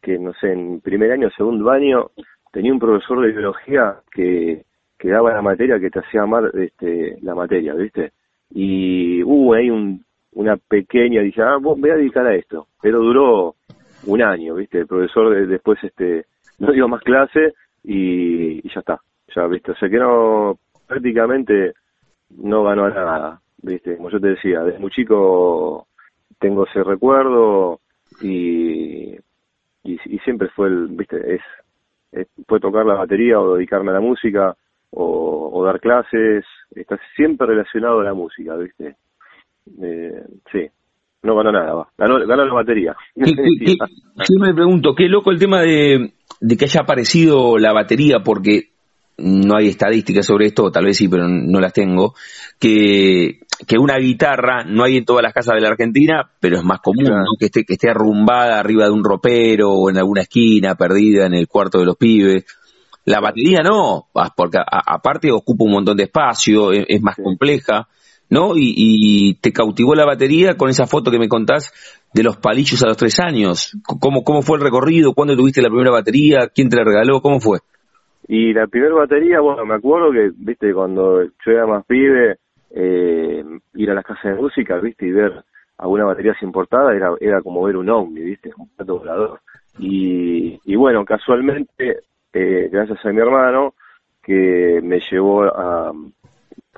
que, 0.00 0.18
no 0.18 0.32
sé, 0.40 0.52
en 0.52 0.80
primer 0.80 1.12
año, 1.12 1.28
segundo 1.36 1.70
año, 1.70 2.10
tenía 2.52 2.72
un 2.72 2.78
profesor 2.78 3.20
de 3.20 3.32
biología 3.32 3.96
que, 4.10 4.64
que 4.98 5.10
daba 5.10 5.34
la 5.34 5.42
materia 5.42 5.78
que 5.78 5.90
te 5.90 5.98
hacía 5.98 6.22
amar 6.22 6.50
este, 6.54 7.18
la 7.20 7.34
materia, 7.34 7.74
¿viste? 7.74 8.12
Y 8.50 9.22
hubo 9.24 9.52
ahí 9.52 9.68
un, 9.68 10.02
una 10.32 10.56
pequeña, 10.56 11.20
dije, 11.20 11.42
ah, 11.42 11.58
vos 11.60 11.78
voy 11.78 11.90
a 11.90 11.96
dedicar 11.96 12.26
a 12.26 12.34
esto, 12.34 12.66
pero 12.80 13.00
duró 13.00 13.56
un 14.04 14.22
año, 14.22 14.54
¿viste? 14.54 14.78
El 14.78 14.86
profesor 14.86 15.46
después 15.46 15.82
este, 15.82 16.26
no 16.58 16.72
dio 16.72 16.88
más 16.88 17.02
clase 17.02 17.54
y, 17.84 18.62
ya 18.68 18.80
está, 18.80 19.00
ya, 19.34 19.46
¿viste? 19.46 19.72
O 19.72 19.76
sea 19.76 19.88
que 19.88 19.98
no, 19.98 20.58
prácticamente 20.86 21.74
no 22.38 22.64
ganó 22.64 22.88
nada, 22.88 23.40
¿viste? 23.62 23.96
Como 23.96 24.10
yo 24.10 24.20
te 24.20 24.28
decía, 24.28 24.62
desde 24.62 24.78
muy 24.78 24.90
chico 24.90 25.86
tengo 26.38 26.66
ese 26.66 26.82
recuerdo 26.82 27.80
y, 28.22 29.16
y, 29.84 30.18
siempre 30.24 30.48
fue 30.48 30.68
el, 30.68 30.88
¿viste? 30.88 31.34
Es 31.34 31.42
eh, 32.12 32.26
puede 32.46 32.60
tocar 32.60 32.84
la 32.84 32.94
batería 32.94 33.40
o 33.40 33.54
dedicarme 33.54 33.90
a 33.90 33.94
la 33.94 34.00
música 34.00 34.56
o, 34.90 35.64
dar 35.64 35.78
clases, 35.78 36.44
está 36.74 36.98
siempre 37.14 37.46
relacionado 37.46 38.00
a 38.00 38.04
la 38.04 38.14
música, 38.14 38.56
¿viste? 38.56 38.96
Eh, 39.80 40.24
sí, 40.50 40.68
no 41.22 41.36
ganó 41.36 41.52
nada, 41.52 41.74
va. 41.74 41.88
Ganó, 41.96 42.18
la 42.18 42.54
batería. 42.54 42.96
Yo 43.16 44.40
me 44.40 44.54
pregunto, 44.54 44.94
qué 44.94 45.08
loco 45.08 45.30
el 45.30 45.38
tema 45.38 45.60
de, 45.62 46.12
de 46.40 46.56
que 46.56 46.64
haya 46.64 46.80
aparecido 46.80 47.58
la 47.58 47.72
batería, 47.72 48.20
porque 48.24 48.70
no 49.18 49.56
hay 49.56 49.68
estadísticas 49.68 50.26
sobre 50.26 50.46
esto, 50.46 50.70
tal 50.70 50.86
vez 50.86 50.96
sí, 50.96 51.08
pero 51.08 51.28
no 51.28 51.60
las 51.60 51.72
tengo, 51.72 52.14
que, 52.58 53.40
que 53.66 53.78
una 53.78 53.96
guitarra 53.98 54.64
no 54.64 54.84
hay 54.84 54.96
en 54.96 55.04
todas 55.04 55.22
las 55.22 55.34
casas 55.34 55.54
de 55.54 55.60
la 55.60 55.68
Argentina, 55.68 56.30
pero 56.40 56.56
es 56.56 56.64
más 56.64 56.80
común, 56.80 57.10
que, 57.38 57.46
esté, 57.46 57.64
que 57.64 57.74
esté 57.74 57.90
arrumbada 57.90 58.58
arriba 58.58 58.86
de 58.86 58.92
un 58.92 59.04
ropero 59.04 59.70
o 59.70 59.90
en 59.90 59.98
alguna 59.98 60.22
esquina, 60.22 60.74
perdida 60.74 61.26
en 61.26 61.34
el 61.34 61.48
cuarto 61.48 61.78
de 61.78 61.84
los 61.84 61.96
pibes. 61.96 62.44
La 63.04 63.20
batería 63.20 63.60
no, 63.62 64.08
porque 64.36 64.58
aparte 64.66 65.32
ocupa 65.32 65.64
un 65.64 65.72
montón 65.72 65.96
de 65.96 66.04
espacio, 66.04 66.72
es, 66.72 67.00
más 67.02 67.16
compleja, 67.16 67.88
¿no? 68.30 68.56
Y, 68.56 68.74
y, 68.76 69.34
te 69.34 69.52
cautivó 69.52 69.94
la 69.94 70.06
batería 70.06 70.56
con 70.56 70.70
esa 70.70 70.86
foto 70.86 71.10
que 71.10 71.18
me 71.18 71.28
contás 71.28 71.72
de 72.14 72.22
los 72.22 72.36
palillos 72.36 72.82
a 72.82 72.88
los 72.88 72.96
tres 72.96 73.18
años. 73.20 73.76
¿Cómo, 74.00 74.22
cómo 74.22 74.42
fue 74.42 74.58
el 74.58 74.64
recorrido? 74.64 75.12
¿Cuándo 75.12 75.36
tuviste 75.36 75.60
la 75.60 75.68
primera 75.68 75.90
batería? 75.90 76.48
¿Quién 76.54 76.68
te 76.68 76.76
la 76.76 76.84
regaló? 76.84 77.20
¿Cómo 77.20 77.40
fue? 77.40 77.58
Y 78.28 78.52
la 78.52 78.66
primera 78.68 78.94
batería, 78.94 79.40
bueno, 79.40 79.66
me 79.66 79.74
acuerdo 79.74 80.12
que, 80.12 80.30
viste, 80.36 80.72
cuando 80.72 81.24
yo 81.24 81.52
era 81.52 81.66
más 81.66 81.84
pibe, 81.84 82.36
eh, 82.70 83.44
ir 83.74 83.90
a 83.90 83.94
las 83.94 84.04
casas 84.04 84.36
de 84.36 84.40
música, 84.40 84.78
viste, 84.78 85.06
y 85.06 85.10
ver 85.10 85.44
alguna 85.78 86.04
batería 86.04 86.36
importada 86.42 86.94
era, 86.94 87.10
era 87.20 87.40
como 87.40 87.62
ver 87.62 87.76
un 87.76 87.88
ovni, 87.88 88.20
viste, 88.20 88.50
un 88.56 88.68
plato 88.68 88.98
volador. 88.98 89.40
Y, 89.78 90.60
y 90.64 90.76
bueno, 90.76 91.04
casualmente, 91.04 92.00
eh, 92.32 92.68
gracias 92.70 93.04
a 93.04 93.08
mi 93.10 93.18
hermano, 93.20 93.74
que 94.22 94.80
me 94.82 95.00
llevó 95.10 95.44
a, 95.44 95.92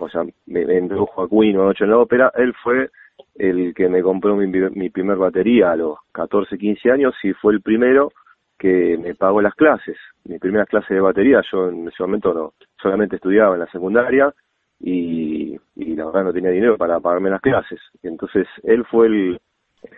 o 0.05 0.09
sea, 0.09 0.23
me, 0.47 0.67
me 0.67 0.79
introdujo 0.79 1.23
a 1.23 1.29
Queen 1.29 1.57
una 1.57 1.67
noche 1.67 1.85
en 1.85 1.91
la 1.91 1.99
ópera, 1.99 2.33
él 2.37 2.55
fue 2.63 2.91
el 3.35 3.75
que 3.75 3.89
me 3.89 4.03
compró 4.03 4.37
mi, 4.37 4.47
mi 4.47 4.91
primer 4.91 5.17
batería 5.17 5.73
a 5.73 5.77
los 5.77 5.99
14, 6.13 6.59
15 6.59 6.91
años 6.91 7.15
y 7.23 7.33
fue 7.33 7.55
el 7.55 7.63
primero 7.63 8.13
que 8.59 8.97
me 8.99 9.15
pagó 9.15 9.43
las 9.43 9.55
clases, 9.55 9.97
mis 10.25 10.39
primeras 10.39 10.69
clases 10.69 10.91
de 10.91 11.01
batería, 11.01 11.43
yo 11.51 11.69
en 11.69 11.89
ese 11.89 12.03
momento 12.03 12.33
no, 12.33 12.53
solamente 12.81 13.17
estudiaba 13.17 13.55
en 13.55 13.61
la 13.61 13.71
secundaria 13.71 14.33
y, 14.79 15.59
y 15.75 15.97
la 15.97 16.07
verdad 16.07 16.25
no 16.25 16.33
tenía 16.33 16.51
dinero 16.51 16.77
para 16.77 17.01
pagarme 17.01 17.31
las 17.31 17.41
clases. 17.41 17.81
entonces 18.03 18.47
él 18.63 18.85
fue 18.85 19.07
el, 19.07 19.41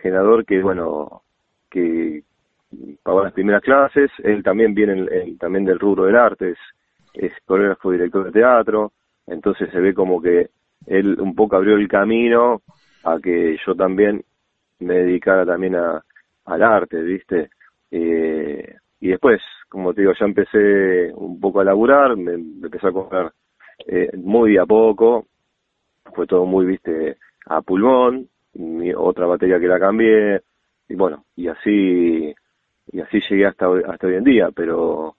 generador 0.01 0.45
que, 0.45 0.63
bueno, 0.63 1.21
que 1.69 2.23
pagó 3.03 3.23
las 3.23 3.33
primeras 3.33 3.61
clases, 3.61 4.09
él 4.23 4.41
también 4.41 4.73
viene 4.73 5.35
también 5.39 5.63
del 5.63 5.79
rubro 5.79 6.05
del 6.05 6.15
arte, 6.15 6.51
es, 6.51 6.57
es 7.13 7.33
coreógrafo 7.45 7.91
director 7.91 8.25
de 8.25 8.31
teatro, 8.31 8.91
entonces 9.27 9.69
se 9.71 9.79
ve 9.79 9.93
como 9.93 10.21
que 10.21 10.49
él 10.87 11.19
un 11.19 11.35
poco 11.35 11.55
abrió 11.55 11.75
el 11.75 11.87
camino 11.87 12.61
a 13.03 13.19
que 13.19 13.57
yo 13.65 13.75
también 13.75 14.23
me 14.79 14.95
dedicara 14.95 15.45
también 15.45 15.75
a, 15.75 16.03
al 16.45 16.63
arte, 16.63 17.01
¿viste? 17.01 17.49
Eh, 17.91 18.75
y 18.99 19.09
después, 19.09 19.41
como 19.69 19.93
te 19.93 20.01
digo, 20.01 20.13
ya 20.19 20.25
empecé 20.25 21.11
un 21.13 21.39
poco 21.39 21.59
a 21.59 21.63
laburar, 21.63 22.15
me, 22.15 22.33
empecé 22.33 22.87
a 22.87 22.91
comprar 22.91 23.31
eh, 23.87 24.09
muy 24.17 24.57
a 24.57 24.65
poco, 24.65 25.25
fue 26.13 26.27
todo 26.27 26.45
muy, 26.45 26.65
viste, 26.65 27.17
a 27.45 27.61
pulmón, 27.61 28.27
mi 28.53 28.93
otra 28.93 29.25
batería 29.25 29.59
que 29.59 29.67
la 29.67 29.79
cambié, 29.79 30.41
y 30.87 30.95
bueno, 30.95 31.25
y 31.35 31.47
así, 31.47 32.33
y 32.91 32.99
así 32.99 33.19
llegué 33.29 33.47
hasta 33.47 33.67
hasta 33.87 34.07
hoy 34.07 34.15
en 34.15 34.23
día, 34.23 34.49
pero 34.55 35.15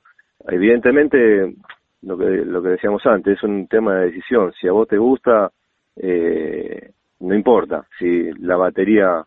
evidentemente, 0.48 1.54
lo 2.03 2.16
que, 2.16 2.24
lo 2.24 2.62
que 2.62 2.70
decíamos 2.70 3.05
antes, 3.07 3.36
es 3.36 3.42
un 3.42 3.66
tema 3.66 3.97
de 3.97 4.07
decisión, 4.07 4.53
si 4.61 4.68
a 4.68 4.72
vos 4.72 4.86
te 4.88 4.99
gusta, 4.99 5.51
eh, 5.97 6.90
no 7.20 7.34
importa 7.34 7.86
si 7.99 8.30
la 8.38 8.57
batería 8.57 9.24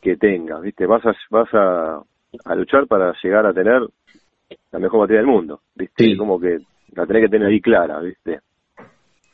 que 0.00 0.16
tengas, 0.16 0.62
viste, 0.62 0.86
vas 0.86 1.04
a, 1.06 1.12
vas 1.30 1.48
a 1.52 2.02
a 2.44 2.54
luchar 2.54 2.86
para 2.86 3.12
llegar 3.22 3.46
a 3.46 3.52
tener 3.52 3.82
la 4.72 4.78
mejor 4.78 5.00
batería 5.00 5.20
del 5.20 5.30
mundo, 5.30 5.60
¿viste? 5.74 6.16
Como 6.16 6.38
que 6.38 6.58
la 6.94 7.06
tenés 7.06 7.24
que 7.24 7.28
tener 7.28 7.48
ahí 7.48 7.60
clara, 7.60 8.00
¿viste? 8.00 8.40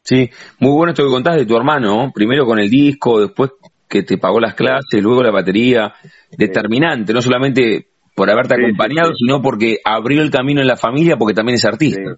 Sí, 0.02 0.28
muy 0.60 0.72
bueno 0.72 0.92
esto 0.92 1.04
que 1.04 1.10
contás 1.10 1.36
de 1.36 1.46
tu 1.46 1.56
hermano, 1.56 2.12
primero 2.14 2.46
con 2.46 2.58
el 2.58 2.70
disco, 2.70 3.20
después 3.20 3.52
que 3.88 4.02
te 4.02 4.18
pagó 4.18 4.40
las 4.40 4.54
clases, 4.54 5.02
luego 5.02 5.22
la 5.22 5.30
batería, 5.30 5.92
determinante, 6.36 7.12
no 7.12 7.20
solamente 7.20 7.88
por 8.14 8.30
haberte 8.30 8.54
acompañado, 8.54 9.12
sino 9.14 9.42
porque 9.42 9.78
abrió 9.84 10.22
el 10.22 10.30
camino 10.30 10.60
en 10.60 10.68
la 10.68 10.76
familia, 10.76 11.16
porque 11.16 11.34
también 11.34 11.56
es 11.56 11.64
artista. 11.64 12.16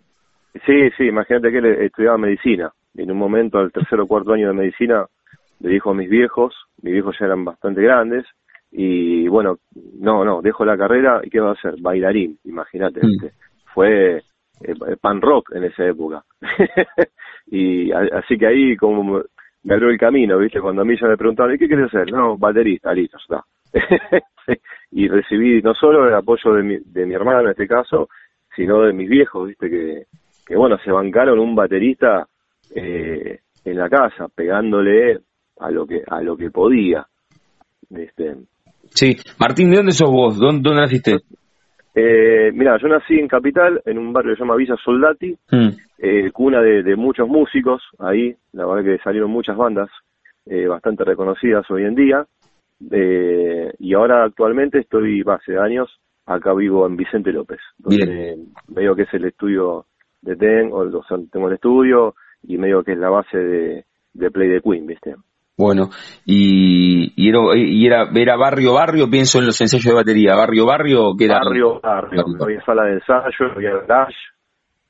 Sí, 0.67 0.91
sí, 0.97 1.05
imagínate 1.05 1.51
que 1.51 1.59
él 1.59 1.67
estudiaba 1.67 2.19
medicina, 2.19 2.73
en 2.95 3.11
un 3.11 3.19
momento, 3.19 3.59
al 3.59 3.73
tercer 3.73 4.01
o 4.01 4.07
cuarto 4.07 4.33
año 4.33 4.49
de 4.49 4.55
medicina, 4.55 5.07
le 5.61 5.71
dijo 5.71 5.91
a 5.91 5.95
mis 5.95 6.09
viejos, 6.09 6.55
mis 6.83 6.93
viejos 6.95 7.17
ya 7.19 7.27
eran 7.27 7.45
bastante 7.45 7.83
grandes, 7.83 8.25
y 8.71 9.29
bueno, 9.29 9.59
no, 9.99 10.25
no, 10.25 10.43
dejo 10.43 10.65
la 10.65 10.77
carrera 10.77 11.21
y 11.25 11.31
¿qué 11.31 11.41
va 11.41 11.51
a 11.51 11.53
hacer? 11.53 11.75
Bailarín, 11.81 12.39
imagínate. 12.45 13.01
Mm. 13.01 13.29
Fue 13.73 14.17
eh, 14.17 14.97
pan 15.01 15.21
rock 15.21 15.53
en 15.55 15.65
esa 15.65 15.87
época. 15.87 16.23
y 17.47 17.91
así 17.93 18.37
que 18.37 18.47
ahí 18.47 18.77
como 18.77 19.23
me 19.63 19.75
abrió 19.75 19.89
el 19.89 19.99
camino, 19.99 20.39
¿viste? 20.39 20.61
Cuando 20.61 20.83
a 20.83 20.85
mí 20.85 20.97
ya 21.01 21.09
me 21.09 21.17
preguntaban, 21.17 21.55
¿y 21.55 21.59
qué 21.59 21.67
quieres 21.67 21.87
hacer? 21.87 22.13
No, 22.13 22.37
baterista, 22.37 22.93
listo, 22.93 23.17
está. 23.19 23.45
y 24.91 25.09
recibí 25.09 25.63
no 25.63 25.75
solo 25.75 26.07
el 26.07 26.15
apoyo 26.15 26.53
de 26.55 26.63
mi, 26.63 26.79
de 26.79 27.07
mi 27.07 27.15
hermana 27.15 27.41
en 27.41 27.49
este 27.49 27.67
caso, 27.67 28.09
sino 28.55 28.83
de 28.83 28.93
mis 28.93 29.09
viejos, 29.09 29.49
¿viste? 29.49 29.71
Que, 29.71 30.05
que 30.49 30.57
bueno, 30.57 30.79
se 30.83 30.91
bancaron 30.91 31.39
un 31.39 31.55
baterista 31.55 32.27
eh, 32.75 33.41
en 33.65 33.77
la 33.77 33.89
casa, 33.89 34.29
pegándole 34.35 35.19
a 35.61 35.71
lo 35.71 35.87
que 35.87 36.03
a 36.07 36.23
lo 36.23 36.37
que 36.37 36.51
podía. 36.51 37.07
Este, 37.91 38.35
Sí, 38.91 39.17
Martín, 39.39 39.71
¿de 39.71 39.77
dónde 39.77 39.93
sos 39.93 40.11
vos? 40.11 40.39
¿Dónde, 40.39 40.71
naciste? 40.75 41.19
Eh, 41.95 42.51
mira, 42.53 42.79
yo 42.81 42.89
nací 42.89 43.19
en 43.19 43.29
Capital, 43.29 43.81
en 43.85 43.99
un 43.99 44.13
barrio 44.13 44.33
que 44.33 44.37
se 44.37 44.43
llama 44.43 44.57
Villa 44.57 44.77
Soldati, 44.83 45.37
mm. 45.51 45.69
eh, 45.99 46.31
cuna 46.33 46.61
de, 46.61 46.97
muchos 46.97 47.29
músicos, 47.29 47.83
ahí 47.99 48.35
la 48.53 48.67
verdad 48.67 48.85
que 48.85 49.03
salieron 49.03 49.31
muchas 49.31 49.57
bandas 49.57 49.89
eh, 50.47 50.67
bastante 50.67 51.05
reconocidas 51.05 51.69
hoy 51.71 51.85
en 51.85 51.95
día, 51.95 52.27
eh, 52.91 53.73
y 53.79 53.95
ahora 53.95 54.25
actualmente 54.25 54.79
estoy, 54.79 55.25
hace 55.27 55.59
años, 55.59 55.89
acá 56.27 56.55
vivo 56.55 56.87
en 56.87 56.97
Vicente 56.97 57.33
López, 57.33 57.59
donde 57.79 58.37
veo 58.69 58.95
que 58.95 59.03
es 59.03 59.15
el 59.15 59.25
estudio 59.25 59.87
de 60.23 60.37
TEN, 60.37 60.71
o, 60.73 60.79
o 60.79 61.05
sea, 61.05 61.19
tengo 61.31 61.49
el 61.49 61.55
estudio, 61.55 62.15
y 62.43 62.59
medio 62.59 62.83
que 62.83 62.93
es 62.93 62.99
la 62.99 63.11
base 63.11 63.39
de, 63.39 63.85
de 64.15 64.31
Play 64.31 64.49
de 64.49 64.61
Queen, 64.61 64.87
¿viste? 64.87 65.15
Bueno, 65.57 65.91
y, 66.25 67.13
y, 67.17 67.29
era, 67.29 67.41
y 67.57 67.87
era, 67.87 68.09
era, 68.15 68.37
barrio, 68.37 68.75
barrio, 68.75 69.11
pienso 69.11 69.41
en 69.41 69.47
los 69.47 69.61
ensayos 69.61 69.87
de 69.87 69.93
batería, 69.93 70.37
barrio, 70.37 70.67
barrio, 70.67 71.17
que 71.19 71.25
era... 71.25 71.41
Barrio, 71.41 71.81
barrio, 71.81 72.25
había 72.41 72.65
sala 72.65 72.85
de 72.85 72.93
ensayo, 72.95 73.53
había 73.57 73.73
garage, 73.79 74.15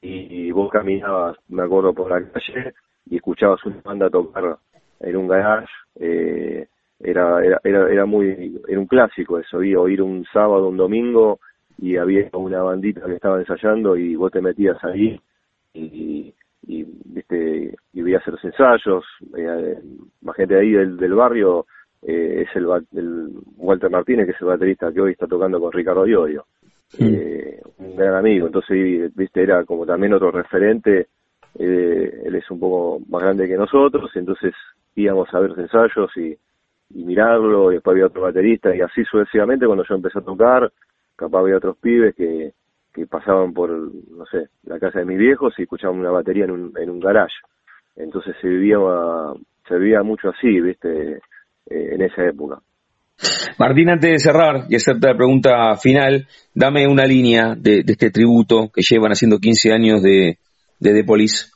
y, 0.03 0.51
vos 0.51 0.71
caminabas, 0.71 1.37
me 1.49 1.63
acuerdo, 1.63 1.95
por 1.95 2.11
la 2.11 2.31
calle, 2.31 2.75
y 3.07 3.17
escuchabas 3.17 3.65
una 3.65 3.81
banda 3.83 4.11
tocar 4.11 4.59
en 5.01 5.17
un 5.17 5.27
garage, 5.27 5.73
eh, 5.99 6.69
era, 7.01 7.43
era, 7.43 7.61
era, 7.65 7.91
era 7.91 8.05
muy, 8.05 8.61
era 8.69 8.79
un 8.79 8.87
clásico 8.87 9.39
eso, 9.39 9.63
ir 9.63 10.03
un 10.03 10.27
sábado, 10.31 10.69
un 10.69 10.77
domingo, 10.77 11.41
y 11.79 11.97
había 11.97 12.29
una 12.33 12.63
bandita 12.63 13.07
que 13.07 13.15
estaba 13.15 13.39
ensayando 13.39 13.97
y 13.97 14.17
vos 14.17 14.33
te 14.33 14.41
metías 14.41 14.83
ahí 14.85 15.19
y, 15.73 16.35
y 16.67 16.85
viste 17.05 17.75
y 17.93 18.03
veías 18.03 18.27
los 18.27 18.45
ensayos 18.45 19.05
eh, 19.37 19.79
más 20.23 20.37
gente 20.37 20.59
ahí 20.59 20.73
del, 20.73 20.97
del 20.97 21.15
barrio 21.15 21.67
eh, 22.03 22.45
es 22.47 22.57
el, 22.57 22.67
el, 22.97 23.31
Walter 23.57 23.91
Martínez 23.91 24.27
que 24.27 24.33
es 24.33 24.41
el 24.41 24.49
baterista 24.49 24.93
que 24.93 25.01
hoy 25.01 25.13
está 25.13 25.27
tocando 25.27 25.61
con 25.61 25.73
Ricardo 25.73 26.05
Diorio 26.05 26.47
eh, 26.99 27.61
un 27.77 27.97
gran 27.97 28.15
amigo. 28.15 28.47
Entonces 28.47 29.15
viste 29.15 29.43
era 29.43 29.65
como 29.65 29.87
también 29.87 30.15
otro 30.15 30.33
referente 30.33 31.09
eh, 31.59 32.23
él 32.25 32.35
es 32.35 32.51
un 32.51 32.59
poco 32.59 33.01
más 33.09 33.23
grande 33.23 33.47
que 33.47 33.57
nosotros 33.57 34.11
entonces 34.15 34.53
íbamos 34.97 35.33
a 35.33 35.39
ver 35.39 35.51
los 35.51 35.59
ensayos 35.59 36.11
y, 36.17 36.37
y 36.91 37.05
mirarlo 37.05 37.71
y 37.71 37.75
después 37.75 37.95
había 37.95 38.07
otro 38.07 38.23
baterista 38.23 38.75
y 38.75 38.81
así 38.81 39.05
sucesivamente 39.05 39.67
cuando 39.67 39.85
yo 39.85 39.95
empecé 39.95 40.19
a 40.19 40.23
tocar 40.23 40.73
capaz 41.19 41.41
había 41.41 41.57
otros 41.57 41.77
pibes 41.79 42.15
que, 42.15 42.53
que 42.95 43.07
pasaban 43.07 43.53
por, 43.53 43.71
no 43.71 44.25
sé, 44.31 44.49
la 44.65 44.79
casa 44.79 45.01
de 45.01 45.05
mis 45.05 45.19
viejos 45.19 45.53
y 45.59 45.63
escuchaban 45.63 45.99
una 45.99 46.11
batería 46.11 46.45
en 46.45 46.53
un, 46.53 46.73
en 46.79 46.89
un 46.89 47.01
garage. 47.01 47.35
Entonces 47.97 48.37
se 48.41 48.49
vivía, 48.49 48.79
se 49.69 49.77
vivía 49.77 50.03
mucho 50.03 50.29
así, 50.31 50.61
viste, 50.61 51.17
eh, 51.17 51.21
en 51.67 52.03
esa 52.03 52.25
época. 52.25 52.61
Martín, 53.59 53.91
antes 53.91 54.11
de 54.13 54.19
cerrar 54.19 54.67
y 54.69 54.77
hacerte 54.77 55.09
la 55.09 55.17
pregunta 55.17 55.75
final, 55.75 56.29
dame 56.55 56.87
una 56.87 57.05
línea 57.05 57.57
de, 57.57 57.81
este 57.85 58.11
tributo 58.11 58.71
que 58.73 58.83
llevan 58.83 59.11
haciendo 59.11 59.39
15 59.39 59.73
años 59.73 60.03
de, 60.03 60.39
de 60.79 60.93
The 60.93 61.05
Police. 61.05 61.51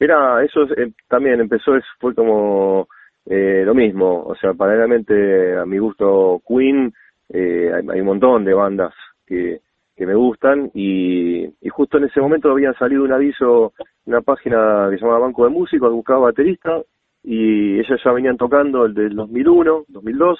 Mira, 0.00 0.44
eso 0.44 0.64
eh, 0.76 0.90
también 1.08 1.40
empezó, 1.40 1.76
es, 1.76 1.84
fue 2.00 2.14
como 2.14 2.88
eh, 3.24 3.62
lo 3.64 3.74
mismo, 3.74 4.24
o 4.24 4.34
sea, 4.34 4.52
paralelamente 4.54 5.56
a 5.56 5.64
mi 5.64 5.78
gusto 5.78 6.42
Queen, 6.46 6.92
eh, 7.28 7.70
hay, 7.72 8.00
un 8.00 8.06
montón 8.06 8.44
de 8.44 8.54
bandas 8.54 8.94
que, 9.26 9.60
me 9.98 10.14
gustan 10.14 10.70
y, 10.74 11.46
y, 11.46 11.68
justo 11.70 11.96
en 11.96 12.04
ese 12.04 12.20
momento 12.20 12.50
había 12.50 12.72
salido 12.74 13.02
un 13.02 13.12
aviso, 13.12 13.72
una 14.04 14.20
página 14.20 14.88
que 14.90 14.98
se 14.98 15.04
llama 15.04 15.18
Banco 15.18 15.44
de 15.44 15.50
Músicos, 15.50 15.90
buscaba 15.90 16.26
baterista 16.26 16.82
y 17.24 17.80
ellos 17.80 18.00
ya 18.04 18.12
venían 18.12 18.36
tocando 18.36 18.84
el 18.84 18.94
del 18.94 19.16
2001, 19.16 19.86
2002 19.88 20.38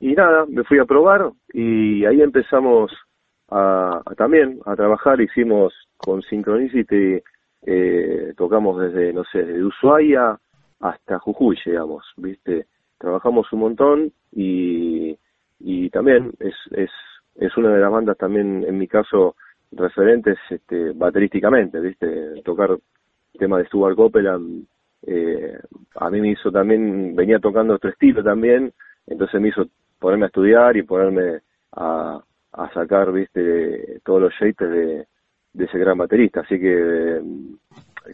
y 0.00 0.12
nada, 0.14 0.44
me 0.46 0.64
fui 0.64 0.78
a 0.78 0.86
probar 0.86 1.30
y 1.52 2.04
ahí 2.04 2.20
empezamos 2.20 2.90
a, 3.50 4.02
también 4.16 4.60
a 4.64 4.74
trabajar, 4.74 5.20
hicimos 5.20 5.72
con 5.96 6.22
Synchronicity, 6.22 7.22
eh, 7.66 8.32
tocamos 8.36 8.80
desde, 8.80 9.12
no 9.12 9.24
sé, 9.24 9.44
desde 9.44 9.64
Ushuaia 9.64 10.38
hasta 10.80 11.18
Jujuy 11.18 11.58
llegamos, 11.64 12.04
¿viste? 12.16 12.66
Trabajamos 12.98 13.52
un 13.52 13.60
montón 13.60 14.12
y 14.32 15.16
y 15.60 15.90
también 15.90 16.32
es, 16.40 16.54
es, 16.72 16.90
es 17.36 17.56
una 17.56 17.74
de 17.74 17.80
las 17.80 17.90
bandas 17.90 18.16
también, 18.16 18.64
en 18.66 18.78
mi 18.78 18.88
caso, 18.88 19.36
referentes 19.72 20.38
este, 20.50 20.92
baterísticamente, 20.92 21.80
¿viste? 21.80 22.42
Tocar 22.44 22.76
tema 23.38 23.58
de 23.58 23.66
Stuart 23.66 23.96
Copeland, 23.96 24.66
eh, 25.06 25.58
a 25.96 26.10
mí 26.10 26.20
me 26.20 26.32
hizo 26.32 26.50
también, 26.50 27.14
venía 27.14 27.38
tocando 27.38 27.74
otro 27.74 27.90
estilo 27.90 28.22
también, 28.22 28.72
entonces 29.06 29.40
me 29.40 29.48
hizo 29.48 29.66
ponerme 29.98 30.26
a 30.26 30.28
estudiar 30.28 30.76
y 30.76 30.82
ponerme 30.82 31.40
a, 31.72 32.20
a 32.52 32.72
sacar, 32.72 33.12
¿viste? 33.12 34.00
Todos 34.04 34.22
los 34.22 34.34
shapes 34.34 34.70
de, 34.70 35.06
de 35.52 35.64
ese 35.64 35.78
gran 35.78 35.98
baterista, 35.98 36.40
así 36.40 36.58
que 36.58 37.16
eh, 37.16 37.22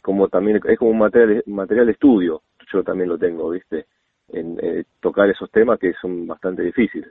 como 0.03 0.29
también 0.29 0.61
es 0.65 0.79
como 0.79 0.91
un 0.91 0.99
material, 0.99 1.43
material 1.47 1.89
estudio, 1.89 2.43
yo 2.73 2.83
también 2.83 3.09
lo 3.09 3.19
tengo, 3.19 3.51
¿viste? 3.51 3.87
En 4.33 4.59
eh, 4.63 4.85
tocar 5.01 5.29
esos 5.29 5.51
temas 5.51 5.79
que 5.79 5.93
son 6.01 6.27
bastante 6.27 6.63
difíciles. 6.63 7.09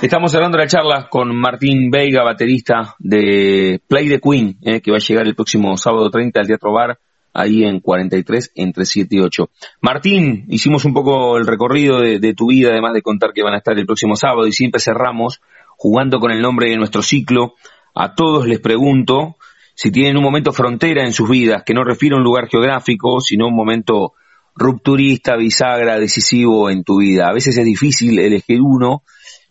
Estamos 0.00 0.34
hablando 0.34 0.58
la 0.58 0.66
charla 0.66 1.08
con 1.08 1.34
Martín 1.36 1.90
Veiga, 1.90 2.22
baterista 2.22 2.94
de 2.98 3.80
Play 3.86 4.08
the 4.08 4.20
Queen, 4.20 4.56
eh, 4.62 4.80
que 4.80 4.90
va 4.90 4.96
a 4.96 5.00
llegar 5.00 5.26
el 5.26 5.34
próximo 5.34 5.76
sábado 5.76 6.10
30 6.10 6.40
al 6.40 6.46
Teatro 6.46 6.72
Bar, 6.72 6.98
ahí 7.32 7.64
en 7.64 7.80
43, 7.80 8.52
entre 8.56 8.84
7 8.84 9.16
y 9.16 9.20
8. 9.20 9.50
Martín, 9.80 10.44
hicimos 10.48 10.84
un 10.84 10.94
poco 10.94 11.36
el 11.38 11.46
recorrido 11.46 12.00
de, 12.00 12.18
de, 12.18 12.34
tu 12.34 12.48
vida, 12.48 12.70
además 12.70 12.94
de 12.94 13.02
contar 13.02 13.32
que 13.32 13.42
van 13.42 13.54
a 13.54 13.58
estar 13.58 13.78
el 13.78 13.86
próximo 13.86 14.16
sábado, 14.16 14.46
y 14.46 14.52
siempre 14.52 14.80
cerramos 14.80 15.40
jugando 15.76 16.18
con 16.18 16.30
el 16.30 16.42
nombre 16.42 16.70
de 16.70 16.76
nuestro 16.76 17.02
ciclo. 17.02 17.54
A 17.94 18.14
todos 18.14 18.46
les 18.46 18.60
pregunto 18.60 19.36
si 19.74 19.90
tienen 19.90 20.16
un 20.16 20.22
momento 20.22 20.52
frontera 20.52 21.04
en 21.04 21.12
sus 21.12 21.28
vidas, 21.28 21.62
que 21.64 21.74
no 21.74 21.84
refiere 21.84 22.14
a 22.14 22.18
un 22.18 22.24
lugar 22.24 22.48
geográfico, 22.48 23.20
sino 23.20 23.48
un 23.48 23.54
momento 23.54 24.14
rupturista, 24.54 25.36
bisagra, 25.36 25.98
decisivo 25.98 26.70
en 26.70 26.84
tu 26.84 26.98
vida. 26.98 27.28
A 27.28 27.32
veces 27.32 27.56
es 27.58 27.64
difícil 27.64 28.18
elegir 28.18 28.60
uno, 28.60 29.02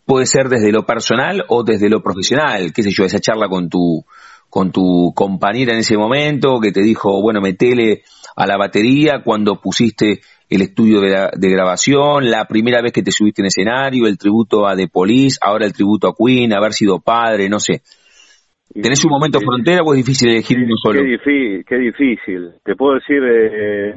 puede 0.04 0.26
ser 0.26 0.48
desde 0.48 0.72
lo 0.72 0.84
personal 0.84 1.44
o 1.48 1.64
desde 1.64 1.88
lo 1.88 2.02
profesional, 2.02 2.72
qué 2.72 2.82
sé 2.82 2.90
yo, 2.90 3.04
esa 3.04 3.20
charla 3.20 3.48
con 3.48 3.68
tu 3.68 4.04
con 4.48 4.70
tu 4.70 5.14
compañera 5.14 5.72
en 5.72 5.78
ese 5.78 5.96
momento 5.96 6.60
que 6.60 6.72
te 6.72 6.82
dijo, 6.82 7.22
bueno, 7.22 7.40
metele 7.40 8.02
a 8.36 8.46
la 8.46 8.58
batería 8.58 9.22
cuando 9.24 9.58
pusiste 9.58 10.20
el 10.50 10.60
estudio 10.60 11.00
de, 11.00 11.30
de, 11.34 11.48
grabación, 11.48 12.30
la 12.30 12.44
primera 12.44 12.82
vez 12.82 12.92
que 12.92 13.02
te 13.02 13.10
subiste 13.10 13.40
en 13.40 13.46
escenario, 13.46 14.06
el 14.06 14.18
tributo 14.18 14.66
a 14.66 14.76
The 14.76 14.88
Police, 14.88 15.38
ahora 15.40 15.64
el 15.64 15.72
tributo 15.72 16.08
a 16.08 16.14
Queen, 16.14 16.52
haber 16.52 16.74
sido 16.74 17.00
padre, 17.00 17.48
no 17.48 17.58
sé. 17.58 17.80
¿Tenés 18.74 19.04
un 19.04 19.10
momento 19.10 19.38
frontera 19.40 19.82
o 19.82 19.92
es 19.92 19.98
difícil 19.98 20.30
elegir 20.30 20.58
uno 20.58 20.74
solo? 20.82 21.00
Qué 21.00 21.06
difícil, 21.06 21.64
qué 21.66 21.76
difícil. 21.76 22.50
Te 22.64 22.74
puedo 22.74 22.94
decir, 22.94 23.22
eh, 23.22 23.94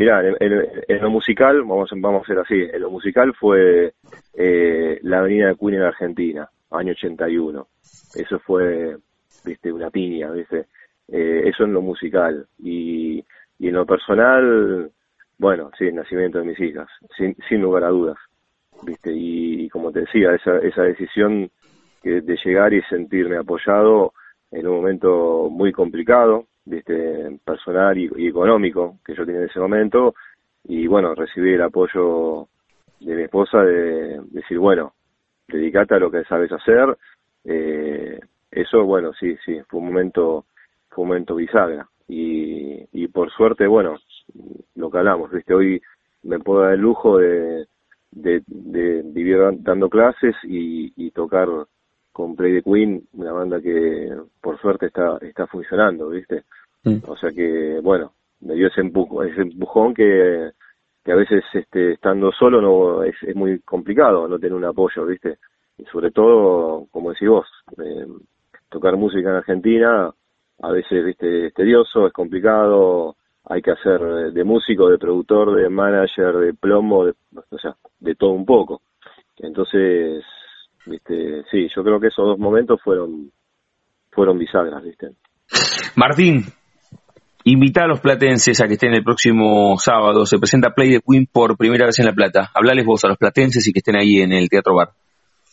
Mirá, 0.00 0.22
en, 0.26 1.02
lo 1.02 1.10
musical, 1.10 1.60
vamos, 1.60 1.90
vamos 1.94 2.22
a 2.22 2.26
ser 2.26 2.38
así, 2.38 2.54
en 2.54 2.80
lo 2.80 2.90
musical 2.90 3.34
fue 3.34 3.92
eh, 4.32 4.98
la 5.02 5.18
Avenida 5.18 5.48
de 5.48 5.56
Queen 5.56 5.74
en 5.74 5.82
Argentina, 5.82 6.48
año 6.70 6.92
81. 6.92 7.68
Eso 8.14 8.38
fue, 8.38 8.96
viste, 9.44 9.70
una 9.70 9.90
piña, 9.90 10.30
viste. 10.30 10.68
Eh, 11.06 11.42
eso 11.44 11.64
en 11.64 11.74
lo 11.74 11.82
musical. 11.82 12.46
Y, 12.58 13.22
y 13.58 13.68
en 13.68 13.74
lo 13.74 13.84
personal, 13.84 14.90
bueno, 15.36 15.70
sí, 15.76 15.84
el 15.84 15.96
nacimiento 15.96 16.38
de 16.38 16.46
mis 16.46 16.60
hijas, 16.60 16.88
sin, 17.14 17.36
sin 17.46 17.60
lugar 17.60 17.84
a 17.84 17.88
dudas. 17.88 18.16
viste 18.82 19.12
y, 19.14 19.68
como 19.68 19.92
te 19.92 20.00
decía, 20.00 20.34
esa, 20.34 20.60
esa 20.60 20.84
decisión 20.84 21.50
de 22.02 22.38
llegar 22.42 22.72
y 22.72 22.80
sentirme 22.84 23.36
apoyado 23.36 24.14
en 24.50 24.66
un 24.66 24.76
momento 24.76 25.50
muy 25.50 25.72
complicado, 25.72 26.46
viste 26.70 27.38
personal 27.44 27.98
y, 27.98 28.28
económico 28.28 28.98
que 29.04 29.14
yo 29.14 29.26
tenía 29.26 29.42
en 29.42 29.48
ese 29.48 29.60
momento. 29.60 30.14
Y 30.64 30.86
bueno 30.86 31.14
recibí 31.14 31.54
el 31.54 31.62
apoyo 31.62 32.48
de 33.00 33.14
mi 33.14 33.22
esposa 33.22 33.62
de, 33.62 34.20
decir 34.30 34.58
bueno 34.58 34.94
dedicate 35.48 35.94
a 35.94 35.98
lo 35.98 36.10
que 36.10 36.22
sabes 36.24 36.52
hacer 36.52 36.96
eh, 37.44 38.20
eso 38.50 38.84
bueno 38.84 39.12
sí 39.14 39.36
sí 39.44 39.58
fue 39.68 39.80
un 39.80 39.86
momento 39.86 40.44
fue 40.90 41.02
un 41.02 41.08
momento 41.08 41.34
bisagra. 41.34 41.88
Y, 42.08 42.84
y 42.92 43.08
por 43.08 43.30
suerte 43.30 43.66
bueno 43.66 43.96
lo 44.74 44.90
que 44.90 44.98
hablamos 44.98 45.30
viste 45.30 45.54
hoy 45.54 45.80
me 46.22 46.38
puedo 46.38 46.62
dar 46.62 46.74
el 46.74 46.80
lujo 46.80 47.18
de 47.18 47.66
de, 48.12 48.42
de 48.46 49.02
vivir 49.04 49.38
dando 49.60 49.88
clases 49.88 50.34
y, 50.42 50.92
y 50.96 51.10
tocar 51.12 51.48
con 52.12 52.36
Play 52.36 52.60
the 52.60 52.62
Queen, 52.62 53.02
una 53.14 53.32
banda 53.32 53.60
que 53.60 54.12
por 54.40 54.60
suerte 54.60 54.86
está 54.86 55.18
está 55.20 55.46
funcionando, 55.46 56.08
¿viste? 56.08 56.44
Mm. 56.84 56.98
O 57.06 57.16
sea 57.16 57.30
que, 57.30 57.80
bueno, 57.82 58.12
me 58.40 58.54
dio 58.54 58.68
ese, 58.68 58.80
empujo, 58.80 59.22
ese 59.22 59.42
empujón 59.42 59.94
que, 59.94 60.50
que 61.04 61.12
a 61.12 61.16
veces 61.16 61.44
este, 61.52 61.92
estando 61.92 62.32
solo 62.32 62.60
no 62.60 63.02
es, 63.02 63.14
es 63.22 63.36
muy 63.36 63.58
complicado 63.60 64.26
no 64.28 64.38
tener 64.38 64.54
un 64.54 64.64
apoyo, 64.64 65.06
¿viste? 65.06 65.38
Y 65.78 65.84
sobre 65.86 66.10
todo, 66.10 66.86
como 66.90 67.10
decís 67.10 67.28
vos, 67.28 67.46
eh, 67.78 68.06
tocar 68.68 68.96
música 68.96 69.30
en 69.30 69.36
Argentina 69.36 70.10
a 70.62 70.70
veces, 70.70 71.04
¿viste? 71.04 71.46
Es 71.46 71.54
tedioso, 71.54 72.06
es 72.06 72.12
complicado, 72.12 73.16
hay 73.44 73.62
que 73.62 73.70
hacer 73.70 74.32
de 74.32 74.44
músico, 74.44 74.88
de 74.88 74.98
productor, 74.98 75.56
de 75.56 75.68
manager, 75.68 76.36
de 76.36 76.54
plomo, 76.54 77.06
de, 77.06 77.14
o 77.50 77.58
sea, 77.58 77.74
de 77.98 78.14
todo 78.14 78.30
un 78.30 78.44
poco. 78.44 78.82
Entonces, 79.38 80.22
viste, 80.86 81.44
sí, 81.50 81.68
yo 81.74 81.82
creo 81.82 81.98
que 81.98 82.08
esos 82.08 82.26
dos 82.26 82.38
momentos 82.38 82.80
fueron 82.82 83.30
fueron 84.10 84.38
bisagras, 84.38 84.82
viste. 84.82 85.12
Martín, 85.96 86.42
invita 87.50 87.84
a 87.84 87.88
los 87.88 88.00
platenses 88.00 88.60
a 88.60 88.68
que 88.68 88.74
estén 88.74 88.94
el 88.94 89.02
próximo 89.02 89.76
sábado. 89.78 90.24
Se 90.24 90.38
presenta 90.38 90.70
Play 90.70 90.90
de 90.90 91.00
Queen 91.00 91.26
por 91.26 91.56
primera 91.56 91.86
vez 91.86 91.98
en 91.98 92.06
La 92.06 92.12
Plata. 92.12 92.50
Hablales 92.54 92.86
vos 92.86 93.04
a 93.04 93.08
los 93.08 93.18
platenses 93.18 93.66
y 93.66 93.72
que 93.72 93.80
estén 93.80 93.96
ahí 93.96 94.20
en 94.20 94.32
el 94.32 94.48
Teatro 94.48 94.74
Bar. 94.76 94.90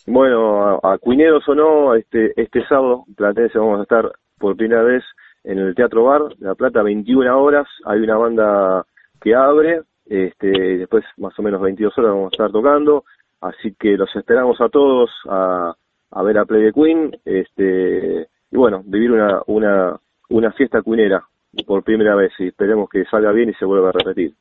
Bueno, 0.06 0.78
a, 0.84 0.94
a 0.94 0.98
o 1.04 1.56
no, 1.56 1.96
este, 1.96 2.34
este 2.40 2.66
sábado, 2.68 3.04
platense, 3.16 3.58
vamos 3.58 3.80
a 3.80 3.84
estar 3.84 4.12
por 4.38 4.56
primera 4.56 4.84
vez 4.84 5.04
en 5.44 5.60
el 5.60 5.76
Teatro 5.76 6.04
Bar, 6.04 6.22
La 6.40 6.56
Plata, 6.56 6.84
21 6.84 7.42
horas. 7.42 7.68
Hay 7.86 8.00
una 8.00 8.18
banda 8.18 8.86
que 9.22 9.34
abre, 9.34 9.82
este, 10.06 10.48
después 10.78 11.04
más 11.18 11.38
o 11.38 11.42
menos 11.42 11.62
22 11.62 11.98
horas 11.98 12.12
vamos 12.12 12.32
a 12.32 12.36
estar 12.36 12.52
tocando. 12.52 13.04
Así 13.42 13.76
que 13.80 13.98
los 13.98 14.16
esperamos 14.16 14.60
a 14.62 14.70
todos 14.70 15.10
a, 15.30 15.74
a 16.12 16.24
ver 16.24 16.38
a 16.38 16.46
Play 16.46 16.64
de 16.64 16.74
Queen, 16.74 17.18
este, 17.26 18.28
y 18.52 18.58
bueno, 18.58 18.82
vivir 18.86 19.12
una, 19.12 19.42
una, 19.48 20.00
una 20.30 20.52
fiesta 20.52 20.82
cuinera 20.82 21.24
por 21.66 21.84
primera 21.84 22.16
vez 22.16 22.32
y 22.40 22.48
esperemos 22.48 22.90
que 22.90 23.04
salga 23.06 23.32
bien 23.32 23.50
y 23.50 23.54
se 23.54 23.66
vuelva 23.66 23.90
a 23.90 23.92
repetir. 23.92 24.34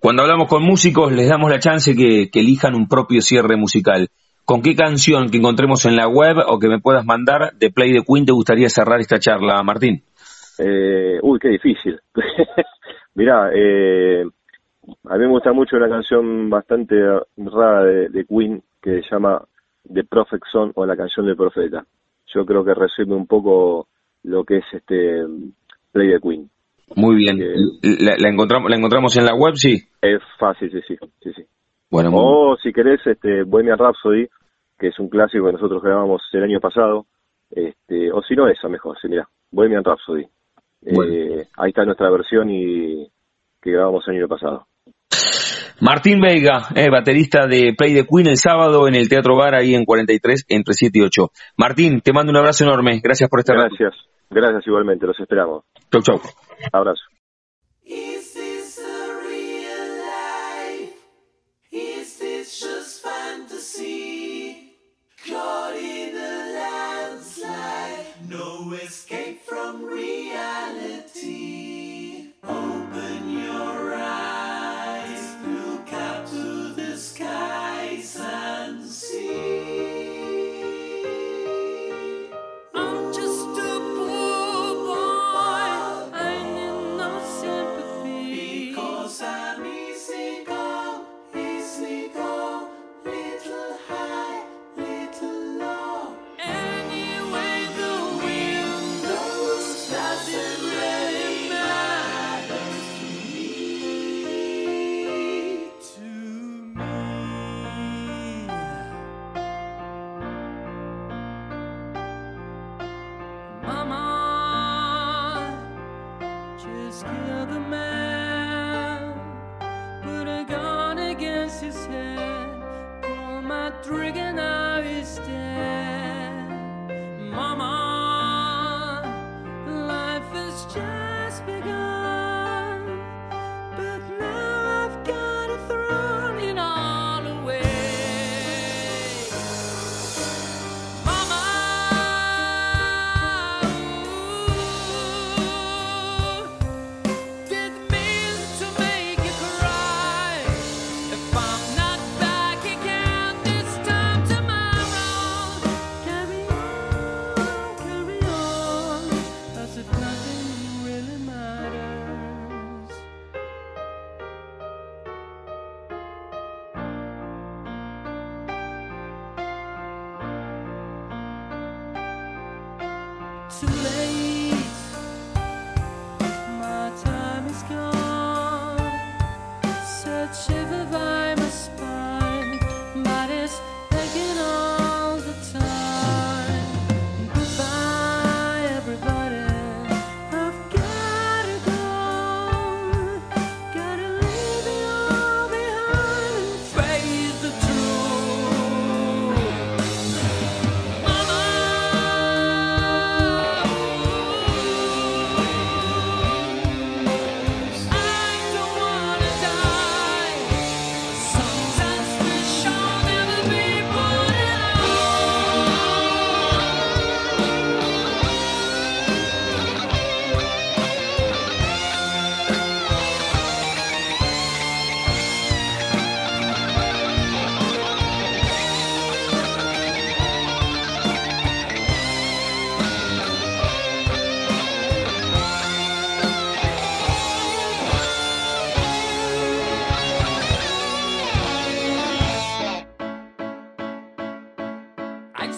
Cuando 0.00 0.22
hablamos 0.22 0.48
con 0.48 0.62
músicos, 0.62 1.12
les 1.12 1.28
damos 1.28 1.50
la 1.50 1.58
chance 1.58 1.94
que, 1.94 2.30
que 2.30 2.40
elijan 2.40 2.74
un 2.74 2.88
propio 2.88 3.20
cierre 3.20 3.56
musical. 3.56 4.08
¿Con 4.44 4.60
qué 4.60 4.74
canción 4.74 5.30
que 5.30 5.38
encontremos 5.38 5.86
en 5.86 5.96
la 5.96 6.08
web 6.08 6.36
o 6.46 6.58
que 6.58 6.68
me 6.68 6.80
puedas 6.80 7.04
mandar 7.04 7.52
de 7.58 7.70
Play 7.70 7.92
the 7.92 8.04
Queen 8.04 8.26
te 8.26 8.32
gustaría 8.32 8.68
cerrar 8.68 9.00
esta 9.00 9.18
charla, 9.18 9.62
Martín? 9.62 10.02
Eh, 10.58 11.18
uy, 11.22 11.38
qué 11.38 11.48
difícil. 11.48 12.00
Mirá, 13.14 13.50
eh, 13.54 14.24
a 15.04 15.14
mí 15.16 15.20
me 15.20 15.28
gusta 15.28 15.52
mucho 15.52 15.76
una 15.76 15.88
canción 15.88 16.50
bastante 16.50 16.96
rara 17.36 17.84
de, 17.84 18.24
Queen 18.26 18.62
que 18.80 19.02
se 19.02 19.10
llama 19.10 19.42
The 19.92 20.04
Prophet 20.04 20.42
Song 20.50 20.72
o 20.74 20.84
la 20.86 20.96
canción 20.96 21.26
del 21.26 21.36
profeta. 21.36 21.84
Yo 22.34 22.44
creo 22.44 22.64
que 22.64 22.74
resume 22.74 23.14
un 23.14 23.26
poco 23.26 23.86
lo 24.24 24.44
que 24.44 24.58
es 24.58 24.64
este 24.72 25.24
Play 25.92 26.12
the 26.12 26.20
Queen. 26.20 26.50
Muy 26.96 27.16
bien. 27.16 27.38
¿La, 27.82 28.28
encontramos, 28.28 28.70
¿La 28.70 28.76
encontramos 28.76 29.16
en 29.16 29.24
la 29.24 29.34
web, 29.34 29.54
sí? 29.54 29.82
Es 30.00 30.20
fácil, 30.38 30.70
sí, 30.70 30.80
sí. 30.86 30.96
sí, 31.22 31.32
sí. 31.34 31.42
Bueno, 31.90 32.10
o 32.14 32.56
si 32.62 32.72
querés, 32.72 33.00
este, 33.06 33.42
Bohemian 33.44 33.78
Rhapsody, 33.78 34.26
que 34.78 34.88
es 34.88 34.98
un 34.98 35.08
clásico 35.08 35.46
que 35.46 35.52
nosotros 35.52 35.82
grabamos 35.82 36.22
el 36.32 36.42
año 36.42 36.60
pasado, 36.60 37.06
este, 37.50 38.10
o 38.10 38.22
si 38.22 38.34
no 38.34 38.48
esa 38.48 38.68
mejor, 38.68 38.96
sí, 39.00 39.08
mira, 39.08 39.28
Bohemian 39.50 39.84
Rhapsody. 39.84 40.26
Eh, 40.84 41.46
ahí 41.56 41.68
está 41.68 41.84
nuestra 41.84 42.10
versión 42.10 42.50
y 42.50 43.06
que 43.60 43.70
grabamos 43.70 44.02
el 44.08 44.16
año 44.16 44.28
pasado. 44.28 44.66
Martín 45.80 46.20
Veiga, 46.20 46.68
eh, 46.76 46.88
baterista 46.90 47.46
de 47.46 47.74
Play 47.76 47.94
the 47.94 48.06
Queen 48.06 48.28
el 48.28 48.36
sábado 48.36 48.86
en 48.88 48.94
el 48.94 49.08
Teatro 49.08 49.36
Bar 49.36 49.54
ahí 49.54 49.74
en 49.74 49.84
43 49.84 50.46
entre 50.48 50.74
7 50.74 50.98
y 50.98 51.02
8. 51.02 51.30
Martín, 51.56 52.00
te 52.00 52.12
mando 52.12 52.30
un 52.30 52.36
abrazo 52.36 52.64
enorme. 52.64 53.00
Gracias 53.02 53.28
por 53.28 53.40
estar 53.40 53.56
Gracias. 53.56 53.94
Gracias 54.32 54.66
igualmente. 54.66 55.06
Los 55.06 55.18
esperamos. 55.20 55.64
Chau, 55.90 56.02
chau. 56.02 56.20
Abrazo. 56.72 57.02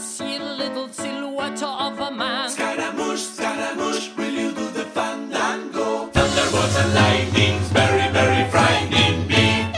See 0.00 0.36
a 0.36 0.44
little 0.44 0.88
silhouette 0.88 1.62
of 1.62 1.98
a 2.00 2.10
man. 2.10 2.50
Scaramouche, 2.50 3.20
Scaramouche, 3.20 4.10
will 4.16 4.30
you 4.30 4.50
do 4.52 4.68
the 4.70 4.84
fandango? 4.86 6.06
Thunderbolts 6.08 6.76
and 6.78 6.94
lightnings, 6.94 7.68
very, 7.68 8.10
very 8.12 8.50
frightening 8.50 9.26
me. 9.26 9.72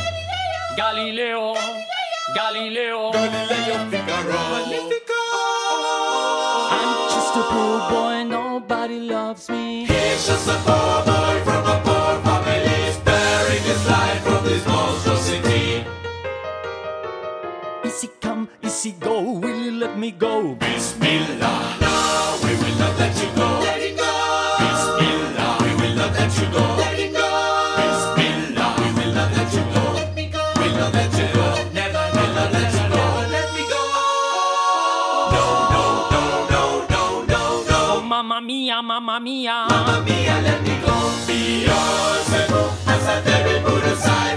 Galileo, 0.77 1.55
Galileo, 2.35 3.13
Galileo, 3.13 3.13
Galileo 3.13 3.91
Figaro, 3.91 4.41
Magnifico. 4.53 5.23
I'm 6.79 6.93
just 7.15 7.37
a 7.37 7.43
poor 7.53 7.79
boy, 7.91 8.25
nobody 8.25 9.01
loves 9.01 9.49
me. 9.49 9.85
Here's 9.87 10.27
just 10.27 10.49
a 10.49 10.59
boy. 10.67 10.96
mamma 39.17 39.21
mia. 39.21 39.67
Mamma 39.69 40.05
mia, 40.05 40.41
let 40.43 40.63
me 40.63 40.77
go. 40.81 40.95
Be 41.27 41.65
yours, 41.65 42.29
and 42.33 42.53
as 42.87 43.07
I 43.09 43.23
never 43.25 43.71
put. 43.71 44.36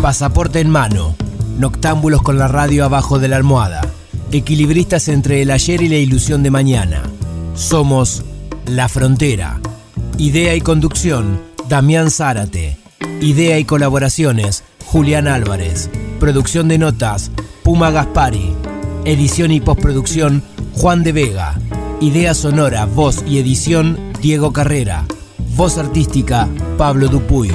Pasaporte 0.00 0.60
en 0.60 0.70
mano. 0.70 1.14
Noctámbulos 1.58 2.22
con 2.22 2.38
la 2.38 2.48
radio 2.48 2.86
abajo 2.86 3.18
de 3.18 3.28
la 3.28 3.36
almohada. 3.36 3.82
Equilibristas 4.32 5.08
entre 5.08 5.42
el 5.42 5.50
ayer 5.50 5.82
y 5.82 5.88
la 5.88 5.96
ilusión 5.96 6.42
de 6.42 6.50
mañana. 6.50 7.02
Somos 7.54 8.22
La 8.64 8.88
Frontera. 8.88 9.60
Idea 10.16 10.54
y 10.54 10.62
conducción, 10.62 11.42
Damián 11.68 12.10
Zárate. 12.10 12.78
Idea 13.20 13.58
y 13.58 13.66
colaboraciones, 13.66 14.64
Julián 14.86 15.28
Álvarez. 15.28 15.90
Producción 16.18 16.68
de 16.68 16.78
notas, 16.78 17.30
Puma 17.62 17.90
Gaspari. 17.90 18.54
Edición 19.04 19.50
y 19.50 19.60
postproducción, 19.60 20.42
Juan 20.72 21.02
de 21.02 21.12
Vega. 21.12 21.60
Idea 22.00 22.32
sonora, 22.32 22.86
voz 22.86 23.22
y 23.28 23.38
edición, 23.38 23.98
Diego 24.22 24.54
Carrera. 24.54 25.04
Voz 25.56 25.76
artística, 25.76 26.48
Pablo 26.78 27.08
Dupuy. 27.08 27.52